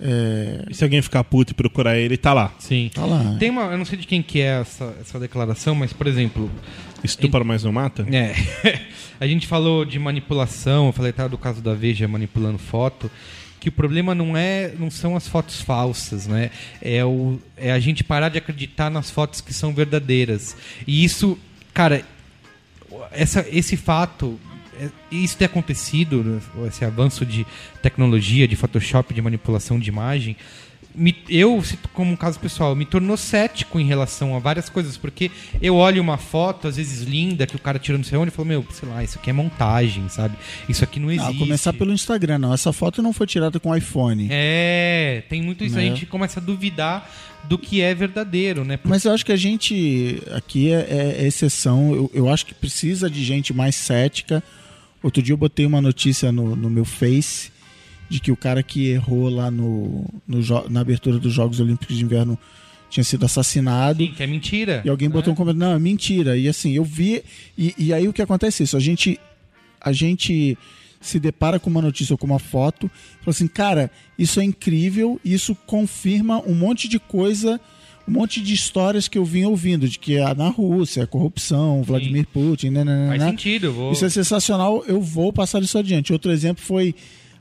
[0.00, 2.52] É, E se alguém ficar puto e procurar ele, tá lá.
[2.58, 2.90] Sim.
[2.94, 3.36] Tá lá.
[3.38, 6.50] Tem uma, eu não sei de quem que é essa, essa declaração, mas por exemplo,
[7.02, 8.06] Estupra, mas não mata?
[8.10, 8.34] É.
[9.20, 13.10] a gente falou de manipulação, eu falei tá, do caso da Veja manipulando foto,
[13.60, 16.50] que o problema não é não são as fotos falsas, né?
[16.80, 20.56] É o é a gente parar de acreditar nas fotos que são verdadeiras.
[20.86, 21.38] E isso,
[21.74, 22.04] cara,
[23.10, 24.38] essa, esse fato,
[24.80, 27.46] é- isso ter acontecido, né, esse avanço de
[27.82, 30.36] tecnologia, de Photoshop, de manipulação de imagem,
[30.98, 34.96] me- eu, cito como um caso pessoal, me tornou cético em relação a várias coisas,
[34.96, 35.30] porque
[35.62, 38.34] eu olho uma foto, às vezes linda, que o cara tirou não sei onde, e
[38.34, 40.36] falo, meu, sei lá, isso aqui é montagem, sabe?
[40.68, 41.32] Isso aqui não existe.
[41.32, 42.52] Não, começar pelo Instagram, não.
[42.52, 44.28] Essa foto não foi tirada com iPhone.
[44.30, 45.76] É, tem muito isso.
[45.76, 45.86] A Né?
[45.88, 47.08] gente começa a duvidar
[47.44, 48.78] do que é verdadeiro, né?
[48.84, 51.94] Mas eu acho que a gente aqui é, é- é exceção.
[51.94, 54.42] Eu, eu acho que precisa de gente mais cética.
[55.02, 57.50] Outro dia eu botei uma notícia no, no meu Face
[58.08, 60.40] de que o cara que errou lá no, no
[60.70, 62.38] na abertura dos Jogos Olímpicos de Inverno
[62.88, 64.02] tinha sido assassinado.
[64.02, 64.82] Sim, que é mentira.
[64.84, 66.36] E alguém botou um comentário, não, é mentira.
[66.36, 67.22] E assim, eu vi.
[67.56, 69.20] E, e aí o que acontece é isso, a gente,
[69.80, 70.56] a gente
[71.00, 74.44] se depara com uma notícia ou com uma foto, e fala assim, cara, isso é
[74.44, 77.60] incrível, isso confirma um monte de coisa,
[78.06, 81.82] um monte de histórias que eu vim ouvindo, de que é na Rússia, a corrupção,
[81.82, 83.30] Vladimir Putin, né, né, né, Faz né.
[83.30, 83.92] sentido, vou.
[83.92, 86.12] Isso é sensacional, eu vou passar isso adiante.
[86.12, 86.94] Outro exemplo foi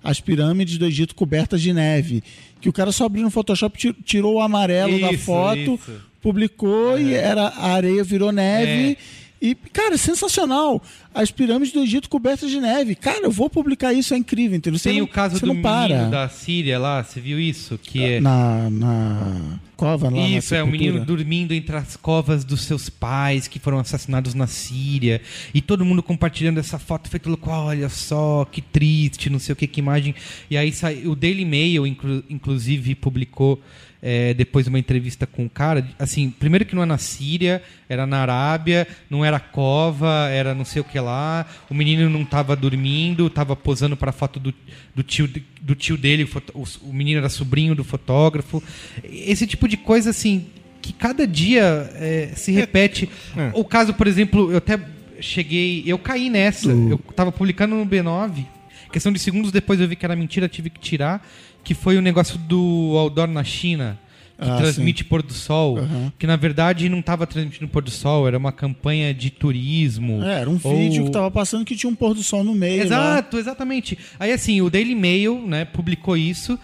[0.09, 2.23] as pirâmides do Egito cobertas de neve,
[2.61, 6.01] que o cara só abriu no Photoshop, ti- tirou o amarelo da Isso, foto, isso.
[6.21, 8.91] publicou e era a areia virou neve.
[8.93, 8.97] É.
[9.41, 10.81] E, cara, sensacional.
[11.13, 12.95] As pirâmides do Egito cobertas de neve.
[12.95, 14.77] Cara, eu vou publicar isso, é incrível, entendeu?
[14.79, 17.77] Você Tem não, o caso do menino da Síria lá, você viu isso?
[17.77, 18.19] Que é...
[18.19, 23.47] Na, na cova lá Isso, é o menino dormindo entre as covas dos seus pais
[23.47, 25.21] que foram assassinados na Síria.
[25.53, 27.49] E todo mundo compartilhando essa foto feito louco.
[27.49, 30.13] Olha só, que triste, não sei o que, que imagem.
[30.49, 33.61] E aí sai, o Daily Mail, inclu- inclusive, publicou
[34.01, 35.87] é, depois uma entrevista com o cara.
[35.97, 40.63] Assim, primeiro que não é na Síria, era na Arábia, não era cova, era não
[40.65, 41.45] sei o que lá.
[41.69, 44.53] O menino não estava dormindo, estava posando para foto do,
[44.95, 45.29] do, tio,
[45.61, 46.29] do tio dele.
[46.53, 48.61] O, o- menino era sobrinho do fotógrafo.
[49.03, 50.45] Esse tipo de coisa, assim,
[50.81, 53.09] que cada dia é, se repete.
[53.53, 54.79] O caso, por exemplo, eu até
[55.19, 55.83] cheguei.
[55.85, 56.69] Eu caí nessa.
[56.69, 58.45] Eu tava publicando no B9.
[58.91, 61.25] Questão de segundos depois eu vi que era mentira, tive que tirar.
[61.63, 63.99] Que foi o negócio do outdoor na China.
[64.39, 65.09] que Ah, transmite sim.
[65.09, 66.13] pôr do sol, Aham.
[66.19, 70.21] que na verdade não estava transmitindo pôr do sol, era uma campanha de turismo.
[70.23, 72.53] É, era um ou- vídeo que tava passando que tinha um pôr do sol no
[72.53, 72.83] meio.
[72.83, 73.97] Exato, exatamente.
[74.19, 76.59] Aí assim, o Daily Mail, né, publicou isso.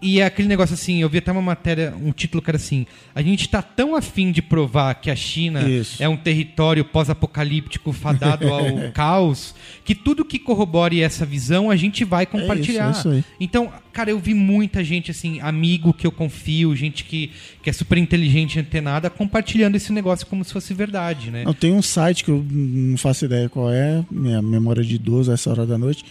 [0.00, 2.86] E é aquele negócio assim, eu vi até uma matéria, um título que era assim:
[3.12, 6.00] a gente tá tão afim de provar que a China Isso.
[6.00, 12.04] é um território pós-apocalíptico fadado ao caos, que tudo que corrobore essa visão a gente
[12.04, 12.88] vai compartilhar.
[12.88, 13.24] é isso aí.
[13.40, 17.72] Então, cara, eu vi muita gente assim, amigo que eu confio, gente que, que é
[17.72, 21.42] super inteligente antenada, compartilhando esse negócio como se fosse verdade, né?
[21.44, 25.32] Não, tem um site que eu não faço ideia qual é, minha memória de idoso
[25.32, 26.04] a essa hora da noite,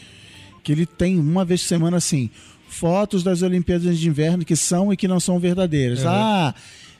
[0.62, 2.30] que ele tem uma vez por semana assim,
[2.68, 6.04] fotos das Olimpíadas de Inverno que são e que não são verdadeiras.
[6.04, 6.10] Uhum.
[6.10, 6.54] Ah,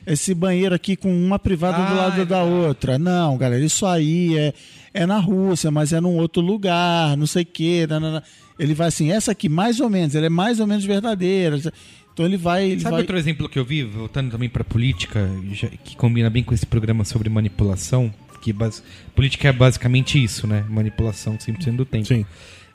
[0.06, 2.98] esse banheiro aqui com uma privada do Ah, lado é da outra.
[2.98, 4.54] Não, galera, isso aí é,
[4.94, 7.86] é na Rússia, mas é num outro lugar, não sei o quê.
[7.88, 8.22] nanana.
[8.58, 11.58] Ele vai assim, essa aqui mais ou menos, ela é mais ou menos verdadeira.
[12.12, 12.70] Então ele vai...
[12.70, 13.00] Ele Sabe vai...
[13.02, 15.28] outro exemplo que eu vi, voltando também para política,
[15.84, 18.12] que combina bem com esse programa sobre manipulação,
[18.42, 18.82] que bas-
[19.14, 20.64] política é basicamente isso, né?
[20.68, 22.06] Manipulação 100% do tempo.
[22.06, 22.24] Sim.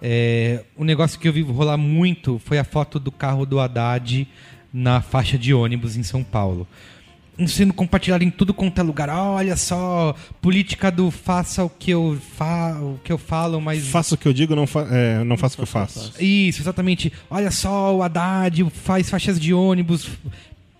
[0.06, 4.28] É, o negócio que eu vi rolar muito foi a foto do carro do Haddad
[4.74, 6.68] na faixa de ônibus em São Paulo.
[7.48, 9.10] Sendo compartilhado em tudo quanto é lugar.
[9.10, 13.88] Ah, olha só, política do faça o que eu, fa o que eu falo, mas
[13.88, 16.14] Faça o que eu digo, não, fa é, não faça o que eu faço.
[16.22, 17.12] isso, exatamente.
[17.32, 20.10] Olha só, o Haddad faz faixas de ônibus,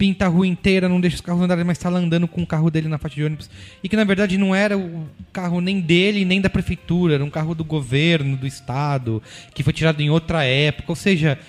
[0.04, 2.46] pinta a rua inteira, não deixa os carros andarem, mas tá lá andando com o
[2.46, 3.50] carro dele na faixa de ônibus.
[3.82, 7.30] E que na verdade não era o carro nem dele, nem da prefeitura, era um
[7.30, 9.24] carro do governo, do estado,
[9.54, 10.92] que foi tirado em outra época.
[10.92, 11.40] Ou seja,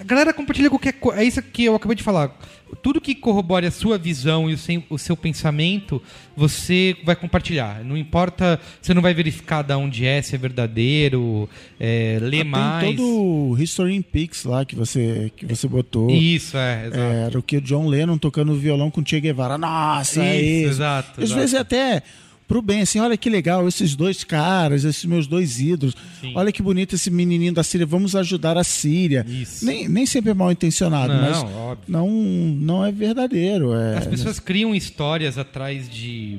[0.00, 1.20] a galera compartilha qualquer coisa.
[1.20, 2.36] É isso que eu acabei de falar.
[2.82, 6.02] Tudo que corrobore a sua visão e o seu, o seu pensamento,
[6.36, 7.84] você vai compartilhar.
[7.84, 11.48] Não importa, você não vai verificar de onde é, se é verdadeiro,
[11.78, 12.84] é, ler Tem mais.
[12.96, 16.10] todo o History in Pix lá que você, que você botou.
[16.10, 16.98] Isso, é, exato.
[17.00, 19.56] Era o que o John Lennon tocando violão com o Che Guevara.
[19.56, 20.68] Nossa, é Isso, isso.
[20.70, 21.40] exato, Às exato.
[21.40, 22.02] vezes é até
[22.46, 25.94] pro bem, assim, olha que legal, esses dois caras, esses meus dois ídolos.
[26.34, 29.24] Olha que bonito esse menininho da Síria, vamos ajudar a Síria.
[29.62, 31.84] Nem, nem sempre é mal intencionado, Não, mas óbvio.
[31.88, 33.74] não, não é verdadeiro.
[33.74, 36.38] É, As pessoas criam histórias atrás de.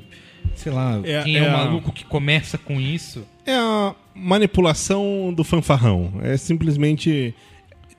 [0.56, 3.26] Sei lá, É- quem é, é o a- maluco que começa com isso.
[3.46, 6.14] É a manipulação do fanfarrão.
[6.22, 7.34] É simplesmente.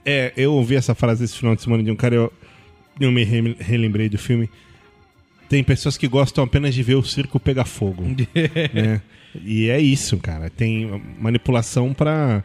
[0.04, 2.32] É, eu ouvi essa frase esse final de semana de um cara, eu,
[3.00, 4.48] eu me re- relembrei do filme.
[5.48, 8.02] Tem pessoas que gostam apenas de ver o circo pegar fogo.
[8.74, 9.00] né?
[9.44, 10.50] E é isso, cara.
[10.50, 12.42] Tem manipulação pra.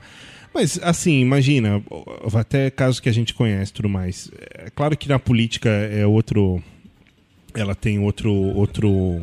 [0.53, 1.81] Mas, assim, imagina,
[2.37, 4.29] até casos que a gente conhece e tudo mais.
[4.53, 6.61] É claro que na política é outro.
[7.53, 8.31] Ela tem outro.
[8.31, 9.19] outro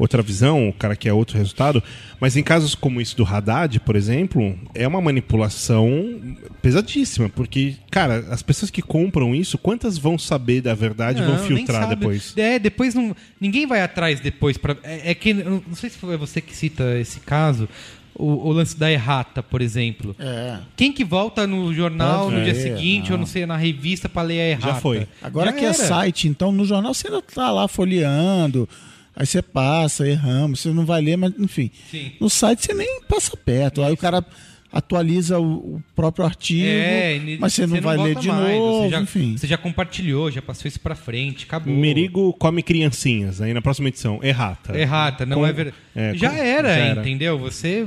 [0.00, 1.82] outra visão, o cara quer outro resultado.
[2.18, 6.18] Mas em casos como esse do Haddad, por exemplo, é uma manipulação
[6.62, 7.28] pesadíssima.
[7.28, 11.88] Porque, cara, as pessoas que compram isso, quantas vão saber da verdade e vão filtrar
[11.88, 12.34] depois?
[12.36, 13.14] É, depois não.
[13.40, 14.56] Ninguém vai atrás depois.
[14.56, 15.34] Pra, é, é que.
[15.34, 17.68] Não sei se foi você que cita esse caso.
[18.12, 20.14] O, o lance da errata, por exemplo.
[20.18, 20.58] É.
[20.76, 23.12] Quem que volta no jornal Pode no dia ver, seguinte, não.
[23.12, 24.80] ou não sei, na revista pra ler a errata?
[24.80, 25.06] foi.
[25.22, 25.74] Agora Já que é era.
[25.74, 28.68] site, então no jornal você ainda tá lá folheando,
[29.16, 31.70] aí você passa, erramos, você não vai ler, mas enfim.
[31.90, 32.12] Sim.
[32.20, 34.24] No site você nem passa perto, aí o cara
[34.72, 38.90] atualiza o, o próprio artigo, É, mas você não vai ler de mais, novo, Você
[38.90, 39.36] já, enfim.
[39.36, 41.74] você já compartilhou, já passou isso pra frente, acabou.
[41.74, 43.40] Merigo come criancinhas.
[43.40, 44.78] Aí na próxima edição, errata.
[44.78, 45.76] Errata, não Com- é verdade.
[45.96, 47.00] é, já, era, já era.
[47.00, 47.36] entendeu?
[47.40, 47.84] Você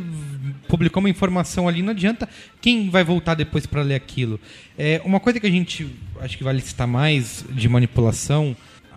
[0.68, 2.28] publicou uma informação ali, não adianta.
[2.60, 4.38] Quem vai voltar depois pra ler aquilo?
[4.78, 5.88] É, uma coisa que a gente
[6.20, 8.54] acho que vale citar mais de manipulação,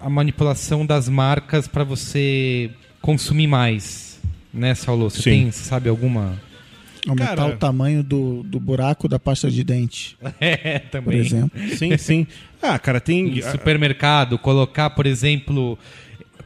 [0.07, 2.71] a manipulação das marcas pra você
[3.03, 4.21] consumir mais.
[4.55, 5.11] Né, Saulo?
[5.11, 5.31] Você Sim.
[5.31, 6.41] tem, sabe alguma?
[7.09, 11.19] Aumentar Cara- o tamanho do, do buraco da pasta de dente, É, por também.
[11.19, 11.61] exemplo.
[11.77, 12.27] Sim, sim.
[12.63, 13.39] Ah, cara, tem.
[13.39, 15.77] Em supermercado, colocar, por exemplo,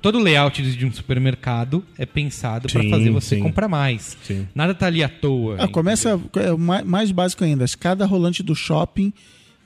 [0.00, 3.42] todo o layout de um supermercado é pensado Sim, fazer você sim.
[3.42, 4.16] comprar mais.
[4.24, 4.48] Sim.
[4.54, 5.56] Nada tá ali à toa.
[5.58, 9.12] Ah, começa é, mais básico ainda, cada rolante do shopping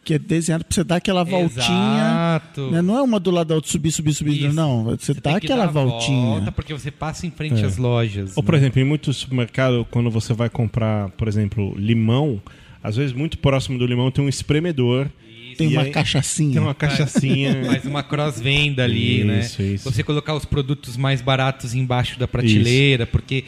[0.05, 1.57] que é desenhado pra você dar aquela voltinha.
[1.97, 2.71] Exato.
[2.71, 2.83] né?
[2.83, 4.45] Não é uma do lado da outra, subir, subir, subir.
[4.47, 4.55] Isso.
[4.55, 6.27] Não, você, dá tem que aquela voltinha.
[6.27, 7.67] volta porque você passa em frente É.
[7.67, 8.33] às lojas.
[8.37, 8.59] Ou, por né?
[8.59, 12.41] exemplo, em muitos supermercados, quando você vai comprar, por exemplo, limão,
[12.83, 15.09] às vezes muito próximo do limão tem um espremedor.
[15.57, 16.53] Tem E uma aí- cachaçinha.
[16.55, 17.63] Tem uma cachaçinha.
[17.67, 19.39] Faz uma cross-venda ali, né?
[19.41, 19.91] Isso, isso.
[19.91, 23.45] Você colocar os produtos mais baratos embaixo da prateleira, porque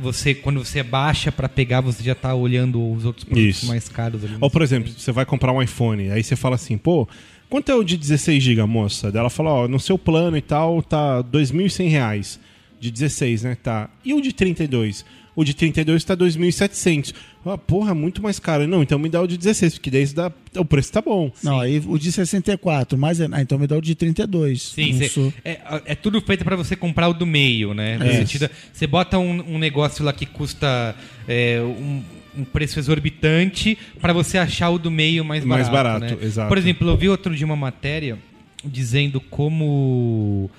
[0.00, 3.66] você, quando você baixa pra pegar, você já tá olhando os outros produtos Isso.
[3.66, 4.36] mais caros ali.
[4.40, 7.08] Ou, por exemplo, você vai comprar um iPhone, aí você fala assim, pô,
[7.48, 9.12] quanto é o de 16 GB, moça?
[9.12, 12.40] Daí ela fala, ó, no seu plano e tal, tá 2.100 reais.
[12.80, 13.56] De 16, né?
[13.62, 13.90] Tá.
[14.02, 15.04] E o de 32?
[15.40, 17.14] O de 32 está 2.700.
[17.46, 18.66] Ah, porra, muito mais caro.
[18.66, 21.32] Não, então me dá o de 16, porque daí dá, o preço tá bom.
[21.42, 24.60] Não, aí o de 64, mas é- ah, então me dá o de 32.
[24.74, 27.96] Sim, cê- sou- é, é tudo feito para você comprar o do meio, né?
[28.02, 28.12] É.
[28.18, 30.94] Você, tira- você bota um, um negócio lá que custa
[31.26, 32.02] é, um,
[32.36, 35.72] um preço exorbitante para você achar o do meio mais barato.
[35.72, 36.26] Mais barato, né?
[36.26, 36.48] exato.
[36.48, 38.18] Por exemplo, eu vi outro dia uma matéria
[38.62, 40.50] dizendo como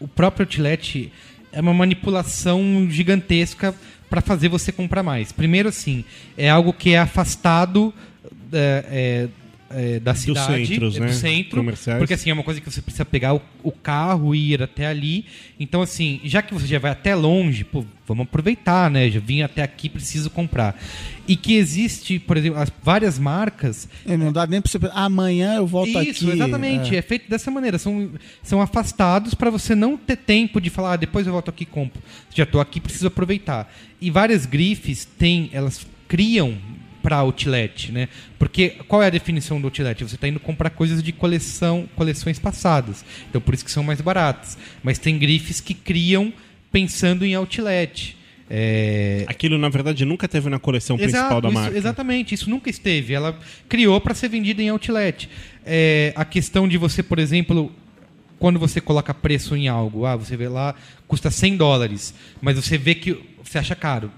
[0.00, 1.12] o próprio outlet
[1.52, 3.72] é uma manipulação gigantesca
[4.08, 5.32] para fazer você comprar mais.
[5.32, 6.04] Primeiro, assim,
[6.36, 7.92] é algo que é afastado
[8.52, 9.28] é, é,
[9.70, 11.06] é, da cidade, centros, é, né?
[11.06, 11.98] do centro, Comerciais.
[11.98, 14.86] porque assim é uma coisa que você precisa pegar o, o carro e ir até
[14.86, 15.24] ali.
[15.58, 19.10] Então assim, já que você já vai até longe, pô, vamos aproveitar, né?
[19.10, 20.80] Já vim até aqui, preciso comprar.
[21.26, 24.94] E que existe, por exemplo, as várias marcas É, não dá nem pra você pensar,
[24.94, 26.10] amanhã eu volto aqui.
[26.10, 26.94] isso, exatamente.
[26.94, 26.98] É.
[26.98, 27.02] É.
[27.02, 27.78] feito dessa maneira.
[27.78, 28.10] São,
[28.42, 31.66] são afastados para você não ter tempo de falar, ah, depois eu volto aqui e
[31.66, 32.02] compro.
[32.32, 33.72] Já estou aqui, preciso aproveitar.
[34.00, 36.56] E várias grifes têm, elas criam
[37.04, 38.08] para outlet, né?
[38.38, 40.02] Porque qual é a definição do outlet?
[40.02, 43.04] Você está indo comprar coisas de coleção, coleções passadas.
[43.28, 44.56] Então por isso que são mais baratas.
[44.82, 46.32] Mas tem grifes que criam
[46.72, 48.16] pensando em outlet.
[48.48, 51.76] É, Aquilo, na verdade, nunca teve na coleção principal Exato, da isso- marca.
[51.76, 53.12] Exatamente, isso nunca esteve.
[53.12, 55.28] Ela criou para ser vendida em outlet.
[55.66, 57.70] É, a questão de você, por exemplo,
[58.38, 60.74] quando você coloca preço em algo, ah, você vê lá,
[61.06, 64.10] custa 100 dólares, mas você vê que você acha caro.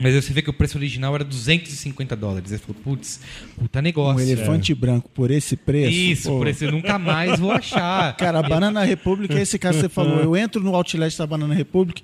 [0.00, 2.52] Mas você vê que o preço original era 250 dólares.
[2.52, 3.20] Aí você falou, putz,
[3.58, 4.18] puta negócio.
[4.24, 5.96] Um elefante branco por esse preço.
[5.96, 6.38] Isso, pô.
[6.38, 8.14] por esse eu nunca mais vou achar.
[8.18, 10.20] Cara, a Banana Republic é esse caso que você falou.
[10.20, 12.02] Eu entro no outlet da Banana Republic,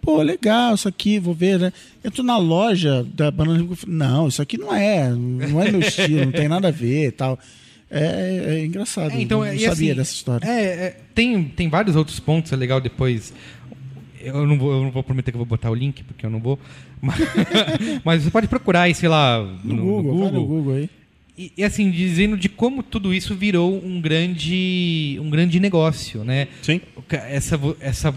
[0.00, 1.72] pô, legal isso aqui, vou ver, né?
[2.02, 5.80] Entro na loja da Banana Republic, falo, não, isso aqui não é, não é meu
[5.80, 7.38] estilo, não tem nada a ver e tal.
[7.90, 10.46] É, é engraçado, É, então, eu não sabia assim, dessa história.
[10.46, 13.32] É, é, tem, tem vários outros pontos, é legal depois.
[14.24, 16.30] Eu não, vou, eu não vou prometer que eu vou botar o link, porque eu
[16.30, 16.58] não vou.
[17.00, 17.18] Mas,
[18.04, 20.90] mas você pode procurar aí, sei lá, no, No Google, no Google aí.
[21.36, 26.46] E, e, assim, dizendo de como tudo isso virou um grande, um grande negócio, né?
[26.62, 26.80] Sim.
[27.10, 28.14] Essa, essa,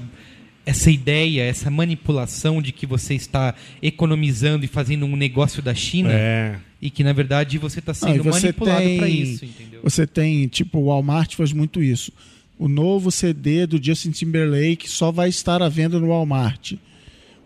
[0.63, 6.11] essa ideia, essa manipulação de que você está economizando e fazendo um negócio da China
[6.11, 6.57] É.
[6.79, 9.79] e que, na verdade, você está sendo você manipulado para isso, entendeu?
[9.83, 12.11] Você tem, tipo, o Walmart faz muito isso.
[12.59, 16.73] O novo CD do Justin Timberlake só vai estar à venda no Walmart.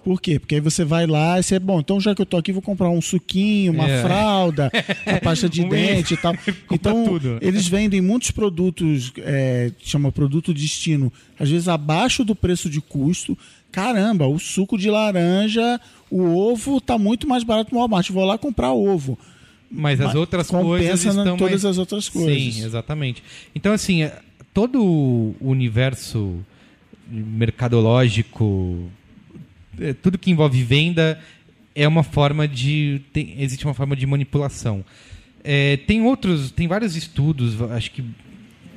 [0.03, 0.39] Por quê?
[0.39, 2.61] Porque aí você vai lá e você, bom, então já que eu tô aqui, vou
[2.61, 4.01] comprar um suquinho, uma É.
[4.01, 4.71] fralda,
[5.05, 6.33] a pasta de dente e tal.
[6.71, 7.37] Então, tudo.
[7.39, 13.37] eles vendem muitos produtos, é, chama produto destino, às vezes abaixo do preço de custo.
[13.71, 15.79] Caramba, o suco de laranja,
[16.09, 18.09] o ovo tá muito mais barato no Walmart.
[18.09, 19.19] Vou lá comprar ovo.
[19.69, 22.53] Mas as outras compensa coisas na- estão todas mais- as outras coisas.
[22.55, 23.23] Sim, exatamente.
[23.55, 24.19] Então, assim, é,
[24.53, 26.39] todo o universo
[27.09, 28.89] mercadológico,
[29.79, 31.19] é, tudo que envolve venda
[31.75, 33.01] é uma forma de...
[33.13, 34.83] tem- existe uma forma de manipulação.
[35.43, 38.03] É, tem outros, tem vários estudos, acho que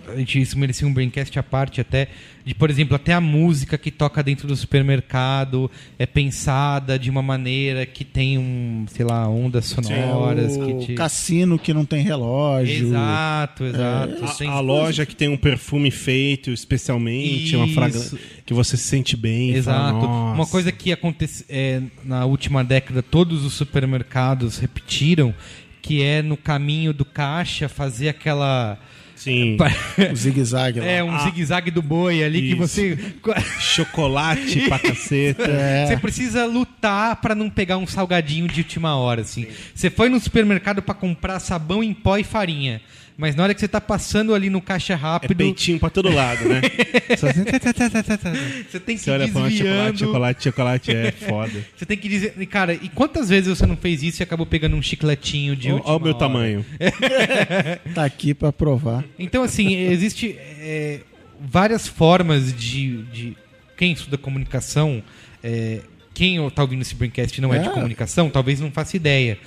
[0.08, 2.08] a gente isso merecia um braincast à parte até,
[2.44, 7.22] de, por exemplo, até a música que toca dentro do supermercado é pensada de uma
[7.22, 10.94] maneira que tem um, sei lá, ondas sonoras É o que te...
[10.94, 12.88] cassino que não tem relógio.
[12.88, 14.24] Exato, exato.
[14.24, 17.74] A, Tem a loja que tem um perfume feito especialmente, uma Isso.
[17.74, 19.48] fragrância que você se sente bem.
[19.50, 20.06] fala, Exato.
[20.06, 20.34] "Nossa".
[20.34, 25.34] Uma coisa que acontece é, na última década, todos os supermercados repetiram,
[25.80, 28.78] que é no caminho do caixa fazer aquela.
[29.24, 29.56] Sim.
[30.12, 30.86] O zigue-zague lá.
[30.86, 31.18] É, um Ah.
[31.24, 32.56] zigue-zague do boi ali que Isso.
[32.56, 32.98] você.
[33.60, 35.42] Chocolate pra caceta.
[35.50, 35.86] É.
[35.86, 39.46] Você precisa lutar pra não pegar um salgadinho de última hora, assim.
[39.74, 42.80] Você foi no supermercado pra comprar sabão em pó e farinha.
[43.16, 46.10] Mas na hora que você tá passando ali no caixa É rápido, peitinho pra todo
[46.12, 46.60] lado, né?
[47.14, 49.98] Assim, você tem que Você olha pra um chocolate, desviando.
[49.98, 51.64] chocolate, chocolate, é foda.
[51.76, 54.74] Você tem que dizer, cara, e quantas vezes você não fez isso e acabou pegando
[54.76, 56.18] um chicletinho de Olha o meu hora?
[56.18, 56.64] tamanho.
[57.94, 59.04] Tá aqui pra provar.
[59.18, 61.00] Então, assim, existe é,
[61.40, 63.36] várias formas de, de-
[63.76, 65.02] Quem estuda comunicação,
[65.42, 65.80] é,
[66.12, 67.58] quem está ouvindo esse Braincast não é.
[67.58, 67.70] de É.
[67.72, 69.38] comunicação, talvez não faça ideia.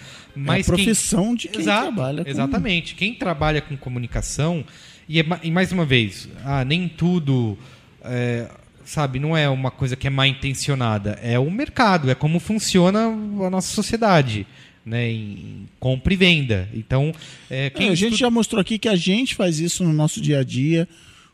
[0.46, 2.30] Mas é a quem- profissão de quem Exato, trabalha com...
[2.30, 2.96] Exatamente.
[2.96, 4.64] Quem trabalha com comunicação,
[5.08, 7.58] e, é e mais uma vez, ah, nem tudo.
[8.04, 8.50] é,
[8.86, 11.20] sabe, não é uma coisa que é mal intencionada.
[11.22, 14.46] É o mercado, é como funciona a nossa sociedade.
[14.86, 16.70] Né, em compra e venda.
[16.74, 17.14] Então,
[17.50, 20.22] é, quem É, a gente já mostrou aqui que a gente faz isso no nosso
[20.22, 20.88] dia a dia,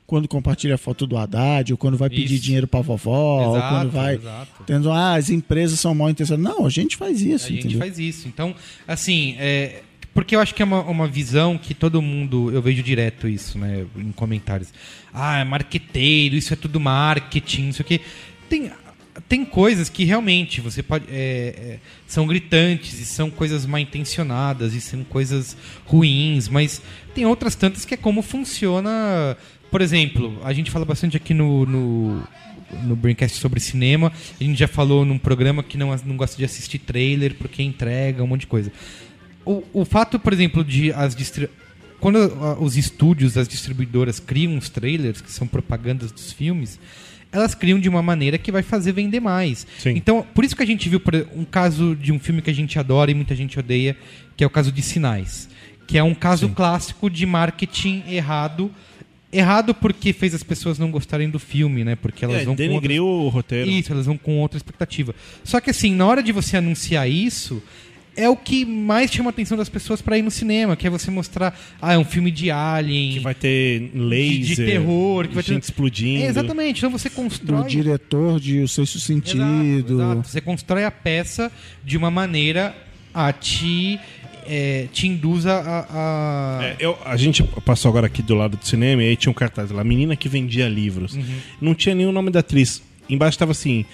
[0.05, 2.43] quando compartilha a foto do Haddad, ou quando vai pedir Isso.
[2.43, 4.19] dinheiro pra vovó, ou Exato, quando vai
[4.65, 6.57] tendo, ah, as empresas são mal intencionadas.
[6.57, 7.79] Não, a gente faz isso, A gente entendeu?
[7.79, 8.27] faz isso.
[8.27, 8.53] Então,
[8.87, 9.81] assim, é,
[10.13, 13.57] porque eu acho que é uma, uma visão que todo mundo, eu vejo direto isso,
[13.57, 14.69] né, em comentários.
[15.13, 17.99] Ah, é marqueteiro, isso é tudo marketing, isso aqui.
[18.47, 18.71] Tem,
[19.27, 24.73] tem coisas que realmente você pode é, é, são gritantes e são coisas mal intencionadas
[24.73, 25.55] e são coisas
[25.85, 26.81] ruins, mas
[27.13, 29.37] tem outras tantas que é como funciona.
[29.73, 32.23] Por exemplo, a gente fala bastante aqui no, no,
[32.83, 34.13] no Braincast sobre cinema.
[34.39, 38.23] A gente já falou num programa que não, não gosta de assistir trailer porque entrega
[38.23, 38.71] um monte de coisa.
[39.43, 41.15] O, o fato, por exemplo, de as
[41.99, 42.19] quando
[42.59, 46.79] os estúdios, as distribuidoras criam os trailers, que são propagandas dos filmes,
[47.31, 49.65] elas criam de uma maneira que vai fazer vender mais.
[49.97, 51.01] Então, por isso que a gente viu
[51.35, 53.97] um caso de um filme que a gente adora e muita gente odeia,
[54.37, 55.49] que é o caso de Sinais.
[55.87, 58.71] Que é um caso clássico de marketing errado.
[59.33, 61.95] Errado porque fez as pessoas não gostarem do filme, né?
[61.95, 63.69] Porque elas É, vão com denegriu o roteiro.
[63.69, 65.13] Isso, elas vão com outra expectativa.
[65.43, 67.61] Só que assim, na hora de você anunciar isso,
[68.15, 70.89] é o que mais chama a atenção das pessoas para ir no cinema, que é
[70.89, 75.27] você mostrar, ah, é um filme de alien, Que vai ter de, laser, de terror,
[75.27, 76.23] que vai ter gente explodindo.
[76.23, 76.77] É, exatamente.
[76.77, 79.95] Então você constrói diretor de O Sexto Sentido.
[79.95, 80.27] Exato.
[80.27, 81.51] Você constrói a peça
[81.83, 82.75] de uma maneira
[83.13, 83.99] a te
[84.47, 85.85] é, te induz a, a-
[86.59, 89.31] a- É, eu- a gente passou agora aqui do lado do cinema e aí tinha
[89.31, 91.15] um cartaz lá, menina que vendia livros.
[91.15, 91.23] Uhum.
[91.61, 92.81] Não tinha nenhum nome da atriz.
[93.09, 93.85] Embaixo estava assim,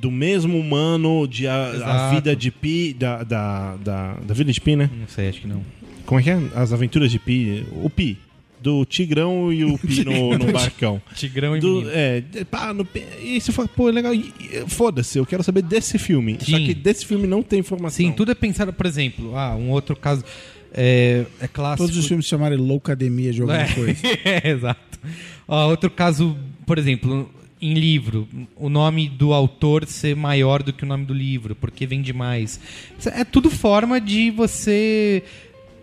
[0.00, 4.60] do mesmo humano de a, a vida de Pi, da, da, da, da vida de
[4.60, 4.90] Pi, né?
[4.98, 5.62] Não sei, acho que não.
[6.04, 6.38] Como é que é?
[6.54, 7.64] As aventuras de Pi.
[7.82, 8.18] O Pi.
[8.60, 11.00] Do Tigrão e o Pi no, no barcão.
[11.14, 11.90] Tigrão e do, menino.
[11.92, 14.14] É, pá, no, Pi- e você fala, pô, legal.
[14.14, 16.36] e- e- Foda-se, eu quero saber desse filme.
[16.40, 16.64] Só Sim.
[16.66, 17.96] que desse filme não tem informação.
[18.04, 20.24] Sim, tudo é pensado, por exemplo, ah, um outro caso
[20.72, 21.84] é, é clássico.
[21.86, 24.00] Todos os filmes se chamarem Loucademia de alguma É, coisa.
[24.24, 24.98] é, exato.
[25.46, 27.30] Ó, outro caso, por exemplo,
[27.60, 28.26] em livro,
[28.56, 32.58] o nome do autor ser maior do que o nome do livro, porque vende mais.
[32.98, 35.22] Isso É tudo forma de você.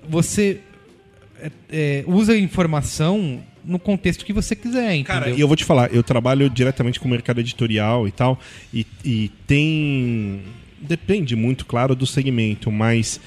[0.10, 0.60] Você
[1.40, 5.06] é, é, usa a informação no contexto que você quiser, entendeu?
[5.06, 8.40] Cara, e eu vou te falar, eu trabalho diretamente com o mercado editorial e tal,
[8.74, 10.42] e, e tem.
[10.80, 13.20] Depende muito, claro, do segmento, mas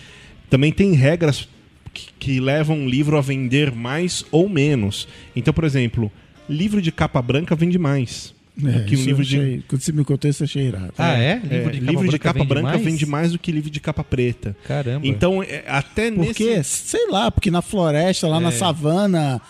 [0.50, 1.48] também tem regras
[1.92, 5.08] que, que levam um livro a vender mais ou menos.
[5.34, 6.12] Então, por exemplo,
[6.48, 8.35] livro de capa branca vende mais.
[8.64, 9.36] É, que um livro eu de.
[9.38, 10.92] achei- Quando você me contou isso, eu achei irado.
[10.96, 11.40] Ah, é?
[11.50, 13.32] É, livro de capa, branca, vende, mais?
[13.32, 14.56] do que livro de capa preta.
[14.64, 15.06] Caramba.
[15.06, 16.34] Então, é, até Por nesse.
[16.34, 16.62] quê?
[16.62, 19.40] Sei lá, porque na floresta, lá na savana,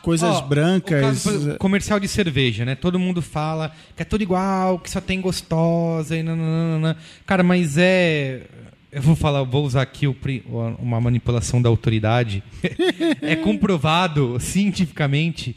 [0.00, 1.00] coisas Ó, brancas.
[1.24, 2.76] caso, comercial de cerveja, né?
[2.76, 6.96] Todo mundo fala que é tudo igual, que só tem gostosa e nananana.
[7.26, 8.42] Cara, mas é.
[8.92, 10.14] Eu vou falar, vou usar aqui o
[10.78, 12.42] uma manipulação da autoridade.
[13.22, 15.56] é comprovado cientificamente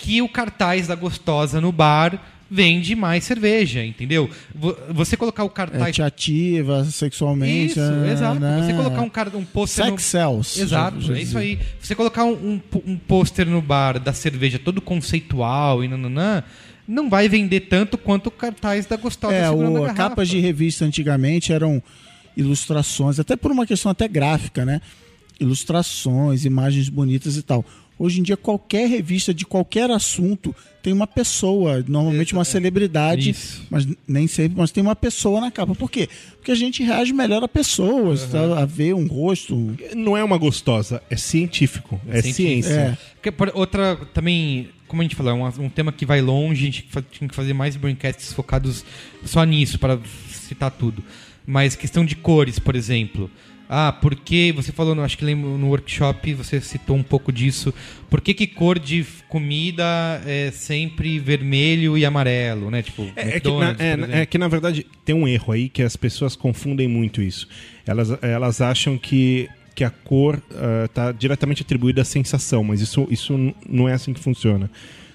[0.00, 2.20] que o cartaz da gostosa no bar
[2.52, 4.28] vende mais cerveja, entendeu?
[4.54, 7.72] Vo- Você colocar o É, cartaz te ativa sexualmente.
[7.72, 8.40] isso, né, exato.
[8.40, 8.62] né?
[8.66, 10.00] Você colocar um, um pôster Sex no...
[10.00, 10.58] sells.
[10.60, 11.58] Exato, Já- já é isso aí.
[11.80, 16.42] Você colocar um, um, um pôster no bar da cerveja todo conceitual e nananã,
[16.88, 20.40] não vai vender tanto quanto o cartaz da gostosa É, segurando o, a capas de
[20.40, 21.80] revista antigamente eram
[22.36, 24.80] ilustrações, até por uma questão até gráfica, né?
[25.38, 27.64] Ilustrações, imagens bonitas e tal.
[28.00, 33.62] Hoje em dia, qualquer revista de qualquer assunto tem uma pessoa, normalmente uma celebridade, Isso.
[33.68, 35.74] mas nem sempre, mas tem uma pessoa na capa.
[35.74, 36.08] Por quê?
[36.36, 38.58] Porque a gente reage melhor a pessoas, tá?
[38.58, 39.76] a ver um rosto.
[39.94, 42.00] Não é uma gostosa, é científico.
[42.08, 42.36] É, científico.
[42.36, 42.98] ciência.
[43.22, 43.50] É.
[43.52, 46.88] Outra, também, como a gente falou, é um, um tema que vai longe, a gente
[47.10, 48.82] tinha que fazer mais braincasts focados
[49.26, 50.00] só nisso, para
[50.30, 51.04] citar tudo.
[51.46, 53.30] Mas questão de cores, por exemplo.
[53.72, 57.72] Ah, porque você falou, acho que lembro, no workshop você citou um pouco disso.
[58.10, 59.84] Por que, que cor de comida
[60.26, 62.82] é sempre vermelho e amarelo, né?
[62.82, 65.84] Tipo, É, é que, na, é, é que, na verdade, tem um erro aí que
[65.84, 67.46] as pessoas confundem muito isso.
[67.86, 70.42] Elas, elas acham que, que a cor
[70.86, 74.68] está diretamente atribuída à sensação, mas isso, isso não é assim que funciona.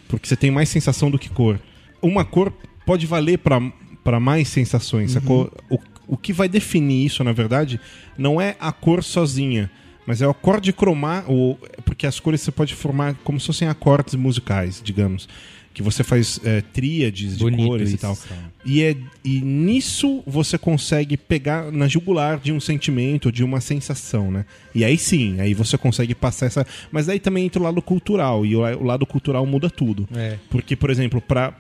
[0.08, 1.60] Porque você tem mais sensação do que cor.
[2.02, 2.54] Uma cor
[2.86, 5.18] pode valer para mais sensações.
[5.18, 5.78] A cor, o,
[6.08, 7.80] o que vai definir isso, na verdade,
[8.18, 9.70] não é a cor sozinha.
[10.06, 13.68] Mas é o acorde cromar, o, porque as cores você pode formar como se fossem
[13.68, 15.28] acordes musicais, digamos.
[15.74, 18.16] Que você faz é, tríades de Bonito cores e isso, tal.
[18.16, 18.36] tá.
[18.64, 18.96] E, é,
[19.26, 24.46] e nisso você consegue pegar na jugular de um sentimento, de uma sensação, né?
[24.74, 26.66] E aí sim, aí você consegue passar essa.
[26.92, 30.08] Mas aí também entra o lado cultural, e o, o lado cultural muda tudo.
[30.16, 30.38] É.
[30.50, 31.54] Porque, por exemplo, pra,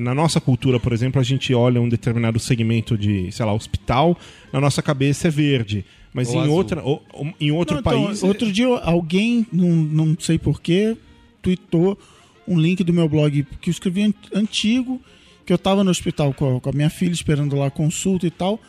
[0.00, 4.18] na nossa cultura, por exemplo, a gente olha um determinado segmento de, sei lá, hospital,
[4.52, 5.84] na nossa cabeça é verde.
[6.12, 6.54] Mas Ou em, azul.
[6.54, 8.22] outra, ou- ou- em outro Não, então, país.
[8.22, 10.96] Outro dia alguém, não, não sei porquê,
[11.42, 11.98] tweetou
[12.46, 15.00] um link do meu blog que eu escrevi an- antigo,
[15.44, 18.26] que eu tava no hospital com a, com a minha filha esperando lá a consulta
[18.26, 18.60] e tal.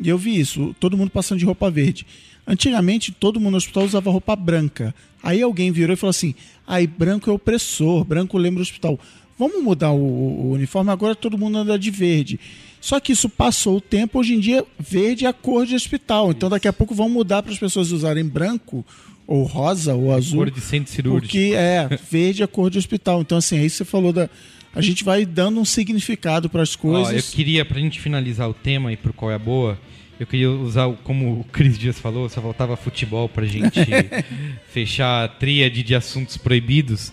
[0.00, 2.06] E eu vi isso, todo mundo passando de roupa verde.
[2.46, 4.94] Antigamente, todo mundo no hospital usava roupa branca.
[5.22, 6.34] Aí alguém virou e falou assim:
[6.66, 8.98] aí branco é opressor, branco lembra o hospital.
[9.38, 12.40] Vamos mudar o, o uniforme, agora todo mundo anda de verde.
[12.80, 16.30] Só que isso passou o tempo, hoje em dia verde é a cor de hospital.
[16.30, 18.84] Então daqui a pouco vão mudar para as pessoas usarem branco
[19.26, 20.38] ou rosa ou azul.
[20.38, 21.26] Cor de centro cirúrgico.
[21.26, 23.20] Porque é, verde é a cor de hospital.
[23.20, 24.28] Então assim, aí você falou da
[24.74, 27.30] a gente vai dando um significado para as Ó, coisas.
[27.30, 29.78] eu queria, pra gente finalizar o tema e pro qual é a boa,
[30.20, 33.80] eu queria usar, como o Cris Dias falou, só faltava futebol pra gente
[34.70, 37.12] fechar a tríade de assuntos proibidos.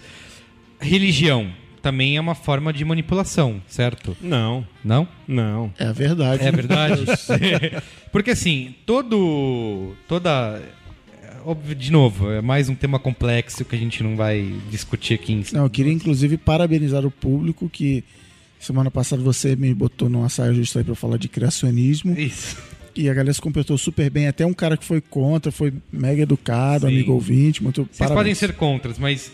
[0.80, 1.52] Religião
[1.86, 4.18] também é uma forma de manipulação, certo?
[4.20, 4.66] Não.
[4.84, 5.08] Não?
[5.28, 5.72] Não.
[5.78, 6.44] É verdade.
[6.44, 7.06] É verdade.
[8.12, 9.96] Porque assim, todo.
[10.08, 10.64] toda.
[11.78, 15.44] De novo, é mais um tema complexo que a gente não vai discutir aqui em
[15.54, 18.04] Não, eu queria inclusive parabenizar o público que
[18.60, 22.18] semana passada você me botou numa saia justa aí para falar de criacionismo.
[22.18, 22.58] Isso.
[22.96, 24.28] E a galera se comportou super bem.
[24.28, 26.94] Até um cara que foi contra, foi mega educado, Sim.
[26.94, 27.62] amigo ouvinte.
[27.62, 28.18] Muito Vocês parabéns.
[28.18, 29.32] podem ser contras, mas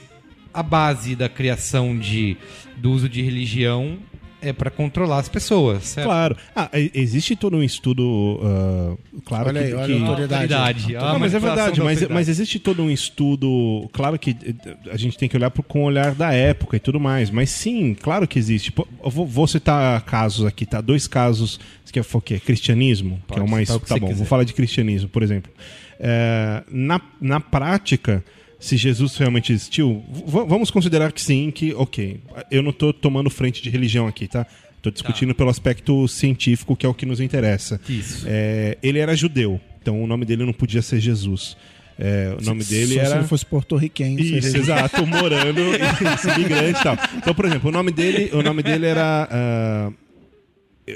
[0.53, 2.37] a base da criação de,
[2.77, 3.97] do uso de religião
[4.43, 6.07] é para controlar as pessoas, certo?
[6.07, 6.35] Claro.
[6.55, 8.39] Ah, existe todo um estudo.
[8.43, 9.67] ah, claro Olha que.
[9.67, 10.53] aí, olha que- a autoridade.
[10.53, 10.95] Autoridade.
[10.95, 13.87] Ah, Não, mas é verdade, da mas, mas existe todo um estudo.
[13.93, 14.55] Claro que eh,
[14.91, 17.29] a gente tem que olhar pro- com o olhar da época e tudo mais.
[17.29, 18.73] Mas sim, claro que existe.
[19.03, 20.81] Eu vou, vou citar casos aqui, tá?
[20.81, 21.59] Dois casos.
[21.85, 22.39] Isso que é o quê?
[22.39, 23.69] Cristianismo, que é o Pode mais.
[23.69, 24.17] o Tá bom, quiser.
[24.17, 25.51] vou falar de cristianismo, por exemplo.
[25.99, 28.23] É, na, na prática.
[28.61, 32.19] Se Jesus realmente existiu, v- vamos considerar que sim, que, ok,
[32.51, 34.45] eu não tô tomando frente de religião aqui, tá?
[34.83, 37.81] Tô discutindo pelo aspecto científico, que é o que nos interessa.
[37.89, 38.23] Isso.
[38.27, 41.57] É, ele era judeu, então o nome dele não podia ser Jesus.
[41.99, 43.09] É, o nome dele Só era.
[43.09, 44.19] se ele fosse porto-riquenho.
[44.19, 45.59] Isso, seria- exato, morando,
[46.37, 46.97] imigrante e tal.
[47.17, 49.27] Então, por exemplo, o nome dele, o nome dele era.
[49.29, 49.91] ah,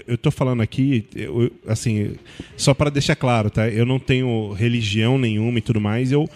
[0.07, 2.13] eu- tô falando aqui, eu- assim,
[2.57, 3.67] só para deixar claro, tá?
[3.69, 6.11] Eu não tenho religião nenhuma e tudo mais.
[6.11, 6.27] Eu,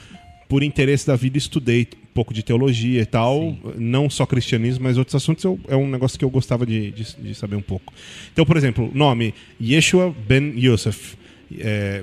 [0.49, 3.55] por interesse da vida, estudei um pouco de teologia e tal.
[3.77, 5.43] Não só cristianismo, mas outros assuntos.
[5.45, 7.93] Eu, é um negócio que eu gostava de, de, de saber um pouco.
[8.34, 11.15] Então, por exemplo, nome: Yeshua ben Yosef.
[11.57, 12.01] É,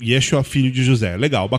[0.00, 1.16] Yeshua, filho de José.
[1.16, 1.50] Legal.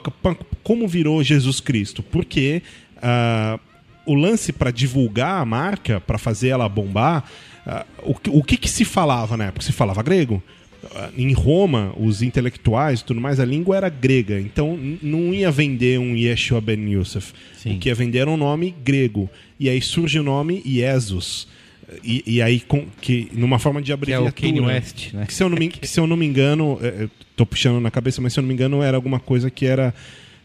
[0.64, 2.02] Como virou Jesus Cristo?
[2.02, 2.64] Porque
[3.02, 3.60] ah,
[4.06, 7.30] o lance para divulgar a marca, para fazer ela bombar,
[7.68, 9.66] ah, o, que- o que, que se falava na época?
[9.66, 10.42] Se falava grego?
[10.96, 14.40] Ah, Em Roma, os intelectuais e tudo mais, a língua era grega.
[14.40, 17.34] Então não ia vender um Yeshua ben Yosef.
[17.58, 17.76] Sim.
[17.76, 19.30] O que ia vender era um nome grego.
[19.60, 21.48] E aí surge o nome Jesus.
[22.04, 24.30] E, e aí, com, que, numa forma de Que é abreviatura.
[24.30, 25.26] o Kanye West, né?
[25.26, 27.90] Que se eu não me, se eu não me engano, é, eu tô puxando na
[27.90, 29.94] cabeça, mas se eu não me engano, era alguma coisa que era.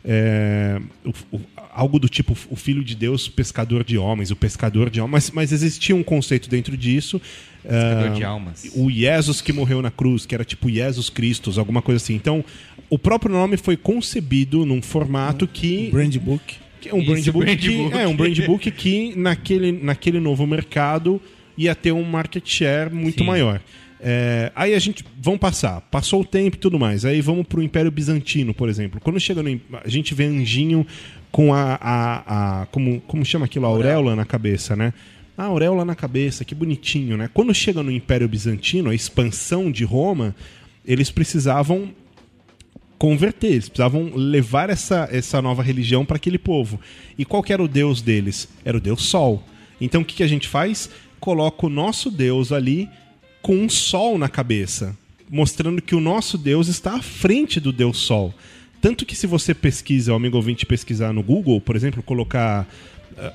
[0.04, 1.40] é, o- o-
[1.76, 5.30] algo do tipo o filho de Deus, pescador de homens, o pescador de homens, mas,
[5.32, 7.20] mas existia um conceito dentro disso.
[7.68, 8.70] Pescador ah, de almas.
[8.74, 12.14] O Jesus que morreu na cruz, que era tipo Jesus Christus, alguma coisa assim.
[12.14, 12.44] Então,
[12.90, 15.88] o próprio nome foi concebido num formato que.
[15.90, 16.54] Brand book.
[16.80, 17.96] que é um Isso, brand book, brand que, book.
[17.96, 21.20] é um brand book que naquele, naquele novo mercado
[21.56, 23.24] ia ter um market share muito Sim.
[23.26, 23.60] maior.
[24.06, 27.06] É, aí a gente vamos passar, passou o tempo e tudo mais.
[27.06, 29.00] Aí vamos pro Império Bizantino, por exemplo.
[29.02, 30.86] Quando chega no, a gente vê anjinho
[31.32, 34.92] com a, a, a- como, como chama aquilo, a auréola na cabeça, né?
[35.36, 37.28] A auréola na cabeça, que bonitinho, né?
[37.32, 40.34] Quando chega no Império Bizantino, a expansão de Roma,
[40.84, 41.90] eles precisavam
[42.96, 46.78] converter, eles precisavam levar essa, essa nova religião para aquele povo.
[47.18, 48.48] E qual era o deus deles?
[48.64, 49.42] Era o deus Sol.
[49.80, 50.88] Então o que, que a gente faz?
[51.18, 52.88] Coloca o nosso deus ali
[53.42, 54.96] com um sol na cabeça,
[55.28, 58.32] mostrando que o nosso deus está à frente do deus Sol.
[58.80, 62.66] Tanto que se você pesquisa, o amigo ouvinte pesquisar no Google, por exemplo, colocar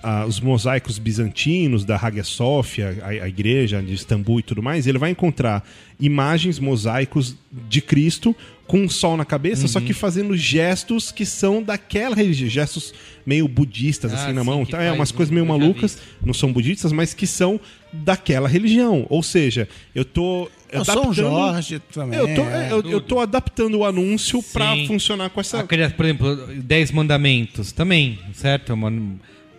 [0.03, 4.87] ah, os mosaicos bizantinos da Hagia Sophia, a, a igreja de Istambul e tudo mais,
[4.87, 5.67] ele vai encontrar
[5.99, 7.35] imagens, mosaicos
[7.67, 8.35] de Cristo
[8.67, 12.93] com um sol na cabeça, só que fazendo gestos que são daquela religião, gestos
[13.25, 14.79] meio budistas Ah, assim na sim, mão, tá?
[14.81, 17.59] é umas um- coisas meio malucas, não são budistas, mas que são
[17.91, 19.07] daquela religião.
[19.09, 22.19] Ou seja, eu tô Eu sou um Jorge também.
[22.19, 22.71] eu tô, é.
[22.71, 24.85] eu, eu tô adaptando o anúncio pra Sim.
[24.85, 25.61] funcionar com essa.
[25.61, 28.71] Aquele, por exemplo, Dez Mandamentos também, certo?
[28.71, 28.93] É uma,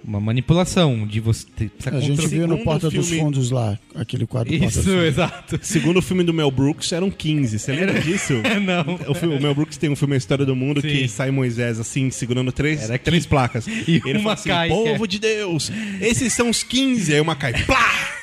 [0.05, 3.78] uma manipulação de você ter, precisa A gente viu no Porta dos filme- Fundos lá,
[3.94, 5.05] aquele quadro Porta dos Isso, Fundos.
[5.05, 5.59] exato.
[5.62, 7.59] Segundo o filme do Mel Brooks, eram 15.
[7.59, 8.35] Você lembra disso?
[8.64, 9.10] Não.
[9.10, 10.89] O, filme- o Mel Brooks tem um filme A História do Mundo Sim.
[10.89, 13.66] que sai Moisés assim, segurando três, Era três placas.
[13.86, 15.70] E Ele uma fala assim, cai, povo é- de Deus,
[16.01, 17.14] esses são os 15.
[17.14, 18.19] Aí uma cai, plá!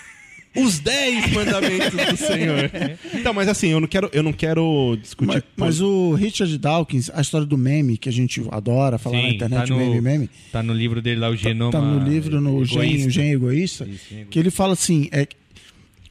[0.58, 2.72] Os 10 mandamentos do Senhor.
[3.14, 5.28] Então, mas assim, eu não quero, eu não quero discutir...
[5.28, 9.30] Mas, mas o Richard Dawkins, a história do meme, que a gente adora falar na
[9.30, 11.72] Sim, internet, tá no, meme, meme, Tá no livro dele lá, o Genoma.
[11.72, 13.08] tá no livro, no Gen, Egoísta.
[13.08, 15.28] o Gen Egoísta, Isso, Gen que ele fala assim, é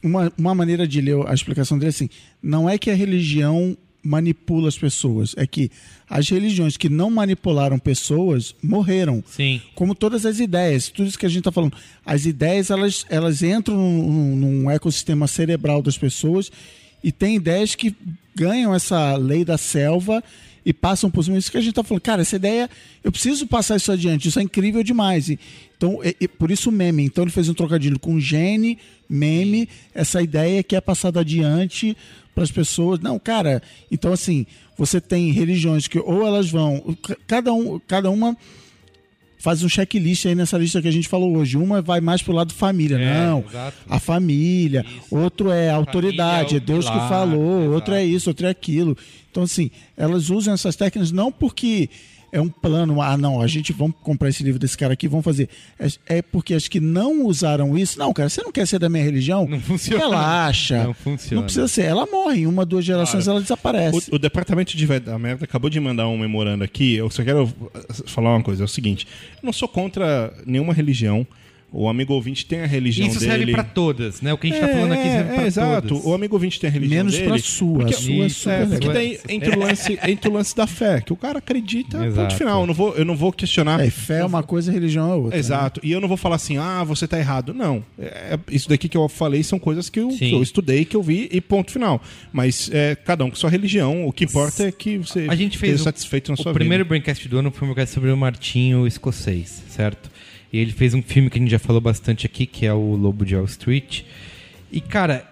[0.03, 2.09] uma, uma maneira de ler a explicação dele é assim,
[2.41, 3.75] não é que a religião
[4.07, 5.69] manipula as pessoas, é que
[6.09, 9.23] as religiões que não manipularam pessoas morreram.
[9.29, 9.61] Sim.
[9.75, 11.75] Como todas as ideias, tudo isso que a gente está falando.
[12.05, 16.49] As ideias, elas, elas entram num, num ecossistema cerebral das pessoas
[17.03, 17.93] e tem ideias que
[18.33, 20.23] ganham essa lei da selva
[20.67, 21.37] e passam por cima.
[21.37, 22.69] Isso que a gente está falando, cara, essa ideia,
[23.01, 25.29] eu preciso passar isso adiante, isso é incrível demais.
[25.29, 25.39] E,
[25.77, 27.05] então, e- e por isso o meme.
[27.05, 28.77] Então ele fez um trocadilho com gene,
[29.09, 31.95] meme, essa ideia que é passada adiante
[32.35, 32.99] para as pessoas.
[32.99, 34.45] Não, cara, então assim,
[34.77, 38.35] você tem religiões que ou elas vão, cada, um, cada uma
[39.39, 41.55] faz um checklist aí nessa lista que a gente falou hoje.
[41.57, 43.45] Uma vai mais pro lado família, É, não.
[43.47, 43.77] exato.
[43.87, 44.83] A família.
[45.09, 47.71] Outro é a autoridade, é é o Deus que falou.
[47.71, 48.97] Outro é isso, outro é aquilo.
[49.37, 51.91] Então, assim, elas usam essas técnicas não porque
[52.31, 55.23] é um plano, ah, não, a gente vamos comprar esse livro desse cara aqui, vamos
[55.23, 55.47] fazer.
[55.79, 58.89] É, é porque as que não usaram isso, não, cara, você não quer ser da
[58.89, 59.47] minha religião?
[59.47, 60.03] Não funciona.
[60.03, 60.85] Relaxa.
[60.85, 61.35] Não funciona.
[61.35, 61.83] Não precisa ser.
[61.83, 64.09] Ela morre, em uma, duas gerações Cara, ela desaparece.
[64.09, 66.95] O, o departamento de da Merda acabou de mandar um memorando aqui.
[66.95, 67.47] Eu só quero
[68.07, 69.05] falar uma coisa: é o seguinte.
[69.35, 71.27] Eu não sou contra nenhuma religião.
[71.69, 73.31] O amigo ouvinte tem a religião Isso dele.
[73.31, 74.31] serve pra todas, né?
[74.33, 75.87] O que a gente tá É, falando aqui serve é, pra exato.
[75.89, 76.05] todas.
[76.05, 77.27] O amigo ouvinte tem a religião Menos dele.
[77.27, 77.73] pra sua.
[77.79, 80.65] Porque, A sua é Isso, super porque daí entra o, lance, entra o lance da
[80.65, 82.35] fé, que o cara acredita, ponto Exato.
[82.35, 82.61] final.
[82.61, 83.81] Eu não vou, eu não vou questionar.
[83.85, 85.31] É, fé é uma coisa, religião é outra.
[85.31, 85.37] né?
[85.39, 85.81] Exato.
[85.83, 87.53] E eu não vou falar assim, ah, você tá errado.
[87.53, 87.83] Não.
[87.99, 91.03] É, isso daqui que eu falei são coisas que eu, que eu estudei, que eu
[91.03, 92.01] vi e ponto final.
[92.31, 94.07] Mas é, cada um com sua religião.
[94.07, 96.53] O que importa é que você A gente fez esteja o, satisfeito na o sua
[96.53, 96.89] primeiro vida.
[96.89, 100.09] Braincast do ano foi um podcast sobre o Martinho escocês, certo?
[100.51, 102.95] E ele fez um filme que a gente já falou bastante aqui, que é o
[102.95, 104.03] Lobo de Wall Street.
[104.71, 105.29] E, cara,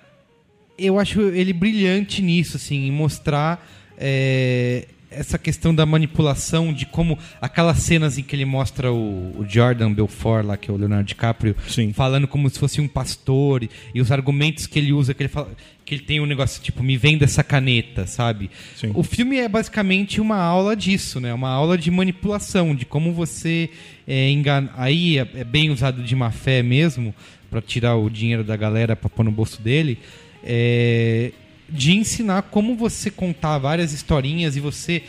[0.78, 3.66] eu acho ele brilhante nisso, assim, em mostrar
[3.98, 9.46] é, essa questão da manipulação, de como aquelas cenas em que ele mostra o, o
[9.48, 11.56] Jordan Belfort, lá, que é o Leonardo DiCaprio,
[11.94, 15.30] falando como se fosse um pastor, e, e os argumentos que ele usa, que ele
[15.30, 15.52] fala.
[15.86, 18.50] Que ele tem um negócio tipo, me venda essa caneta, sabe?
[18.96, 21.32] O filme é basicamente uma aula disso, né?
[21.32, 23.70] Uma aula de manipulação, de como você
[24.08, 24.72] é, engana.
[24.76, 27.14] Aí é, é bem usado de má fé mesmo,
[27.52, 30.00] para tirar o dinheiro da galera para pôr no bolso dele.
[30.44, 31.32] É,
[31.70, 35.04] de ensinar como você contar várias historinhas e você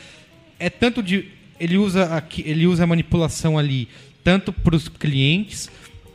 [0.58, 1.28] é tanto de
[1.58, 3.88] ele usa aqui, ele usa a manipulação ali
[4.22, 5.70] tanto para os clientes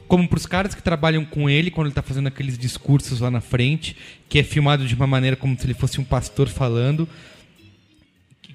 [0.08, 3.32] como para os caras que trabalham com ele quando ele está fazendo aqueles discursos lá
[3.32, 3.96] na frente
[4.28, 7.08] que é filmado de uma maneira como se ele fosse um pastor falando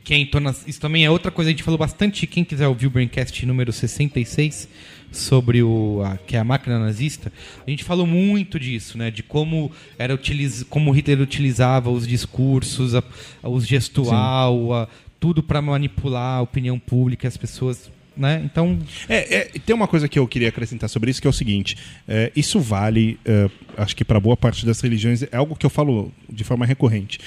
[0.07, 0.55] que- que é entona...
[0.66, 3.73] isso também é outra coisa a gente falou bastante quem quiser ouvir o Braincast número
[3.73, 4.69] 66
[5.12, 7.33] sobre o a, que é a máquina nazista
[7.66, 10.62] a gente falou muito disso né de como era utiliz...
[10.69, 13.03] como Hitler utilizava os discursos a,
[13.43, 14.89] a- os gestual a-
[15.19, 18.78] tudo para manipular a opinião pública as pessoas né então
[19.09, 21.77] É, é, tem uma coisa que eu queria acrescentar sobre isso, que é o seguinte:
[22.09, 25.70] é, isso vale, é, acho que para boa parte das religiões, é algo que eu
[25.70, 27.19] falo de forma recorrente.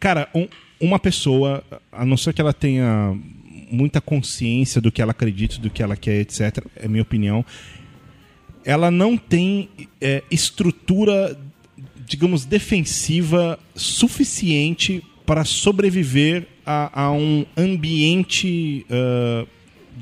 [0.00, 0.48] Cara, um-
[0.80, 3.16] uma pessoa, a não ser que ela tenha
[3.70, 7.44] muita consciência do que ela acredita, do que ela quer, etc., é minha opinião,
[8.64, 9.68] ela não tem
[10.00, 11.38] é, estrutura,
[12.06, 19.46] digamos, defensiva suficiente para sobreviver a, a um ambiente ah,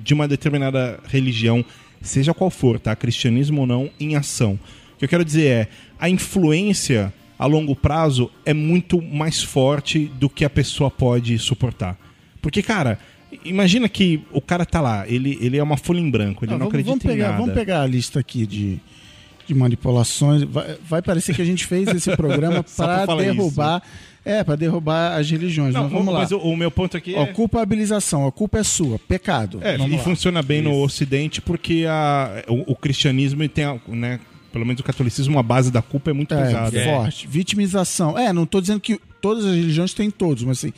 [0.02, 1.64] de uma determinada religião,
[2.00, 2.94] seja qual for, tá?
[2.96, 4.58] Cristianismo ou não, em ação.
[4.94, 5.68] O que eu quero dizer é,
[5.98, 11.98] a influência a longo prazo é muito mais forte do que a pessoa pode suportar.
[12.40, 12.98] Porque, cara,
[13.44, 16.58] imagina que o cara tá lá, ele, ele é uma folha em branco, ele Ah,
[16.58, 17.38] não vamos, acredita vamos pegar, em nada.
[17.38, 18.78] Vamos pegar a lista aqui de,
[19.46, 20.42] de manipulações.
[20.42, 23.82] Vai, vai parecer que a gente fez esse programa para derrubar.
[24.26, 25.74] É, para derrubar as religiões.
[25.74, 26.20] Não, mas vamos lá.
[26.20, 27.26] mas o, o meu ponto aqui Ó, é...
[27.26, 29.60] culpabilização, a culpa é sua, pecado.
[29.62, 29.98] É, e lá.
[29.98, 34.18] funciona bem no Ocidente porque a, o, o cristianismo tem, a, né,
[34.54, 36.84] pelo menos o catolicismo, a base da culpa é muito É, pesada.
[36.84, 37.26] forte.
[37.26, 38.16] Vitimização.
[38.16, 40.72] É, não estou dizendo que todas as religiões têm todos, mas assim,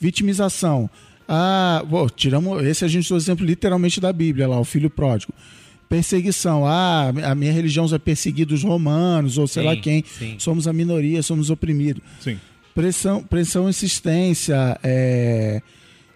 [0.00, 0.88] vitimização.
[1.28, 2.64] Ah, bom, tiramos.
[2.64, 5.32] Esse a gente usou o exemplo literalmente da Bíblia lá, o filho pródigo.
[5.88, 6.66] Perseguição.
[6.66, 10.02] Ah, a minha religião vai perseguir os romanos, ou sei Sim, lá quem.
[10.18, 10.36] sim.
[10.38, 12.02] Somos a minoria, somos oprimidos.
[12.20, 12.38] Sim.
[12.74, 14.78] Pressão, pressão insistência.
[14.82, 15.60] É,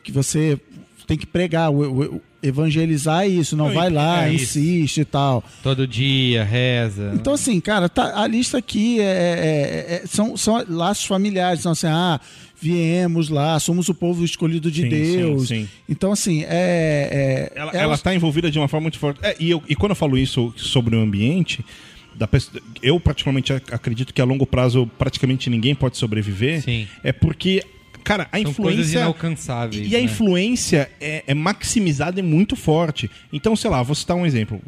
[0.02, 0.58] que você
[1.06, 5.44] tem que pregar, o- o- evangelizar isso, não, Não, vai lá, é insiste e tal.
[5.62, 10.64] todo dia reza Então, assim, cara, tá- a lista aqui é, é- é- são, são
[10.68, 11.62] laços familiares.
[11.62, 12.20] São assim, ah,
[12.60, 15.48] viemos lá, somos o povo escolhido de Sim, Deus.
[15.48, 15.68] sim, sim.
[15.88, 16.48] Então, assim, é.
[16.48, 19.18] é Ela, elas- ela tá envolvida de uma forma muito forte.
[19.22, 21.64] É, e, eu- e quando eu falo isso sobre o ambiente,
[22.14, 22.28] da
[22.82, 26.62] eu particularmente ac- acredito que a longo prazo praticamente ninguém pode sobreviver.
[27.02, 27.62] É porque,
[28.04, 28.98] cara, a São coisas influência.
[29.00, 30.04] inalcançáveis, E a né?
[30.04, 33.10] influência é, é maximizada e muito forte.
[33.32, 34.60] Então, sei lá, vou citar um exemplo.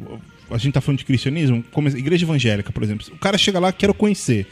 [0.49, 3.05] A gente tá falando de cristianismo, como igreja evangélica, por exemplo.
[3.11, 4.47] O cara chega lá, quero conhecer.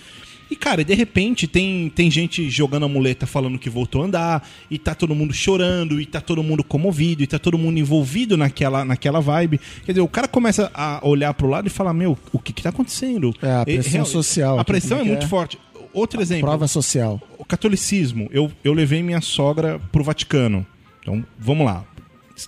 [0.51, 4.05] E, cara, e de repente tem, tem gente jogando a muleta falando que voltou a
[4.05, 7.79] andar, e tá todo mundo chorando, e tá todo mundo comovido, e tá todo mundo
[7.79, 9.59] envolvido naquela, naquela vibe.
[9.85, 12.61] Quer dizer, o cara começa a olhar pro lado e falar, meu, o que que
[12.61, 13.33] tá acontecendo?
[13.41, 15.27] É, a pressão real- social A pressão é é muito é?
[15.27, 15.57] forte.
[15.93, 16.45] outro exemplo.
[16.47, 17.21] Prova social.
[17.43, 18.29] O catolicismo.
[18.31, 20.65] Eu, eu levei minha sogra pro Vaticano.
[21.01, 21.83] Então, vamos lá.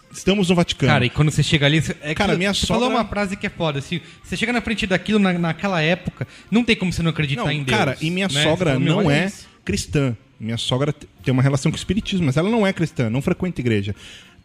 [0.09, 0.89] Estamos no Vaticano.
[0.89, 1.83] Cara, e quando você chega ali.
[2.01, 3.79] É Cara, minha você sogra- falou uma frase que é foda.
[3.79, 7.43] Assim, você chega na frente daquilo na, naquela época, não tem como você não acreditar
[7.43, 7.77] Não, em Deus.
[7.77, 8.43] cara, e minha né?
[8.43, 9.29] Sogra não é
[9.65, 10.15] cristã.
[10.39, 13.59] Minha sogra tem uma relação com o espiritismo, mas ela não é cristã, não frequenta
[13.59, 13.93] igreja.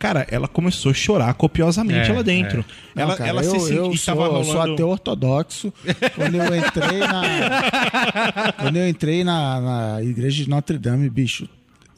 [0.00, 2.64] Cara, ela começou a chorar copiosamente É, lá dentro.
[2.94, 3.84] Não, Ela, cara, ela eu, se sentiu.
[3.84, 5.72] eu e sou, tava eu sou rolando- ateu ortodoxo.
[6.16, 8.52] Quando eu entrei na.
[8.58, 11.46] quando eu entrei na, na igreja de Notre Dame, bicho.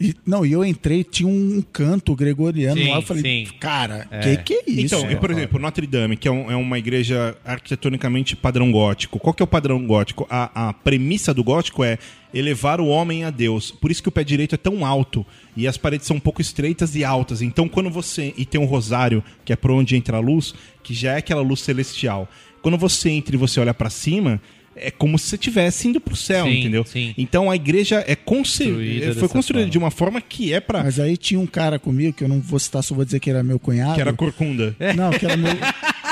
[0.02, 2.96] E, não, e eu entrei, tinha um canto gregoriano Sim, lá.
[2.96, 3.52] Eu falei, sim.
[3.60, 4.36] cara, É.
[4.36, 4.94] que que é isso?
[4.96, 9.18] Então, e, por exemplo, Notre Dame, que é, um- é uma igreja arquitetonicamente padrão gótico.
[9.18, 10.26] Qual que é o padrão gótico?
[10.28, 11.98] A, a premissa do gótico é
[12.34, 13.70] elevar o homem a Deus.
[13.70, 15.24] Por isso que o pé direito é tão alto
[15.56, 17.42] e as paredes são um pouco estreitas e altas.
[17.42, 20.94] Então, quando você e tem um rosário, que é por onde entra a luz, que
[20.94, 22.28] já é aquela luz celestial.
[22.60, 24.40] Quando você entra e você olha pra cima,
[24.74, 26.84] é como se você estivesse indo pro céu, Sim, entendeu?
[27.16, 28.16] Então a igreja é.
[28.16, 29.70] Construída foi dessa construída forma.
[29.70, 30.82] de uma forma que é pra.
[30.82, 33.30] Mas aí tinha um cara comigo, que eu não vou citar, só vou dizer que
[33.30, 33.94] era meu cunhado.
[33.94, 34.74] Que era corcunda.
[34.96, 35.52] Não, que era meu,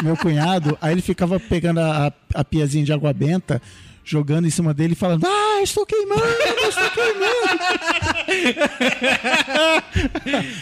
[0.02, 0.76] meu cunhado.
[0.80, 3.62] Aí ele ficava pegando a, a, a piazinha de água benta,
[4.04, 6.22] jogando em cima dele e falando: Ah, estou queimando,
[6.68, 7.60] estou queimando.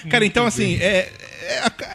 [0.09, 1.11] Cara, então assim, é,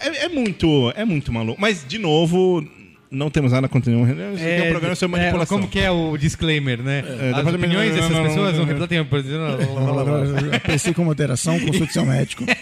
[0.02, 1.60] é, é muito, é muito maluco.
[1.60, 2.66] Mas, de novo,
[3.14, 4.06] não temos nada contra nenhum.
[4.06, 5.58] Isso aqui é um programa sobre é, manipulação.
[5.60, 7.04] como que é o disclaimer, né?
[7.08, 11.94] É, As depois- opiniões dessas não, não, pessoas não, refletem a Aprecie com moderação, consulte
[11.94, 12.44] seu médico.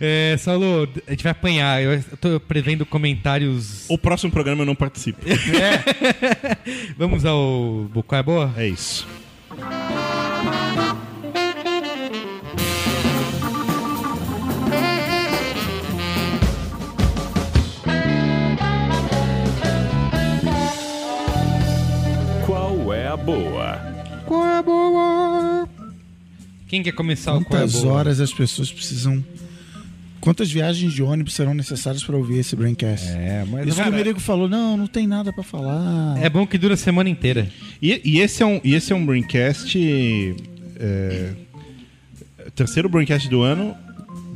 [0.00, 1.80] É, Saulo, a gente vai apanhar.
[1.80, 3.84] Eu tô prevendo comentários.
[3.88, 5.20] O próximo programa eu não participo.
[6.98, 8.52] Vamos ao Qual é Boa?
[8.56, 9.06] É isso.
[23.14, 23.78] A boa?
[24.26, 25.68] Qual é a boa?
[26.66, 27.94] Quem quer começar o Qual é a Quantas Boa?
[27.94, 29.24] horas as pessoas precisam.
[30.20, 33.06] Quantas viagens de ônibus serão necessárias para ouvir esse Braincast?
[33.10, 33.68] É, mas.
[33.68, 36.20] Isso que cara, o Merigo falou: não, não tem nada para falar.
[36.20, 37.48] é bom que dura a semana inteira.
[37.80, 39.78] E, e esse é um, e esse é um Braincast.
[40.76, 41.32] é,
[42.54, 43.76] terceiro Braincast do ano,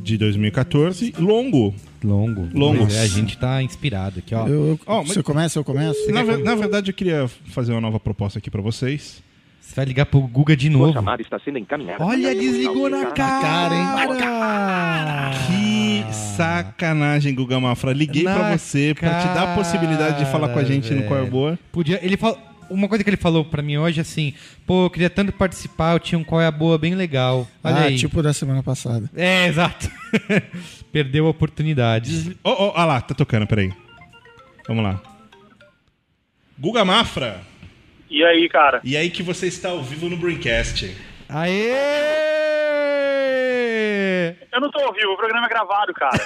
[0.03, 1.75] de 2014, longo.
[2.03, 2.47] Longo.
[2.53, 2.91] Longo.
[2.91, 4.47] É, a gente tá inspirado aqui, ó.
[4.47, 6.11] Eu, eu- Ó, mas- Você começa, eu começo?
[6.11, 9.21] Na, ver- na verdade, eu queria fazer uma nova proposta aqui pra vocês.
[9.61, 10.85] Você vai ligar pro Guga de novo.
[11.99, 13.75] Olha, desligou na cara,
[15.47, 17.91] Que sacanagem, Guga Mafra.
[17.93, 21.03] Liguei Na pra você pra te dar a possibilidade de falar com a gente no
[21.03, 21.25] Qual é.
[21.25, 21.59] Boa.
[21.71, 22.37] Podia, ele falou,
[22.69, 24.33] uma coisa que ele falou pra mim hoje assim,
[24.65, 27.47] pô, eu queria tanto participar, eu tinha um qual é a boa bem legal.
[27.63, 27.97] Olha ah, aí.
[27.97, 29.09] tipo da semana passada.
[29.15, 29.89] É, exato.
[30.91, 32.37] Perdeu a oportunidade.
[32.43, 33.71] Ó, ó, ó lá, tá tocando, peraí.
[34.67, 35.01] Vamos lá.
[36.57, 37.41] Guga Mafra.
[38.09, 38.81] E aí, cara?
[38.83, 40.95] E aí que você está ao vivo no Braincast.
[41.29, 41.69] Aê!
[44.51, 46.17] Eu não tô ao vivo, o programa é gravado, cara.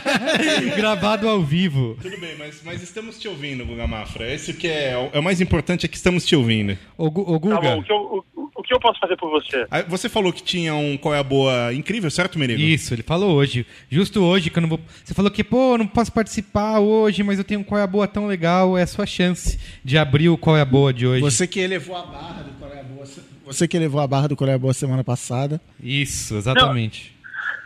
[0.76, 1.96] Gravado ao vivo.
[2.00, 4.32] Tudo bem, mas, mas estamos te ouvindo, Guga Mafra.
[4.32, 6.76] Esse que é, o- é o mais importante é que estamos te ouvindo.
[6.96, 7.54] Ô, Gu- ô, Guga.
[7.56, 8.39] Tá bom, o que, eu, o, o
[8.70, 9.66] que eu posso fazer por você?
[9.68, 12.60] Ah, Você falou que tinha um Qual é a Boa incrível, certo, Merigo?
[12.60, 13.66] Isso, ele falou hoje.
[13.90, 14.80] Justo hoje, que eu não vou.
[15.04, 17.82] Você falou que, pô, eu não posso participar hoje, mas eu tenho um Qual é
[17.82, 18.78] a Boa tão legal.
[18.78, 21.20] É a sua chance de abrir o Qual é a Boa de hoje.
[21.20, 23.04] Você que elevou a barra do Coreia Boa.
[23.06, 25.60] se- Você que elevou a barra do Coreia Boa semana passada.
[25.82, 27.12] Isso, exatamente.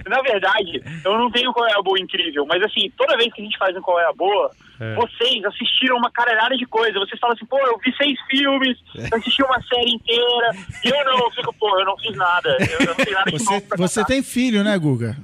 [0.08, 3.42] Na verdade, eu não tenho qual é a boa incrível, mas assim, toda vez que
[3.42, 4.96] a gente faz um qual é a boa, É.
[4.96, 7.00] vocês assistiram uma caralhada de coisa.
[7.00, 9.08] Vocês falam assim, pô, eu vi seis filmes, É.
[9.12, 10.52] eu assisti uma série inteira,
[10.86, 12.56] e eu não, eu fico, pô, eu não fiz nada.
[12.60, 15.18] Eu, eu não tenho nada de Você, novo pra você tem filho, né, Guga?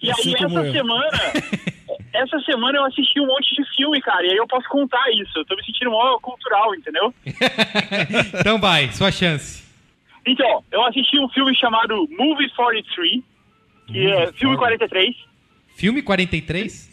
[0.00, 0.72] E assim aí, essa eu.
[0.72, 1.18] semana,
[2.14, 5.38] essa semana eu assisti um monte de filme, cara, e aí eu posso contar isso.
[5.38, 7.12] Eu tô me sentindo mó cultural, entendeu?
[8.40, 9.66] então vai, sua chance.
[10.26, 13.22] Então, eu assisti um filme chamado Movie 43,
[13.86, 15.16] que é filme 43.
[15.74, 16.87] Filme 43?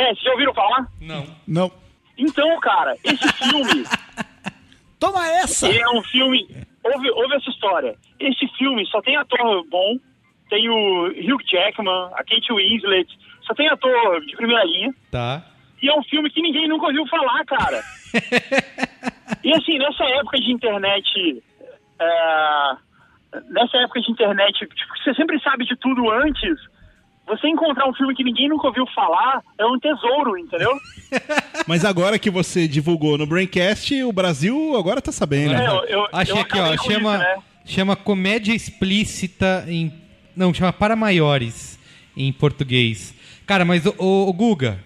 [0.00, 0.86] É, vocês já ouviram falar?
[1.00, 1.26] Não.
[1.46, 1.72] Não.
[2.16, 3.84] Então, cara, esse filme.
[4.98, 5.68] Toma essa!
[5.68, 6.46] Ele é um filme.
[6.82, 7.94] Ouve, ouve essa história.
[8.18, 9.96] Esse filme só tem ator bom.
[10.48, 13.08] Tem o Hugh Jackman, a Kate Winslet.
[13.42, 14.94] Só tem ator de primeira linha.
[15.10, 15.44] Tá.
[15.82, 17.82] E é um filme que ninguém nunca ouviu falar, cara.
[19.44, 21.42] e assim, nessa época de internet.
[22.00, 22.76] é,
[23.50, 26.58] nessa época de internet, tipo, que você sempre sabe de tudo antes.
[27.26, 30.72] Você encontrar um filme que ninguém nunca ouviu falar é um tesouro, entendeu?
[31.66, 35.54] Mas agora que você divulgou no Braincast, o Brasil agora tá sabendo.
[35.54, 36.76] É, eu- eu- Achei eu aqui, ó.
[36.78, 37.36] Chama, isso, né?
[37.64, 39.92] chama Comédia Explícita em.
[40.36, 41.78] Não, chama Para Maiores
[42.16, 43.14] em português.
[43.46, 44.78] Cara, mas o, o, o Guga.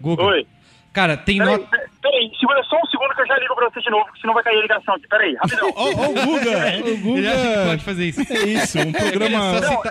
[0.00, 0.22] Guga.
[0.22, 0.46] Oi.
[0.92, 1.90] Cara, tem Peraí, nota.
[2.02, 4.34] peraí, segura só um segundo que eu já ligo pra você de novo, porque senão
[4.34, 5.08] vai cair a ligação aqui.
[5.08, 5.72] Peraí, rapidão.
[5.74, 6.90] Ó, ó o Guga!
[6.92, 7.18] O Guga...
[7.18, 8.20] Ele acha que pode fazer isso.
[8.32, 9.60] É isso, um programa...
[9.60, 9.82] Não,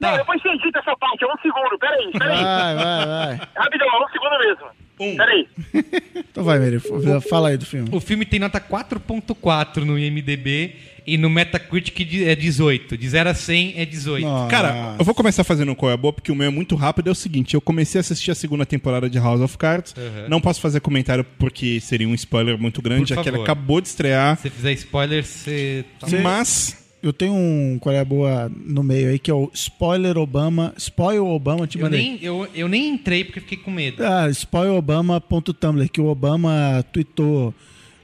[0.00, 0.10] Tá.
[0.12, 2.42] não, depois você edita essa parte, é um segundo, peraí, peraí.
[2.42, 3.48] Vai, vai, vai.
[3.56, 4.66] Rapidão, é um segundo mesmo.
[5.00, 5.16] Um.
[5.16, 5.48] Peraí.
[6.30, 6.80] Então vai, Mary,
[7.28, 7.88] fala aí do filme.
[7.92, 12.96] O filme tem nota 4.4 no IMDB e no Metacritic é 18.
[12.96, 14.24] De 0 a 100 é 18.
[14.48, 16.76] Cara, eu vou começar fazendo um qual é a boa, porque o meu é muito
[16.76, 17.08] rápido.
[17.08, 19.92] É o seguinte, eu comecei a assistir a segunda temporada de House of Cards.
[19.96, 20.28] Uhum.
[20.28, 23.80] Não posso fazer comentário porque seria um spoiler muito grande, Por já que ela acabou
[23.80, 24.36] de estrear.
[24.36, 25.84] Se você fizer spoiler, você...
[25.98, 26.79] tá- Mas...
[27.02, 30.74] Eu tenho um qual é a boa no meio aí, que é o Spoiler Obama.
[30.76, 31.98] Spoil Obama, te Eu mandei.
[32.02, 34.04] nem, eu, eu nem entrei porque fiquei com medo.
[34.04, 37.54] Ah, spoilobama.tumblr, que o Obama tweetou.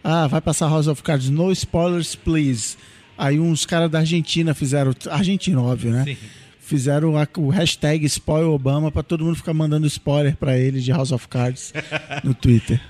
[0.03, 2.77] Ah, vai passar House of Cards, no spoilers, please.
[3.19, 4.95] Aí uns caras da Argentina fizeram.
[5.11, 6.05] Argentino, óbvio, né?
[6.05, 6.17] Sim.
[6.61, 10.91] Fizeram a- o hashtag Spoil Obama pra todo mundo ficar mandando spoiler pra ele de
[10.91, 11.73] House of Cards
[12.25, 12.81] no Twitter.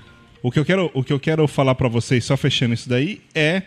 [0.41, 3.21] O que eu quero, o que eu quero falar pra vocês, só fechando isso daí,
[3.35, 3.63] é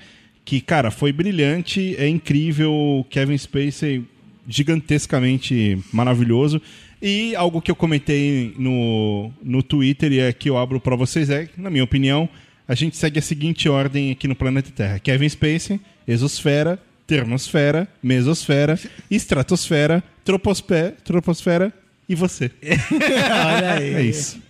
[0.51, 4.05] que, cara, foi brilhante, é incrível, Kevin Spacey
[4.49, 6.61] gigantescamente maravilhoso.
[7.01, 11.31] E algo que eu comentei no, no Twitter e é que eu abro pra vocês
[11.31, 12.29] é, na minha opinião,
[12.67, 18.77] a gente segue a seguinte ordem aqui no planeta Terra: Kevin Spacey, exosfera, termosfera, mesosfera,
[19.09, 21.73] estratosfera, troposfera, troposfera
[22.09, 22.51] e você.
[22.67, 23.95] Olha aí.
[23.95, 24.43] É isso.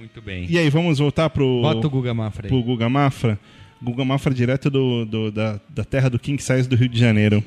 [0.00, 0.46] Muito bem.
[0.50, 1.62] E aí, vamos voltar pro.
[1.62, 2.48] Bota o Guga Mafra aí.
[2.48, 3.38] Pro Guga Mafra.
[3.84, 7.44] Guga Mafra direto do, do- da, da terra do King Size do Rio de Janeiro.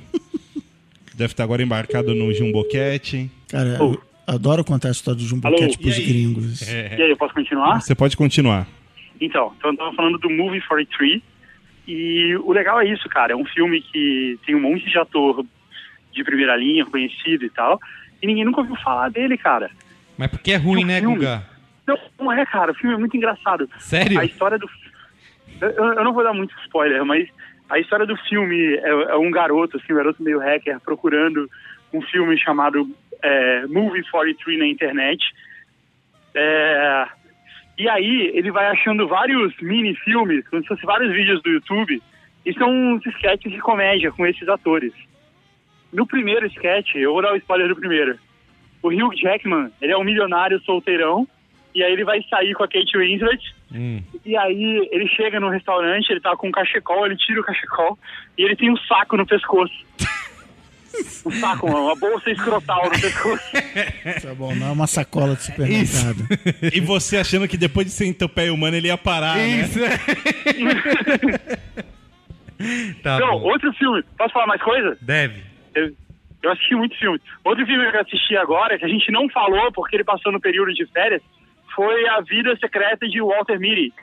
[1.16, 3.30] Deve estar agora embarcado no Jumboquete.
[3.50, 5.58] Cara, eu adoro contar a história do Jumbo Alô?
[5.58, 6.06] Cat pros aí?
[6.06, 6.62] gringos.
[6.72, 7.82] E aí, eu posso continuar?
[7.82, 8.68] Você pode continuar.
[9.20, 11.22] Então, então eu tava falando do Movie 43
[11.88, 13.34] e o legal é isso, cara.
[13.34, 15.44] É um filme que tem um monte de ator
[16.14, 17.80] de primeira linha, conhecido e tal,
[18.22, 19.72] e ninguém nunca ouviu falar dele, cara.
[20.18, 21.16] Mas porque é ruim, É um né, filme.
[21.16, 21.44] Guga?
[21.88, 22.72] Não, não é, cara.
[22.74, 23.68] O filme é muito engraçado.
[23.80, 24.20] Sério?
[24.20, 24.68] A história do.
[25.62, 27.28] Eu, eu não vou dar muito spoiler, mas
[27.70, 31.50] a história do filme é, é um garoto, assim, um garoto meio hacker, procurando
[31.94, 32.88] um filme chamado
[33.22, 35.24] é, Movie 43 na internet.
[36.34, 37.08] É,
[37.78, 42.02] e aí ele vai achando vários mini-filmes, como se fossem vários vídeos do YouTube,
[42.46, 44.94] e são uns sketches de comédia com esses atores.
[45.92, 48.18] No primeiro sketch, eu vou dar o spoiler do primeiro.
[48.82, 51.28] O Hugh Jackman, ele é um milionário solteirão,
[51.74, 54.02] e aí ele vai sair com a Kate Winslet, Hum.
[54.26, 58.00] e aí ele chega no restaurante, ele tá com um cachecol, ele tira o cachecol,
[58.38, 59.74] e ele tem um saco no pescoço.
[61.26, 63.44] Um saco, uma bolsa escrotal no pescoço.
[64.22, 66.26] Tá bom, não é uma sacola de supermercado.
[66.74, 69.90] E você achando que depois de ser entopeia humano ele ia parar, Isso, né?
[73.04, 73.52] Tá Não, bom.
[73.52, 74.04] outro filme.
[74.18, 74.98] Posso falar mais coisa?
[75.02, 75.44] Deve.
[75.76, 75.92] Eu,
[76.42, 77.20] eu assisti muito filme.
[77.44, 80.40] Outro filme que eu assisti agora, que a gente não falou porque ele passou no
[80.42, 81.22] período de férias,
[81.78, 83.94] foi A Vida Secreta de Walter Mitty.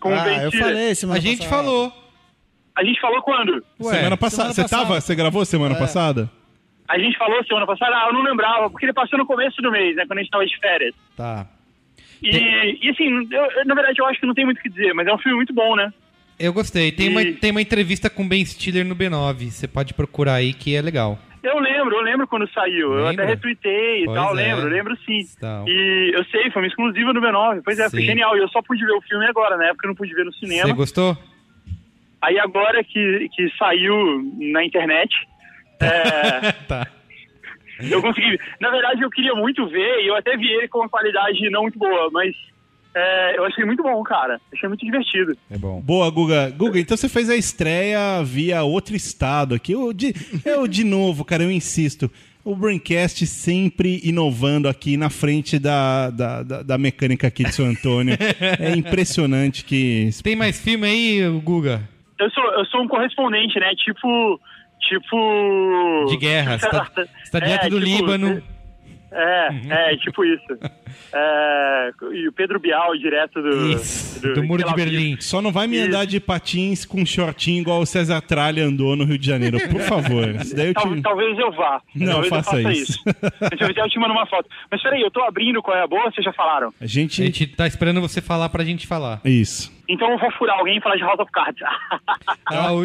[0.00, 1.56] Com o Ah, Ben eu falei semana A gente passada.
[1.62, 1.92] falou.
[2.76, 3.64] A gente falou quando?
[3.80, 4.52] Ué, semana passada.
[4.52, 4.82] Você passada.
[4.82, 5.00] tava?
[5.00, 5.78] Você gravou semana É.
[5.78, 6.30] passada?
[6.88, 9.70] A gente falou semana passada, ah, eu não lembrava, porque ele passou no começo do
[9.70, 10.94] mês, né, quando a gente tava de férias.
[11.16, 11.46] Tá.
[12.22, 14.92] E, e assim, eu- na verdade eu acho que não tem muito o que dizer,
[14.94, 15.92] mas é um filme muito bom, né?
[16.38, 16.90] Eu gostei.
[16.92, 19.50] Tem, uma, E- tem uma entrevista com o Ben Stiller no B9.
[19.50, 21.18] Você pode procurar aí que é legal.
[21.42, 22.92] Eu lembro, eu lembro quando saiu.
[22.94, 23.24] Eu Lembra?
[23.24, 24.42] até retuitei e Pois tal, é.
[24.42, 25.20] lembro, lembro sim.
[25.36, 25.64] Então.
[25.68, 27.62] E eu sei, foi uma exclusiva do B9.
[27.64, 28.06] Pois é, foi Sim.
[28.06, 28.36] genial.
[28.36, 30.32] E eu só pude ver o filme agora, na época eu não pude ver no
[30.34, 30.66] cinema.
[30.68, 31.16] Você gostou?
[32.20, 33.94] Aí agora que, que saiu
[34.52, 35.08] na internet,
[35.80, 36.86] é, Tá.
[37.88, 38.38] eu consegui.
[38.60, 41.62] Na verdade, eu queria muito ver e eu até vi ele com uma qualidade não
[41.62, 42.34] muito boa, mas
[42.94, 44.40] é, eu achei muito bom, cara.
[44.52, 45.36] Achei muito divertido.
[45.50, 45.80] É bom.
[45.80, 46.50] Boa, Guga.
[46.50, 49.72] Guga, então você fez a estreia via outro estado aqui.
[49.72, 52.10] Eu de, eu, de novo, cara, eu insisto.
[52.44, 57.66] O Braincast sempre inovando aqui na frente da, da, da, da mecânica aqui de São
[57.66, 58.16] Antônio.
[58.58, 60.08] É impressionante que.
[60.22, 61.82] Tem mais filme aí, Guga?
[62.18, 63.74] Eu sou, eu sou um correspondente, né?
[63.76, 64.40] Tipo.
[64.80, 66.06] Tipo.
[66.08, 66.58] De guerra.
[66.58, 68.42] Você tá, você tá direto É, do tipo, Líbano.
[69.10, 70.46] É, é, tipo isso.
[71.12, 73.72] É, e o Pedro Bial, direto do.
[73.72, 74.76] Isso, do Muro Tel de.
[74.76, 75.16] Berlim.
[75.20, 75.86] Só não vai me Isso.
[75.88, 79.80] andar de patins com shortinho igual o César Tralha andou no Rio de Janeiro, por
[79.82, 80.28] favor.
[80.36, 81.02] Isso daí eu Tal- te...
[81.02, 81.80] Talvez eu vá.
[81.94, 82.92] Não, talvez faça eu faça isso.
[82.92, 83.04] isso.
[83.58, 84.48] Deixa eu te mando uma foto.
[84.70, 86.68] Mas peraí, eu tô abrindo qual é a boa, vocês já falaram.
[86.80, 87.22] A A gente.
[87.24, 89.20] gente tá esperando você falar pra gente falar.
[89.24, 89.76] Isso.
[89.88, 91.62] Então eu vou furar alguém e falar de House of Cards.
[92.50, 92.80] Ah, o,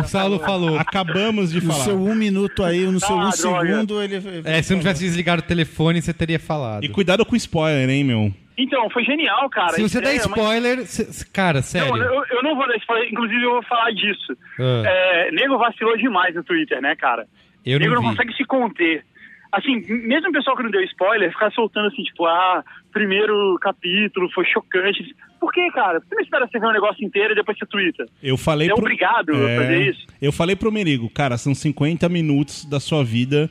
[0.00, 0.76] o Saulo falou.
[0.76, 1.84] Acabamos de No falar.
[1.84, 3.66] seu um minuto aí, no seu Ah, um droga.
[3.66, 4.20] segundo, ele.
[4.44, 6.82] É, se eu não tivesse desligado o telefone, você teria falado.
[6.84, 8.32] E cuidado com spoiler, hein, meu?
[8.56, 9.72] então, foi genial, cara.
[9.72, 11.88] Se você der mas- spoiler, cê- cara, sério.
[11.90, 14.36] Não, eu, eu não vou dar spoiler, inclusive eu vou falar disso.
[14.60, 14.82] Ah.
[14.86, 17.26] É, nego vacilou demais no Twitter, né, cara?
[17.66, 19.04] Eu nego não não consegue se conter.
[19.50, 22.62] Assim, mesmo o pessoal que não deu spoiler, ficar soltando assim, tipo, ah,
[22.92, 25.14] primeiro capítulo foi chocante.
[25.40, 26.00] por que, cara?
[26.00, 28.04] Por que não espera você ver o negócio inteiro e depois você twitta?
[28.22, 28.82] Eu falei Você é pro...
[28.84, 30.06] obrigado a É, fazer isso?
[30.20, 33.48] Eu falei pro Merigo, cara, são 50 minutos da sua vida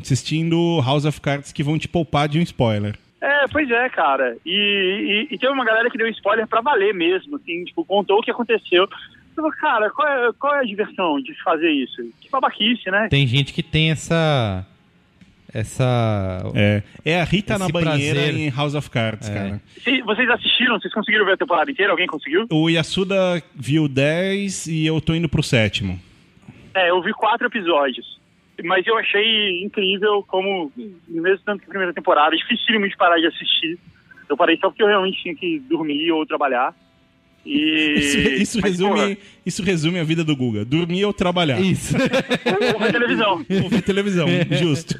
[0.00, 2.96] assistindo House of Cards que vão te poupar de um spoiler.
[3.20, 4.36] É, pois é, cara.
[4.46, 8.18] E, e, e teve uma galera que deu spoiler pra valer mesmo, assim, tipo, contou
[8.18, 8.84] o que aconteceu.
[8.84, 12.02] Eu falei, cara, qual é, qual é a diversão de fazer isso?
[12.20, 13.08] Que babaquice, né?
[13.08, 14.64] Tem gente que tem essa.
[15.52, 16.42] Essa.
[16.54, 18.34] É, é a Rita esse na banheira prazer.
[18.36, 19.34] em House of Cards, É.
[19.34, 19.60] cara.
[19.82, 20.78] Se- vocês assistiram?
[20.78, 21.90] Vocês conseguiram ver a temporada inteira?
[21.92, 22.46] Alguém conseguiu?
[22.50, 25.98] O Yasuda viu 10 e eu tô indo pro sétimo.
[26.74, 28.17] É, eu vi quatro episódios.
[28.64, 30.72] Mas eu achei incrível como,
[31.06, 33.78] mesmo tanto que a primeira temporada, é dificílimo de parar de assistir.
[34.28, 36.74] Eu parei só porque eu realmente tinha que dormir ou trabalhar.
[37.46, 37.94] E...
[37.96, 39.16] Isso, isso mas, resume, porra,
[39.46, 40.64] isso resume a vida do Guga.
[40.64, 41.60] Dormir ou trabalhar.
[41.60, 41.94] Isso.
[42.74, 43.46] ou ver televisão.
[43.62, 44.94] Ou ver televisão, justo.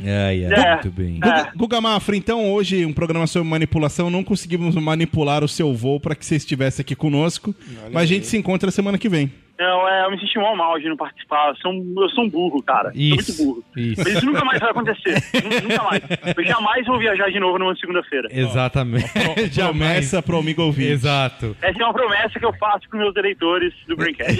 [0.00, 0.72] Ai, ai, É.
[0.74, 1.14] muito bem.
[1.14, 4.08] Guga, Guga Mafra, então hoje um programa sobre manipulação.
[4.10, 7.54] Não conseguimos manipular o seu voo para que você estivesse aqui conosco.
[7.92, 9.30] mas a gente se encontra semana que vem.
[9.58, 11.48] Não, é, eu me senti mal mal de não participar.
[11.48, 12.92] Eu sou um, eu sou um burro, cara.
[12.94, 13.64] Isso, Sou muito burro.
[13.76, 14.02] isso.
[14.04, 15.14] Mas isso nunca mais vai acontecer.
[15.42, 16.02] Nu- nunca mais.
[16.36, 18.28] Eu jamais vou viajar de novo numa segunda-feira.
[18.30, 19.10] Exatamente.
[19.54, 20.90] Promessa pro amigo ouvinte.
[20.92, 21.56] Exato.
[21.62, 24.36] Essa é uma promessa que eu faço para meus eleitores do Braincast.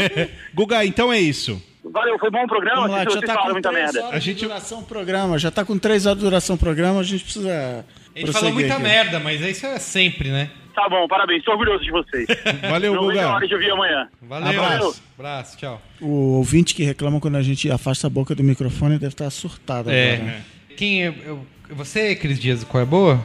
[0.54, 1.62] Guga, então é isso.
[1.84, 2.88] Valeu, foi bom o programa?
[2.88, 4.04] Vamos lá, já tá com muita merda.
[4.06, 5.38] horas de duração do programa.
[5.38, 7.84] Já tá com três horas de duração do programa, a gente precisa.
[8.16, 10.50] A gente falou muita merda, mas isso é sempre, né?
[10.74, 11.44] Tá bom, parabéns.
[11.44, 12.26] Tô orgulhoso de vocês.
[12.68, 14.08] Valeu, Não vejo a hora de ouvir amanhã.
[14.22, 14.60] Valeu.
[14.62, 15.02] Abraço.
[15.18, 15.80] Abraço, tchau.
[16.00, 19.90] O ouvinte que reclama quando a gente afasta a boca do microfone deve estar surtado
[19.90, 20.16] É.
[20.16, 20.36] agora.
[20.76, 21.14] Quem é.
[21.24, 23.24] eu- você, Cris Dias, qual é boa?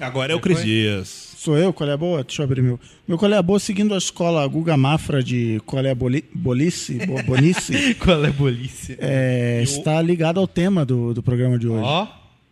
[0.00, 1.08] Agora é o Cris Dias.
[1.38, 2.22] Sou eu, qual é a boa?
[2.22, 2.78] Deixa eu abrir meu.
[3.08, 6.22] Meu qual é a boa, seguindo a escola Guga Mafra de qual é a boli,
[6.34, 8.96] Bolice, Bo- Bonice, qual é bolice?
[9.00, 11.82] é, está ligado ao tema do, do programa de hoje.
[11.82, 12.06] Ó.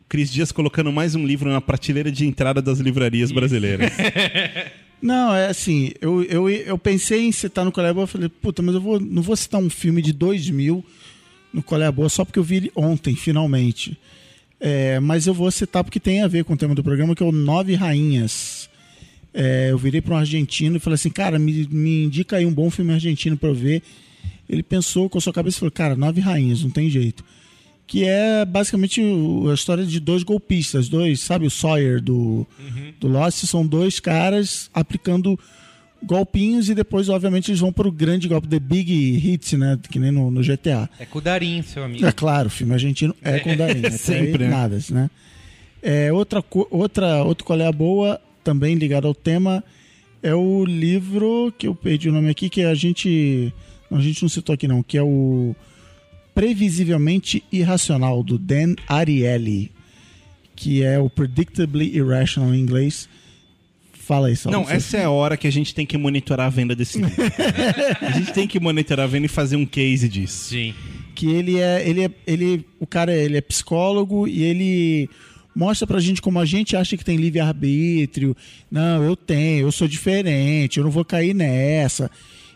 [0.09, 3.93] Cris Dias colocando mais um livro na prateleira de entrada das livrarias brasileiras.
[5.03, 8.63] Não, é assim, eu, eu, eu pensei em citar no a Boa, eu falei, puta,
[8.63, 10.85] mas eu vou, não vou citar um filme de 2000
[11.53, 13.97] no a Boa só porque eu vi ele ontem, finalmente.
[14.59, 17.23] É, mas eu vou citar porque tem a ver com o tema do programa, que
[17.23, 18.69] é o Nove Rainhas.
[19.33, 22.53] É, eu virei para um argentino e falei assim, cara, me, me indica aí um
[22.53, 23.83] bom filme argentino para eu ver.
[24.49, 27.25] Ele pensou com a sua cabeça e falou, cara, Nove Rainhas, não tem jeito.
[27.89, 29.03] Que é basicamente
[29.51, 32.47] a história de dois golpistas, dois, sabe, o Sawyer do,
[33.01, 35.39] do Lost, são dois caras aplicando
[36.03, 39.99] golpinhos e depois, obviamente, eles vão para o grande golpe, The Big Hits, né, que
[39.99, 40.89] nem no, no GTA.
[40.99, 42.05] É com o Darim, seu amigo.
[42.05, 43.81] É claro, o filme argentino é com o Darim.
[43.81, 44.51] até aí, Sempre, né?
[44.51, 45.11] Nada, né?
[45.83, 49.65] É, outra, outra, outro qual é a boa, também ligado ao tema,
[50.23, 53.53] é o livro que eu perdi o nome aqui, que a gente.
[53.91, 55.55] não, a gente não citou aqui, não, que é o
[56.39, 59.73] Previsivelmente Irracional, do Dan Ariely,
[60.55, 63.09] que é o Predictably Irrational em inglês.
[63.93, 64.39] Fala aí.
[64.45, 67.13] Não, essa é a hora que a gente tem que monitorar a venda desse livro.
[68.01, 70.51] a gente tem que monitorar a venda e fazer um case disso.
[70.51, 70.73] Sim.
[71.13, 75.11] que ele é ele é ele o cara ele é psicólogo e ele
[75.57, 78.37] mostra pra gente como a gente acha que tem livre arbítrio.
[78.71, 82.09] Não, eu tenho, eu sou diferente, eu não vou cair nessa.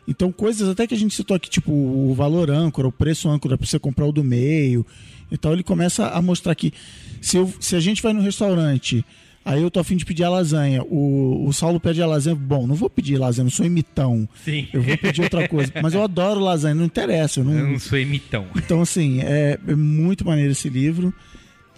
[0.06, 3.56] Então coisas até que a gente citou aqui, tipo o valor âncora, o preço âncora
[3.56, 4.84] para você comprar o do meio.
[5.30, 6.72] Então ele começa a mostrar que
[7.20, 9.04] se, eu- se a gente vai no restaurante,
[9.44, 12.66] aí eu tô afim de pedir a lasanha, o, o Saulo pede a lasanha, bom,
[12.66, 14.28] não vou pedir lasanha, não sou imitão.
[14.44, 14.66] Sim.
[14.72, 15.72] Eu vou pedir outra coisa.
[15.82, 17.40] Mas eu adoro lasanha, não interessa.
[17.40, 18.46] Eu não, Eu não sou imitão.
[18.56, 21.14] então, assim, é, é muito maneiro esse livro.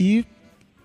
[0.01, 0.25] E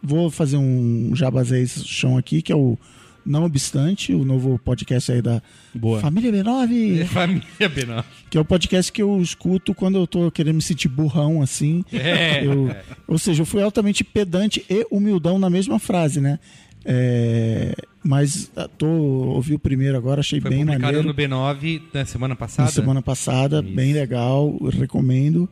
[0.04, 2.78] vou fazer um jabazei chão aqui, que é o
[3.26, 5.42] Não Obstante, o novo podcast aí da
[5.74, 6.00] Boa.
[6.00, 7.06] Família B9.
[7.06, 8.04] Família B9.
[8.30, 11.84] Que é o podcast que eu escuto quando eu tô querendo me sentir burrão, assim.
[11.92, 12.46] É.
[12.46, 12.74] Eu-
[13.08, 16.40] ou seja, eu fui altamente pedante e humildão na mesma frase, né?
[16.86, 21.08] É, mas ah, tô, ouvi o primeiro agora, achei Foi bem publicado maneiro.
[21.08, 22.66] no B9 na semana passada.
[22.68, 25.48] Na semana passada, bem legal, recomendo.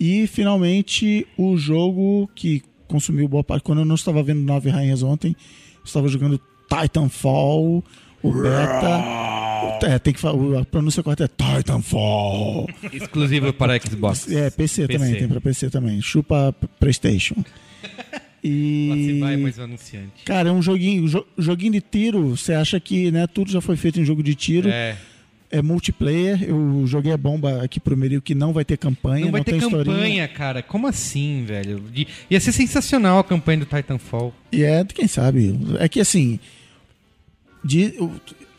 [0.00, 3.62] E finalmente o jogo que consumiu boa parte.
[3.62, 5.34] Quando eu não estava vendo Nove Rainhas ontem,
[5.84, 7.84] estava jogando Titanfall,
[8.22, 9.86] o beta.
[9.86, 12.68] É, tem que falar, a pronúncia correta é Titanfall.
[12.92, 14.30] Exclusivo para Xbox.
[14.30, 16.00] É, PC, também, tem pra PC também.
[16.00, 17.36] Chupa PlayStation.
[18.42, 18.88] E.
[18.90, 20.24] Lá se vai mais um anunciante.
[20.24, 22.36] Cara, é um joguinho, jo- joguinho de tiro.
[22.36, 24.68] Você acha que né, tudo já foi feito em jogo de tiro.
[24.68, 24.96] É.
[25.50, 26.42] É multiplayer.
[26.44, 29.24] Eu joguei a bomba aqui pro Merio que não vai ter campanha.
[29.24, 29.96] Não vai ter tem historinha.
[29.96, 30.62] campanha, cara.
[30.62, 31.82] Como assim, velho?
[32.30, 34.34] Ia ser sensacional a campanha do Titanfall.
[34.52, 35.58] E é, quem sabe.
[35.80, 36.38] É que assim.
[37.68, 37.94] De-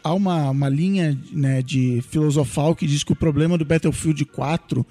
[0.03, 4.85] há uma, uma linha né, de filosofal que diz que o problema do Battlefield 4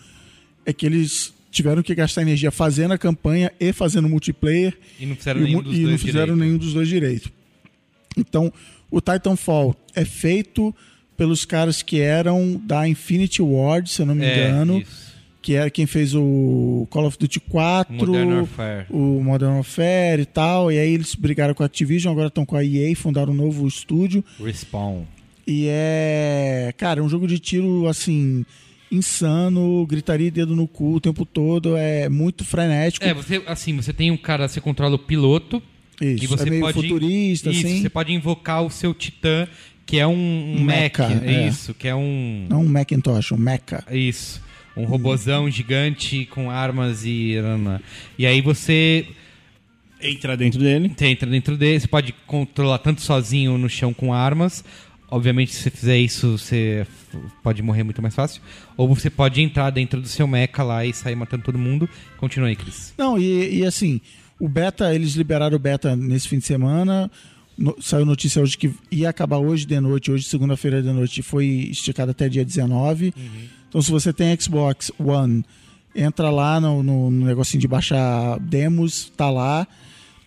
[0.66, 4.77] é que eles tiveram que gastar energia fazendo a campanha e fazendo multiplayer.
[5.01, 6.40] E não fizeram e, nenhum dos e dois não fizeram direito.
[6.40, 7.32] nenhum dos dois direito.
[8.16, 8.53] Então,
[8.90, 10.74] o Titanfall é feito
[11.16, 14.78] pelos caras que eram da Infinity Ward, se eu não me É, engano.
[14.78, 15.08] isso.
[15.49, 18.85] Que era quem fez o Call of Duty 4, Modern Warfare.
[18.91, 20.70] o Modern Warfare e tal.
[20.70, 23.66] E aí eles brigaram com a Activision, agora estão com a EA, fundaram um novo
[23.66, 24.23] estúdio.
[24.39, 25.05] Respawn.
[25.47, 26.75] E é.
[26.77, 28.45] Cara, é um jogo de tiro assim.
[28.93, 33.07] Insano, gritaria dedo no cu o tempo todo, é muito frenético.
[33.07, 35.62] É, você, assim, você tem um cara, você controla o piloto.
[35.99, 37.81] Isso, e você é meio pode, futurista, isso, assim.
[37.81, 39.49] Você pode invocar o seu titã,
[39.87, 40.12] que é um,
[40.59, 41.01] um mech.
[41.01, 41.49] mecha, é é.
[41.49, 42.45] isso, que é um.
[42.51, 43.83] Não um Macintosh, um Mecha.
[43.91, 44.47] Isso.
[44.79, 47.35] Um robozão gigante com armas e.
[48.19, 49.07] E aí você.
[50.01, 50.93] Entra dentro dele.
[50.97, 51.81] Você entra dentro dele.
[51.81, 54.65] Você pode controlar tanto sozinho no chão com armas.
[55.11, 56.87] Obviamente, se você fizer isso, você
[57.43, 58.41] pode morrer muito mais fácil.
[58.77, 61.89] Ou você pode entrar dentro do seu mecha lá e sair matando todo mundo.
[62.19, 62.93] Continua aí, Cris.
[62.97, 64.01] Não, e, e assim,
[64.39, 67.11] o beta, eles liberaram o beta nesse fim de semana.
[67.57, 71.23] No- saiu notícia hoje que ia acabar hoje de noite, hoje, segunda-feira de noite, e
[71.23, 73.13] foi esticado até dia 19.
[73.69, 75.45] Então, se você tem Xbox One,
[75.95, 79.66] entra lá no, no- no negocinho de baixar demos, tá lá.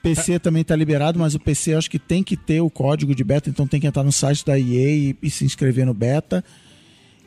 [0.04, 3.24] PC também tá liberado, mas o PC acho que tem que ter o código de
[3.24, 6.44] beta, então tem que entrar no site da EA e, e se inscrever no beta.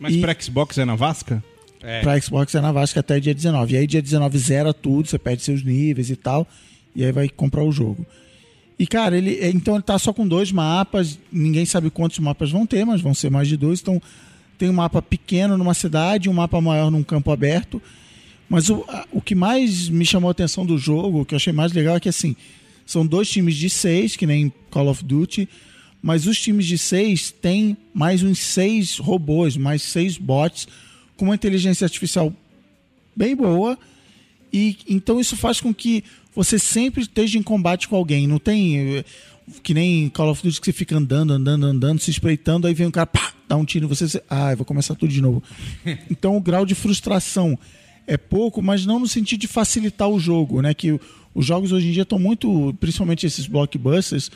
[0.01, 1.43] Mas E- pra Xbox é na Vasca?
[2.03, 3.75] Pra Xbox é na Vasca até dia 19.
[3.75, 6.49] E aí dia 19 zera tudo, você perde seus níveis e tal,
[6.97, 8.05] e aí vai comprar o jogo.
[8.79, 12.51] E cara, ele é, então ele tá só com dois mapas, ninguém sabe quantos mapas
[12.51, 13.81] vão ter, mas vão ser mais de dois.
[13.81, 14.01] Então
[14.59, 17.81] tem um mapa pequeno numa cidade, um mapa maior num campo aberto.
[18.49, 21.53] Mas o, o que mais me chamou a atenção do jogo, o que eu achei
[21.53, 22.37] mais legal é que assim,
[22.87, 25.49] são dois times de seis, que nem Call of Duty,
[26.03, 30.69] mas os times de seis têm mais uns seis robôs, mais seis bots,
[31.17, 32.33] com uma inteligência artificial
[33.17, 33.79] bem boa.
[34.53, 36.05] E então isso faz com que
[36.35, 38.27] você sempre esteja em combate com alguém.
[38.27, 39.05] Não tem
[39.63, 42.87] que nem Call of Duty que você fica andando, andando, andando, se espreitando, aí vem
[42.87, 45.21] um cara, pá, dá um tiro em você, você ah, eu vou começar tudo de
[45.21, 45.43] novo.
[46.11, 47.59] então o grau de frustração
[48.07, 50.73] é pouco, mas não no sentido de facilitar o jogo, né?
[50.75, 51.01] Que o-
[51.35, 54.31] os jogos hoje em dia estão muito, principalmente esses blockbusters,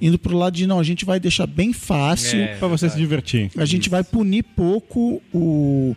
[0.00, 2.96] indo pro lado de não, a gente vai deixar bem fácil É, Pra você se
[2.96, 3.50] divertir.
[3.56, 5.96] a gente vai punir pouco o,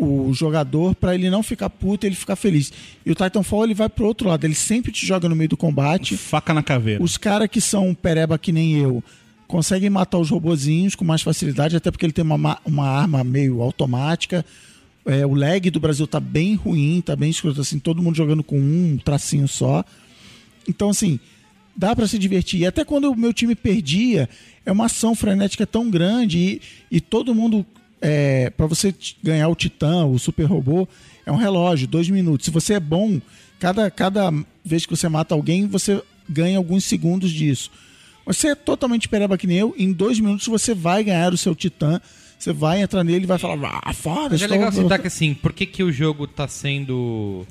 [0.00, 2.72] o jogador para ele não ficar puto, ele ficar feliz.
[3.04, 5.56] E o Titanfall ele vai pro outro lado, ele sempre te joga no meio do
[5.56, 6.16] combate.
[6.16, 7.02] Faca na caveira.
[7.02, 9.04] Os caras que são pereba que nem eu
[9.46, 13.22] conseguem matar os robozinhos com mais facilidade, até porque ele tem uma, ma- uma arma
[13.24, 14.44] meio automática.
[15.04, 18.44] É, o lag do Brasil tá bem ruim, tá bem escroto, assim, todo mundo jogando
[18.44, 19.84] com um tracinho só.
[20.68, 21.18] Então, assim,
[21.76, 22.60] dá pra se divertir.
[22.60, 24.28] E até quando o meu time perdia,
[24.64, 27.66] é uma ação frenética tão grande e, e todo mundo.
[28.00, 30.88] É, para você ganhar o Titã, o super robô,
[31.26, 32.46] é um relógio, dois minutos.
[32.46, 33.20] Se você é bom,
[33.58, 34.32] cada, cada
[34.64, 37.70] vez que você mata alguém, você ganha alguns segundos disso.
[38.24, 41.38] Mas Você é totalmente pereba que nem eu, em dois minutos você vai ganhar o
[41.38, 42.00] seu Titã,
[42.38, 45.34] você vai entrar nele e vai falar, ah, foda, Mas é legal citar que assim,
[45.34, 47.46] por que, que o jogo tá sendo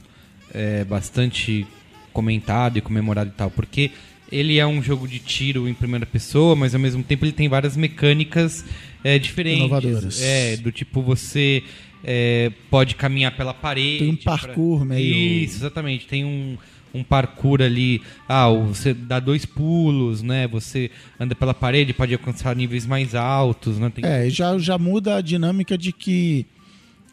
[0.53, 1.67] é, bastante
[2.11, 3.51] comentado e comemorado e tal?
[3.51, 3.91] Porque
[4.31, 7.47] ele é um jogo de tiro em primeira pessoa, mas ao mesmo tempo ele tem
[7.49, 8.63] várias mecânicas
[9.03, 9.59] é, diferentes.
[9.61, 10.21] Inovadoras.
[10.21, 11.63] É, do tipo você
[12.03, 13.99] é, pode caminhar pela parede.
[13.99, 16.05] Tem um parkour pra- meio- Isso, exatamente.
[16.07, 16.57] Tem um,
[16.93, 18.01] um parkour ali.
[18.27, 20.47] Ah, você dá dois pulos, né?
[20.47, 20.89] Você
[21.19, 23.91] anda pela parede, pode alcançar níveis mais altos, né?
[23.93, 26.45] Tem- É, já, já muda a dinâmica de que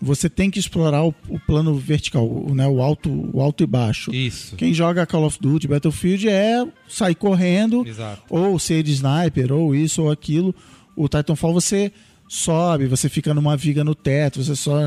[0.01, 3.67] você tem que explorar o, o plano vertical, o, né, o, alto, o alto e
[3.67, 4.15] baixo.
[4.15, 4.57] Isso.
[4.57, 8.23] Quem joga Call of Duty, Battlefield é sair correndo, Exato.
[8.29, 10.55] ou ser de sniper, ou isso ou aquilo.
[10.95, 11.93] O Titanfall você
[12.29, 14.79] sobe, você fica numa viga no teto, você só.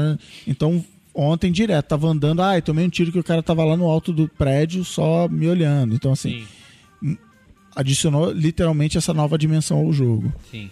[0.47, 0.83] Então,
[1.13, 4.13] ontem direto, tava andando, ai, tomei um tiro que o cara tava lá no alto
[4.13, 5.95] do prédio só me olhando.
[5.95, 6.45] Então, assim,
[7.75, 10.33] adicionou literalmente essa nova dimensão ao jogo.
[10.51, 10.69] Sim.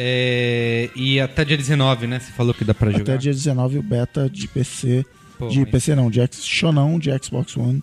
[0.00, 2.20] É, e até dia 19, né?
[2.20, 3.02] Você falou que dá pra jogar.
[3.02, 5.04] Até dia 19 o beta de PC.
[5.36, 7.82] Pô, de mas- PC não, de X, Shonão de Xbox One.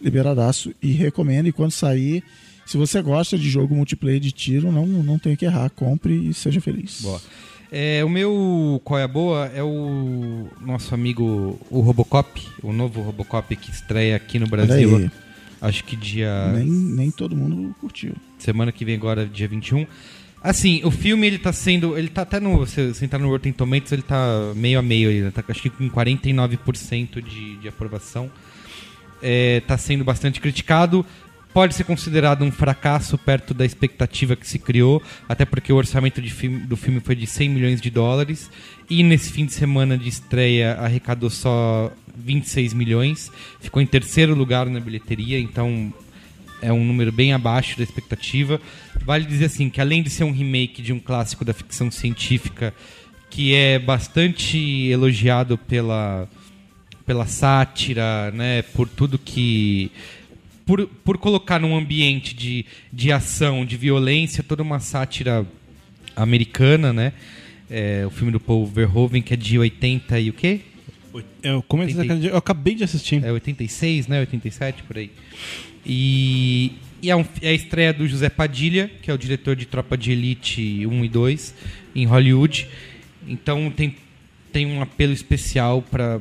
[0.00, 0.72] Liberadaço.
[0.80, 1.48] E recomendo.
[1.48, 2.22] E quando sair,
[2.64, 5.68] se você gosta de jogo multiplayer de tiro, não, não tem o que errar.
[5.70, 7.00] Compre e seja feliz.
[7.02, 7.20] Boa.
[7.72, 13.00] É, o meu qual é a boa é o nosso amigo o Robocop, o novo
[13.00, 15.10] Robocop que estreia aqui no Brasil.
[15.60, 18.14] Acho que dia Nem, nem todo mundo curtiu.
[18.38, 19.86] semana que vem agora, dia 21.
[20.42, 23.52] Assim, o filme ele tá sendo, ele tá até no, se você entrar no Rotten
[23.52, 25.30] Tomatoes, ele tá meio a meio aí, né?
[25.30, 28.30] tá acho que com 49% de, de aprovação.
[29.22, 31.04] É, tá sendo bastante criticado.
[31.52, 36.22] Pode ser considerado um fracasso perto da expectativa que se criou, até porque o orçamento
[36.22, 38.48] filme- do filme foi de 100 milhões de dólares.
[38.88, 43.30] E nesse fim de semana de estreia arrecadou só 26 milhões.
[43.60, 45.92] Ficou em terceiro lugar na bilheteria, então
[46.62, 48.60] é um número bem abaixo da expectativa.
[49.04, 52.74] Vale dizer assim que além de ser um remake de um clássico da ficção científica
[53.28, 54.58] que é bastante
[54.88, 56.28] elogiado pela
[57.06, 59.90] pela sátira, né, por tudo que
[60.64, 65.44] por, por colocar num ambiente de, de ação, de violência, toda uma sátira
[66.14, 67.12] americana, né?
[67.68, 70.60] É, o filme do Paul Verhoeven, que é de 80 e o quê?
[71.42, 73.24] É o começo da década de- Eu acabei de assistir.
[73.24, 74.20] É 86, né?
[74.20, 75.10] 87, por aí.
[75.84, 76.72] E,
[77.02, 79.96] e é, um- é a estreia do José Padilha, que é o diretor de Tropa
[79.96, 81.54] de Elite 1 e 2,
[81.94, 82.68] em Hollywood.
[83.26, 83.96] Então tem,
[84.52, 86.20] tem um apelo especial para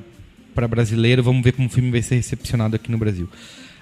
[0.67, 1.21] brasileiro.
[1.23, 3.29] Vamos ver como o filme vai ser recepcionado aqui no Brasil.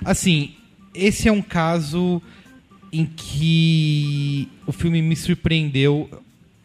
[0.03, 0.51] Assim,
[0.93, 2.21] esse é um caso
[2.91, 6.09] em que o filme me surpreendeu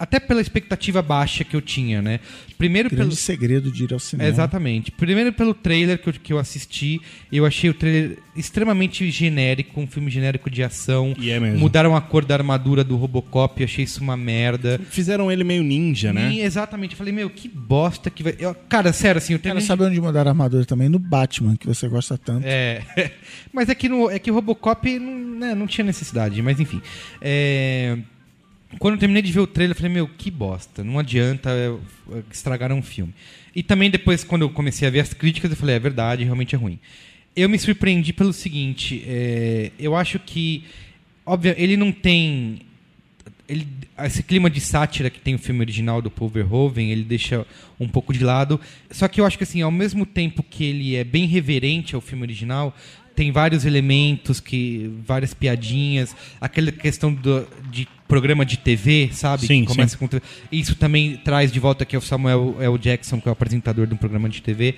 [0.02, 2.18] até pela expectativa baixa que eu tinha, né?
[2.58, 4.28] Primeiro Grande pelo segredo de ir ao cinema.
[4.28, 4.90] Exatamente.
[4.90, 7.00] Primeiro pelo trailer que eu, que eu assisti,
[7.30, 11.14] eu achei o trailer extremamente genérico, um filme genérico de ação.
[11.16, 11.60] E é mesmo.
[11.60, 14.80] Mudaram a cor da armadura do Robocop, eu achei isso uma merda.
[14.90, 16.32] Fizeram ele meio ninja, né?
[16.32, 16.94] E, exatamente.
[16.94, 18.34] Eu falei, meu, que bosta que vai.
[18.40, 19.54] Eu- cara, sério, assim, eu tenho.
[19.54, 20.88] Cara, sabe onde mudaram a armadura também?
[20.88, 22.44] No Batman, que você gosta tanto.
[22.44, 22.82] É.
[23.52, 26.82] mas é que, no, é que o Robocop não, né, não tinha necessidade, mas enfim.
[27.20, 27.98] É,
[28.78, 30.82] Quando eu terminei de ver o trailer, eu falei, meu, que bosta.
[30.82, 33.14] Não adianta é, estragaram um filme.
[33.54, 36.54] E também depois, quando eu comecei a ver as críticas, eu falei, é verdade, realmente
[36.54, 36.78] é ruim.
[37.34, 40.64] Eu me surpreendi pelo seguinte, é, eu acho que,
[41.24, 42.60] óbvio, ele não tem
[43.48, 43.66] ele,
[44.04, 47.46] esse clima de sátira que tem o filme original do Paul Verhoeven, ele deixa
[47.78, 48.60] um pouco de lado.
[48.90, 52.00] Só que eu acho que assim, ao mesmo tempo que ele é bem reverente ao
[52.00, 52.74] filme original,
[53.14, 59.46] tem vários elementos que várias piadinhas, aquela questão do, de programa de TV, sabe?
[59.46, 59.98] Sim, que começa sim.
[59.98, 60.22] com TV.
[60.50, 62.76] Isso também traz de volta aqui o Samuel L.
[62.78, 64.74] Jackson, que é o apresentador de um programa de TV.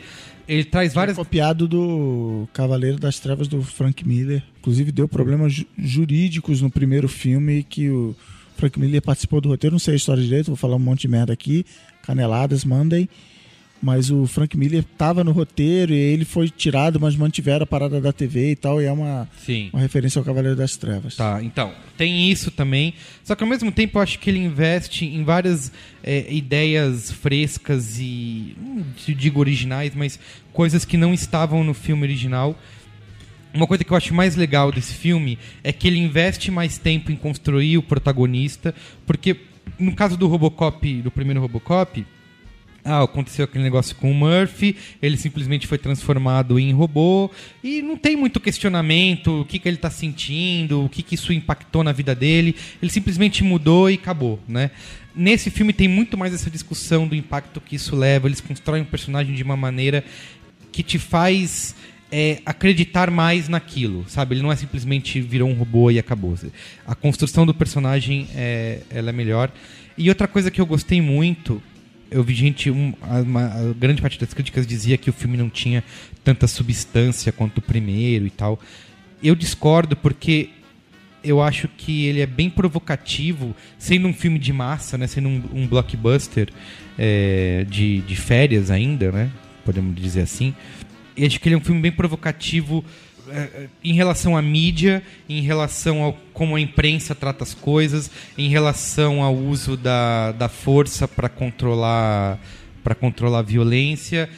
[0.47, 4.43] Ele traz várias É copiado do Cavaleiro das Trevas do Frank Miller.
[4.61, 8.15] Inclusive deu problemas ju- jurídicos no primeiro filme que o
[8.57, 9.75] Frank Miller participou do roteiro.
[9.75, 11.65] Não sei a história direito, vou falar um monte de merda aqui.
[12.03, 13.09] Caneladas, mandem.
[13.85, 18.01] Mas o Frank Miller estava no roteiro e ele foi tirado, mas mantiveram a parada
[18.01, 18.81] da TV e tal.
[18.81, 19.69] E é uma, Sim.
[19.75, 21.17] uma referência ao Cavaleiro das Trevas.
[21.17, 22.95] Tá, então, tem isso também.
[23.23, 25.71] Só que ao mesmo tempo eu acho que ele investe em várias
[26.03, 28.57] é, ideias frescas e.
[28.59, 30.19] Não digo originais, mas
[30.51, 32.59] coisas que não estavam no filme original.
[33.53, 37.13] Uma coisa que eu acho mais legal desse filme é que ele investe mais tempo
[37.13, 38.75] em construir o protagonista,
[39.07, 39.37] porque
[39.79, 42.05] no caso do Robocop, do primeiro Robocop,
[42.85, 47.31] ah, aconteceu aquele negócio com o Murphy, ele simplesmente foi transformado em robô
[47.63, 51.33] e não tem muito questionamento, o que, que ele está sentindo, o que, que isso
[51.33, 52.55] impactou na vida dele.
[52.83, 54.71] Ele simplesmente mudou e acabou, né?
[55.17, 58.29] Nesse filme tem muito mais essa discussão do impacto que isso leva.
[58.29, 60.05] Eles constroem um personagem de uma maneira
[60.73, 61.75] que te faz
[62.11, 64.35] é, acreditar mais naquilo, sabe?
[64.35, 66.37] Ele não é simplesmente virou um robô e acabou.
[66.87, 69.51] A construção do personagem é, ela é melhor.
[69.97, 71.63] E outra coisa que eu gostei muito
[72.11, 72.93] eu vi gente, um,
[73.25, 75.83] uma- a grande parte das críticas dizia que o filme não tinha
[76.23, 78.61] tanta substância quanto o primeiro e tal.
[79.23, 80.51] Eu discordo porque
[81.23, 85.43] eu acho que ele é bem provocativo, sendo um filme de massa, né, sendo um,
[85.55, 86.49] um blockbuster
[86.99, 89.31] é, de, de férias ainda, né,
[89.65, 90.55] podemos dizer assim.
[91.17, 92.85] E acho que ele é um filme bem provocativo
[93.83, 99.23] em relação à mídia, em relação ao como a imprensa trata as coisas, em relação
[99.23, 102.39] ao uso da, da força para controlar
[102.83, 104.29] para controlar a violência,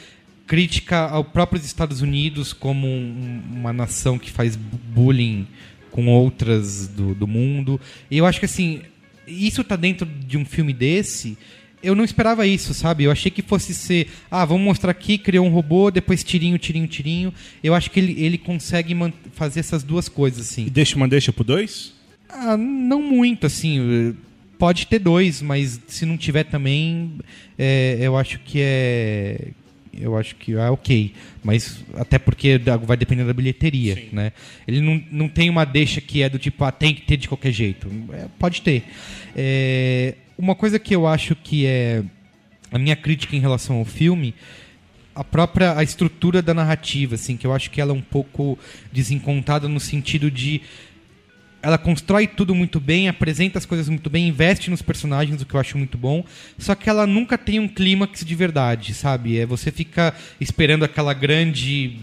[0.45, 5.45] crítica ao próprios Estados Unidos como um- uma nação que faz bu- bullying
[5.91, 7.79] com outras do, do mundo.
[8.09, 8.81] E eu acho que assim,
[9.27, 11.37] isso tá dentro de um filme desse.
[11.81, 13.03] Eu não esperava isso, sabe?
[13.03, 16.87] Eu achei que fosse ser, ah, vamos mostrar aqui, criou um robô, depois tirinho, tirinho,
[16.87, 17.33] tirinho.
[17.63, 18.95] Eu acho que ele, ele consegue
[19.33, 20.65] fazer essas duas coisas, assim.
[20.65, 21.93] E deixa uma deixa pro dois?
[22.29, 24.15] Ah, não muito, assim.
[24.57, 27.19] Pode ter dois, mas se não tiver também,
[27.57, 29.49] é, eu acho que é.
[29.99, 31.13] Eu acho que é ok.
[31.43, 34.31] Mas até porque vai depender da bilheteria, né?
[34.67, 37.27] Ele não, não tem uma deixa que é do tipo, ah, tem que ter de
[37.27, 37.87] qualquer jeito.
[38.13, 38.83] É, pode ter.
[39.35, 42.03] É, uma coisa que eu acho que é
[42.71, 44.35] a minha crítica em relação ao filme
[45.17, 48.57] a própria a estrutura da narrativa, assim, que eu acho que ela é um pouco
[48.91, 50.61] desencontrada no sentido de
[51.59, 55.55] ela constrói tudo muito bem, apresenta as coisas muito bem, investe nos personagens, o que
[55.55, 56.23] eu acho muito bom.
[56.55, 59.39] Só que ela nunca tem um clímax de verdade, sabe?
[59.39, 61.97] É você fica esperando aquela grande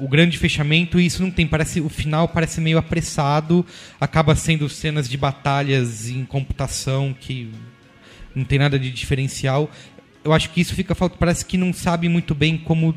[0.00, 3.64] o grande fechamento e isso não tem, parece o final parece meio apressado,
[4.00, 7.50] acaba sendo cenas de batalhas em computação que
[8.34, 9.70] não tem nada de diferencial.
[10.24, 12.94] Eu acho que isso fica falta, parece que não sabe muito bem como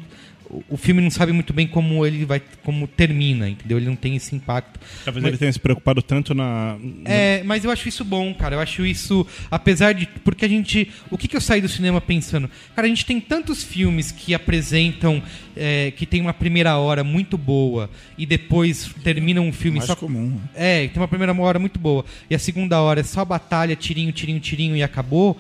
[0.70, 2.42] o- filme não sabe muito bem como ele vai.
[2.64, 3.78] como termina, entendeu?
[3.78, 4.80] Ele não tem esse impacto.
[5.06, 6.78] Talvez Mas- ele tenha se preocupado tanto na.
[7.06, 8.56] é, mas eu acho isso bom, cara.
[8.56, 10.08] Eu acho isso, apesar de.
[10.24, 10.92] Porque a gente.
[11.12, 12.50] O que, que eu saí do cinema pensando?
[12.76, 15.22] Cara, a gente tem tantos filmes que apresentam.
[15.62, 19.96] é, que tem uma primeira hora muito boa e depois terminam um filme Mais só.
[19.96, 20.40] comum.
[20.56, 22.06] É, tem uma primeira hora muito boa.
[22.30, 25.38] E a segunda hora é só batalha, tirinho, tirinho, tirinho e acabou.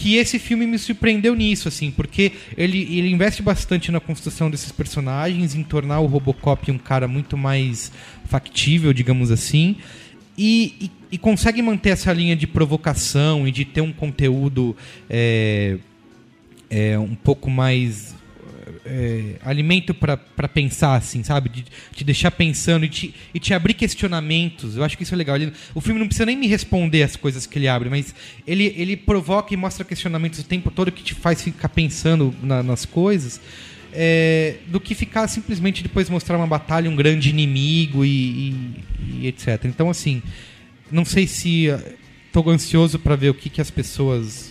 [0.00, 4.72] Que esse filme me surpreendeu nisso, assim, porque ele, ele investe bastante na construção desses
[4.72, 7.92] personagens, em tornar o Robocop um cara muito mais
[8.24, 9.76] factível, digamos assim.
[10.38, 14.74] E, e- e consegue manter essa linha de provocação e de ter um conteúdo
[15.10, 15.76] é,
[16.70, 18.14] é, um pouco mais
[18.92, 20.16] é, alimento pra
[20.52, 21.48] pensar, assim, sabe?
[21.48, 21.64] De
[21.94, 24.76] te deixar pensando e te, e te abrir questionamentos.
[24.76, 25.36] Eu acho que isso é legal.
[25.36, 28.12] Ele- o filme não precisa nem me responder as coisas que ele abre, mas
[28.46, 32.62] ele, ele provoca e mostra questionamentos o tempo todo que te faz ficar pensando na-
[32.62, 33.40] nas coisas.
[33.92, 38.84] é, do que ficar simplesmente depois mostrar uma batalha, um grande inimigo e, e-
[39.22, 39.64] e etc.
[39.64, 40.22] Então, assim,
[40.92, 41.66] não sei se.
[42.28, 44.49] Estou ansioso para ver o que, que as pessoas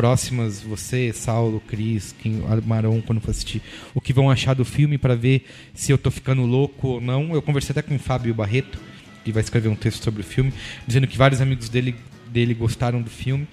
[0.00, 3.60] próximas, você, Saulo, Cris, quem, Maron, quando for assistir,
[3.94, 5.44] o que vão achar do filme para ver
[5.74, 7.34] se eu tô ficando louco ou não.
[7.34, 8.78] Eu conversei até com o Fábio Barreto,
[9.22, 10.54] que vai escrever um texto sobre o filme,
[10.86, 11.94] dizendo que vários amigos dele,
[12.32, 13.46] dele gostaram do filme.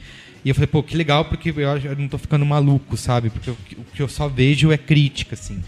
[0.45, 3.29] E eu falei, pô, que legal, porque eu, eu não tô ficando maluco, sabe?
[3.29, 5.61] Porque o, que- o que eu só vejo é crítica, assim.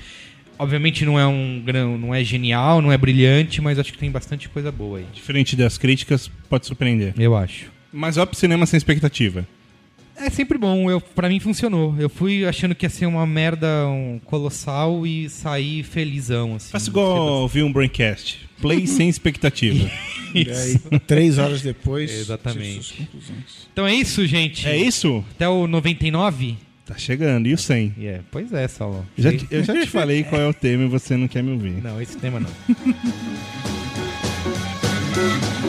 [0.58, 1.62] Obviamente não é um
[2.00, 5.06] não é genial, não é brilhante, mas acho que tem bastante coisa boa aí.
[5.14, 7.14] Diferente das críticas, pode surpreender.
[7.18, 7.66] Eu acho.
[7.92, 9.46] Mas ó pro cinema sem expectativa.
[10.22, 11.96] É sempre bom, eu, pra mim funcionou.
[11.98, 16.72] Eu fui achando que ia ser uma merda um, colossal e saí felizão, assim.
[16.72, 18.50] Faça igual ouvir um Braincast.
[18.62, 19.90] Play sem expectativa.
[20.36, 23.08] E aí, três horas depois, Exatamente.
[23.72, 24.68] Então é isso, gente.
[24.68, 25.24] É isso?
[25.32, 26.58] Até o 99?
[26.86, 27.48] Tá chegando.
[27.48, 27.94] E o 100?
[28.02, 29.06] É, pois é, Saulo.
[29.18, 31.52] Já te- eu já te falei qual é o tema e você não quer me
[31.52, 31.82] ouvir.
[31.82, 32.50] Não, esse tema não.